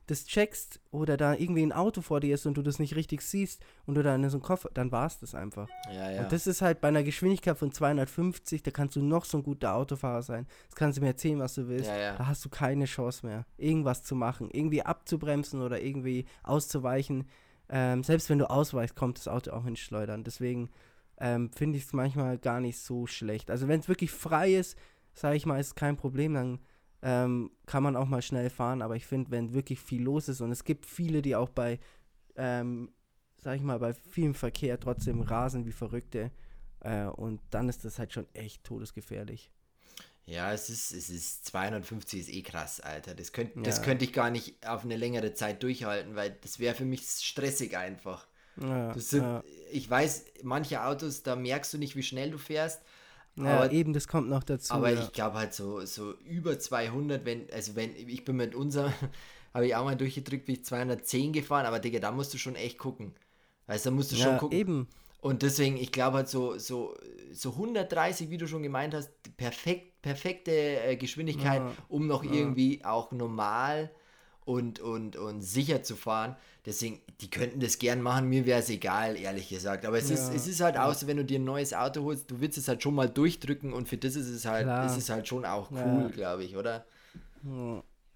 [0.08, 3.22] das checkst oder da irgendwie ein Auto vor dir ist und du das nicht richtig
[3.22, 5.70] siehst und du da in so einen Koffer, dann war es das einfach.
[5.92, 6.24] Ja, ja.
[6.24, 9.44] Und das ist halt bei einer Geschwindigkeit von 250, da kannst du noch so ein
[9.44, 10.46] guter Autofahrer sein.
[10.68, 11.88] Das kannst du mir erzählen, was du willst.
[11.88, 12.16] Ja, ja.
[12.18, 17.30] Da hast du keine Chance mehr, irgendwas zu machen, irgendwie abzubremsen oder irgendwie auszuweichen.
[17.70, 20.26] Ähm, selbst wenn du ausweichst, kommt das Auto auch ins Schleudern.
[20.26, 20.70] Deswegen
[21.18, 23.50] ähm, finde ich es manchmal gar nicht so schlecht.
[23.50, 24.78] Also wenn es wirklich frei ist,
[25.14, 26.60] sage ich mal, ist kein Problem, dann
[27.04, 30.40] ähm, kann man auch mal schnell fahren, aber ich finde, wenn wirklich viel los ist
[30.40, 31.80] und es gibt viele, die auch bei,
[32.38, 32.92] ähm,
[33.38, 36.32] sag ich mal, bei vielem Verkehr trotzdem rasen wie Verrückte
[36.80, 39.52] äh, und dann ist das halt schon echt todesgefährlich.
[40.26, 43.14] Ja, es ist, es ist 250 ist eh krass, Alter.
[43.14, 43.62] Das, könnt, ja.
[43.64, 47.02] das könnte ich gar nicht auf eine längere Zeit durchhalten, weil das wäre für mich
[47.02, 48.26] stressig einfach.
[48.62, 49.44] Ja, sind, ja.
[49.72, 52.82] Ich weiß, manche Autos, da merkst du nicht, wie schnell du fährst.
[53.36, 54.74] Ja, aber, eben, das kommt noch dazu.
[54.74, 55.02] Aber ja.
[55.02, 58.94] ich glaube halt so, so über 200, wenn, also wenn, ich bin mit unserem,
[59.54, 62.56] habe ich auch mal durchgedrückt, bin ich 210 gefahren, aber Digga, da musst du schon
[62.56, 63.14] echt gucken.
[63.68, 64.58] Weißt du, da musst du ja, schon gucken.
[64.58, 64.88] eben.
[65.20, 66.96] Und deswegen, ich glaube halt so, so,
[67.32, 72.84] so 130, wie du schon gemeint hast, perfekt, perfekte äh, Geschwindigkeit, ja, um noch irgendwie
[72.84, 73.90] auch normal
[74.46, 76.36] und, und, und sicher zu fahren.
[76.66, 79.86] Deswegen, die könnten das gern machen, mir wäre es egal, ehrlich gesagt.
[79.86, 80.16] Aber es, ja.
[80.16, 82.58] ist, es ist halt auch so, wenn du dir ein neues Auto holst, du willst
[82.58, 85.46] es halt schon mal durchdrücken und für das ist es halt, ist es halt schon
[85.46, 86.08] auch cool, ja.
[86.10, 86.86] glaube ich, oder?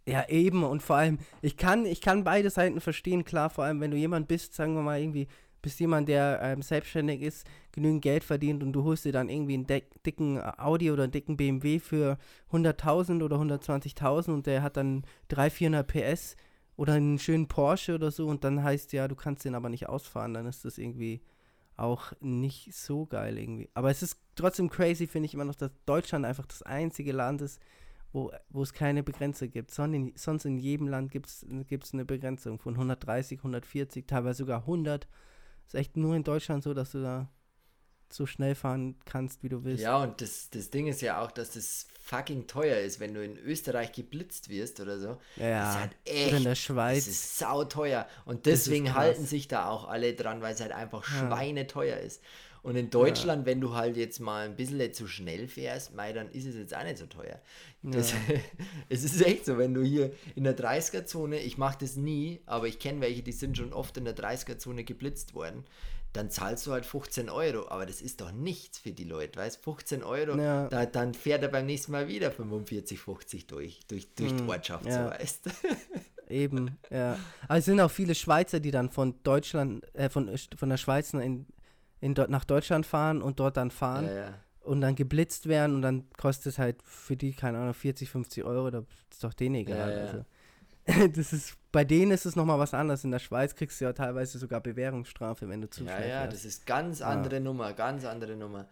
[0.08, 3.82] Ja, eben und vor allem, ich kann, ich kann beide Seiten verstehen, klar, vor allem,
[3.82, 5.28] wenn du jemand bist, sagen wir mal irgendwie,
[5.68, 9.54] bist jemand, der ähm, selbstständig ist, genügend Geld verdient und du holst dir dann irgendwie
[9.54, 9.68] einen
[10.06, 12.18] dicken Audi oder einen dicken BMW für
[12.52, 16.36] 100.000 oder 120.000 und der hat dann 300, 400 PS,
[16.78, 19.90] oder einen schönen Porsche oder so und dann heißt ja, du kannst den aber nicht
[19.90, 21.22] ausfahren, dann ist das irgendwie
[21.76, 23.70] auch nicht so geil irgendwie.
[23.74, 27.42] Aber es ist trotzdem crazy, finde ich immer noch, dass Deutschland einfach das einzige Land
[27.42, 27.60] ist,
[28.14, 29.72] wo, wo es keine Begrenzung gibt.
[29.72, 31.46] Sonst in, sonst in jedem Land gibt es
[31.94, 35.08] eine Begrenzung von 130, 140, teilweise sogar 100.
[35.68, 37.30] Ist echt nur in Deutschland so, dass du da
[38.10, 39.84] so schnell fahren kannst, wie du willst.
[39.84, 43.24] Ja, und das, das Ding ist ja auch, dass das fucking teuer ist, wenn du
[43.24, 45.18] in Österreich geblitzt wirst oder so.
[45.36, 47.06] Ja, das ist halt echt, oder in der Schweiz.
[47.06, 48.08] Das ist sauteuer.
[48.24, 51.28] Und deswegen halten sich da auch alle dran, weil es halt einfach ja.
[51.28, 52.22] schweineteuer ist.
[52.68, 53.46] Und in Deutschland, ja.
[53.46, 56.76] wenn du halt jetzt mal ein bisschen zu schnell fährst, mei, dann ist es jetzt
[56.76, 57.40] auch nicht so teuer.
[57.82, 58.18] Das, ja.
[58.90, 62.68] es ist echt so, wenn du hier in der 30er-Zone, ich mache das nie, aber
[62.68, 65.64] ich kenne welche, die sind schon oft in der 30er-Zone geblitzt worden
[66.14, 67.70] dann zahlst du halt 15 Euro.
[67.70, 70.68] Aber das ist doch nichts für die Leute, weißt 15 Euro, ja.
[70.68, 74.44] da, dann fährt er beim nächsten Mal wieder 45, 50 durch, durch, durch hm, die
[74.50, 75.50] Ortschaft, so weißt
[76.30, 77.18] Eben, ja.
[77.48, 81.14] Aber es sind auch viele Schweizer, die dann von Deutschland, äh, von, von der Schweiz
[81.14, 81.46] in,
[82.00, 84.06] in, nach Deutschland fahren und dort dann fahren.
[84.06, 84.34] Ja, ja.
[84.62, 88.44] Und dann geblitzt werden und dann kostet es halt für die, keine Ahnung, 40, 50
[88.44, 89.92] Euro, das ist doch denen egal.
[89.92, 90.26] Ja, also.
[91.16, 93.04] das ist, bei denen ist es nochmal was anderes.
[93.04, 96.46] In der Schweiz kriegst du ja teilweise sogar Bewährungsstrafe, wenn du zu Ja, ja, das
[96.46, 97.40] ist ganz andere.
[97.40, 98.68] Nummer, ganz andere Nummer.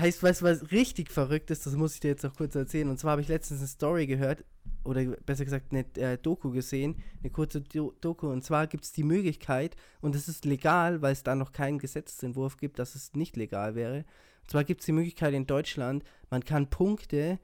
[0.00, 1.66] Weißt du, was richtig verrückt ist?
[1.66, 2.88] Das muss ich dir jetzt noch kurz erzählen.
[2.88, 4.44] Und zwar habe ich letztens eine Story gehört,
[4.84, 8.28] oder besser gesagt eine äh, Doku gesehen, eine kurze Do Doku.
[8.28, 11.78] Und zwar gibt es die Möglichkeit, und es ist legal, weil es da noch keinen
[11.78, 14.04] Gesetzentwurf gibt, dass es nicht legal wäre.
[14.42, 17.38] Und zwar gibt es die Möglichkeit in Deutschland, man kann Punkte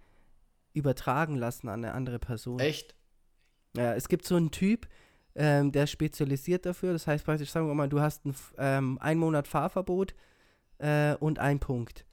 [0.72, 2.60] übertragen lassen an eine andere Person.
[2.60, 2.94] Echt?
[3.76, 4.86] Ja, es gibt so einen Typ,
[5.34, 6.92] ähm, der ist spezialisiert dafür.
[6.92, 10.14] Das heißt praktisch, sagen wir mal, du hast ein, ähm, ein Monat Fahrverbot
[10.78, 12.06] äh, und ein Punkt.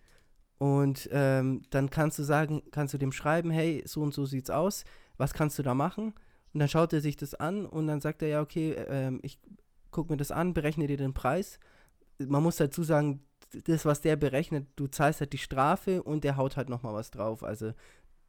[0.60, 4.50] Und ähm, dann kannst du sagen, kannst du dem schreiben, hey, so und so sieht's
[4.50, 4.84] aus,
[5.18, 6.14] was kannst du da machen?
[6.54, 9.40] Und dann schaut er sich das an und dann sagt er, ja, okay, äh, ich
[9.92, 11.60] gucke mir das an, berechne dir den Preis.
[12.18, 13.24] Man muss dazu sagen,
[13.66, 17.10] das, was der berechnet, du zahlst halt die Strafe und der haut halt nochmal was
[17.10, 17.44] drauf.
[17.44, 17.74] Also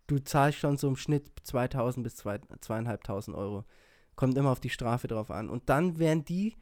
[0.07, 3.65] du zahlst schon so im Schnitt 2000 bis 2500 Euro.
[4.15, 5.51] Kommt immer auf die Strafe drauf an.
[5.51, 6.57] Und dann werden die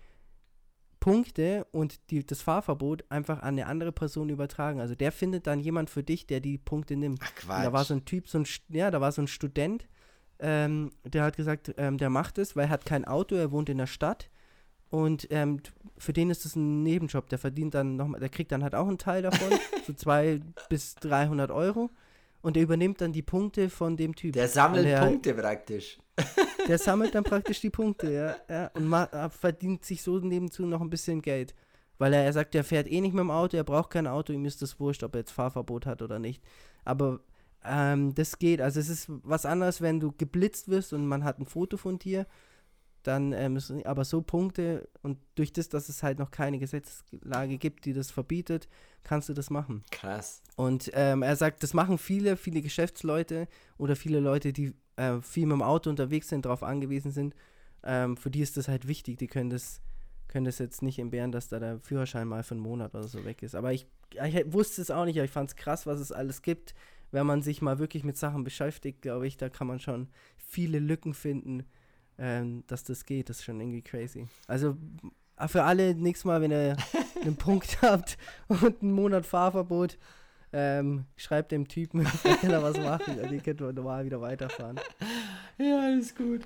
[1.01, 4.81] Punkte und die, das Fahrverbot einfach an eine andere Person übertragen.
[4.81, 7.21] Also der findet dann jemand für dich, der die Punkte nimmt.
[7.23, 9.87] Ach Und da war so ein Typ, so ein, ja, da war so ein Student,
[10.41, 13.69] ähm, der hat gesagt, ähm, der macht es, weil er hat kein Auto, er wohnt
[13.69, 14.31] in der Stadt
[14.91, 15.61] und ähm,
[15.99, 17.29] für den ist es ein Nebenjob.
[17.29, 19.49] Der verdient dann nochmal, der kriegt dann halt auch einen Teil davon,
[19.87, 21.91] so zwei bis 300 Euro
[22.41, 24.33] und der übernimmt dann die Punkte von dem Typ.
[24.33, 25.99] Der sammelt der- Punkte praktisch.
[26.67, 30.81] Der sammelt dann praktisch die Punkte, ja, ja und äh, verdient sich so nebenzu noch
[30.81, 31.55] ein bisschen Geld.
[31.99, 34.33] Weil er, er sagt, er fährt eh nicht mit dem Auto, er braucht kein Auto,
[34.33, 36.43] ihm ist das wurscht, ob er jetzt Fahrverbot hat oder nicht.
[36.85, 37.21] Aber
[37.65, 38.61] ähm, das geht.
[38.61, 41.99] Also es ist was anderes, wenn du geblitzt wirst und man hat ein Foto von
[41.99, 42.27] dir,
[43.03, 47.59] dann ähm, ist, aber so Punkte und durch das, dass es halt noch keine Gesetzlage
[47.59, 48.69] gibt, die das verbietet,
[49.03, 49.85] kannst du das machen.
[49.91, 50.43] Krass.
[50.57, 55.47] Und ähm, er sagt, das machen viele, viele Geschäftsleute oder viele Leute, die äh, viel
[55.47, 57.35] mit dem Auto unterwegs sind, darauf angewiesen sind.
[57.85, 59.19] Ähm, für die ist das halt wichtig.
[59.19, 59.81] Die können das,
[60.27, 63.25] können das jetzt nicht entbehren, dass da der Führerschein mal für einen Monat oder so
[63.25, 63.55] weg ist.
[63.55, 66.43] Aber ich, ich wusste es auch nicht, aber ich fand es krass, was es alles
[66.43, 66.75] gibt.
[67.11, 70.81] Wenn man sich mal wirklich mit Sachen beschäftigt, glaube ich, da kann man schon viele
[70.81, 71.65] Lücken finden,
[72.19, 73.31] ähm, dass das geht.
[73.31, 74.27] Das ist schon irgendwie crazy.
[74.49, 74.77] Also
[75.47, 76.77] für alle, nächstes Mal, wenn ihr
[77.23, 78.19] einen Punkt habt
[78.49, 79.97] und einen Monat Fahrverbot,
[80.53, 82.05] ähm, schreibt dem Typen,
[82.41, 83.19] kann er was machen.
[83.21, 84.81] Also, ihr könnt normal wieder weiterfahren.
[85.59, 86.43] Ja, alles gut.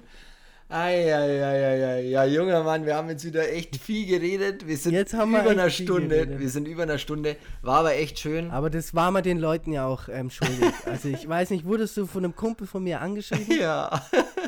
[0.72, 2.00] Eieieiei.
[2.08, 4.66] Ja, junger Mann, wir haben jetzt wieder echt viel geredet.
[4.66, 6.38] Wir sind Jetzt haben wir über einer Stunde.
[6.38, 7.36] Wir sind über einer Stunde.
[7.60, 8.50] War aber echt schön.
[8.50, 10.72] Aber das war man den Leuten ja auch ähm, schuldig.
[10.86, 13.46] Also ich weiß nicht, wurdest du von einem Kumpel von mir angeschrieben?
[13.62, 14.02] Ja.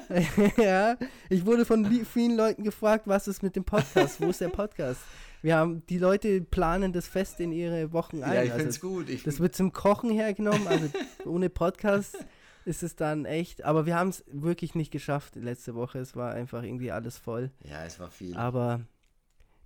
[0.56, 0.96] ja,
[1.28, 4.20] ich wurde von vielen Leuten gefragt, was ist mit dem Podcast?
[4.20, 5.00] Wo ist der Podcast?
[5.44, 8.32] Wir haben, die Leute planen das fest in ihre Wochen ein.
[8.32, 9.10] Ja, ich also find's gut.
[9.10, 10.88] Ich Das wird zum Kochen hergenommen, also
[11.26, 12.16] ohne Podcast
[12.64, 13.62] ist es dann echt.
[13.62, 15.98] Aber wir haben es wirklich nicht geschafft letzte Woche.
[15.98, 17.50] Es war einfach irgendwie alles voll.
[17.62, 18.34] ja, es war viel.
[18.38, 18.80] Aber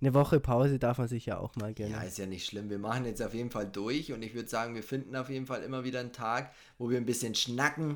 [0.01, 1.93] eine Woche Pause darf man sich ja auch mal gönnen.
[1.93, 2.69] Ja, ist ja nicht schlimm.
[2.69, 5.45] Wir machen jetzt auf jeden Fall durch und ich würde sagen, wir finden auf jeden
[5.45, 7.95] Fall immer wieder einen Tag, wo wir ein bisschen schnacken.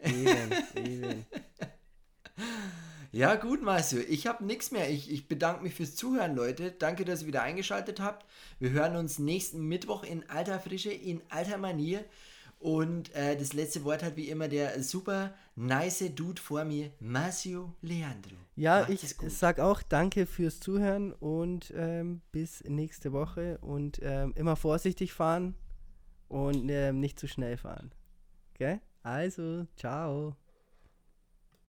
[0.00, 1.26] Eben, eben.
[3.12, 4.00] Ja, gut, Marcio.
[4.08, 4.88] Ich habe nichts mehr.
[4.90, 6.72] Ich, ich bedanke mich fürs Zuhören, Leute.
[6.72, 8.24] Danke, dass ihr wieder eingeschaltet habt.
[8.58, 12.06] Wir hören uns nächsten Mittwoch in alter Frische, in alter Manier.
[12.58, 17.74] Und äh, das letzte Wort hat wie immer der super nice Dude vor mir, Marcio
[17.82, 18.36] Leandro.
[18.56, 24.32] Ja, Macht ich sag auch danke fürs Zuhören und ähm, bis nächste Woche und ähm,
[24.36, 25.54] immer vorsichtig fahren
[26.28, 27.92] und ähm, nicht zu schnell fahren.
[28.54, 28.80] Okay?
[29.02, 30.36] Also, ciao.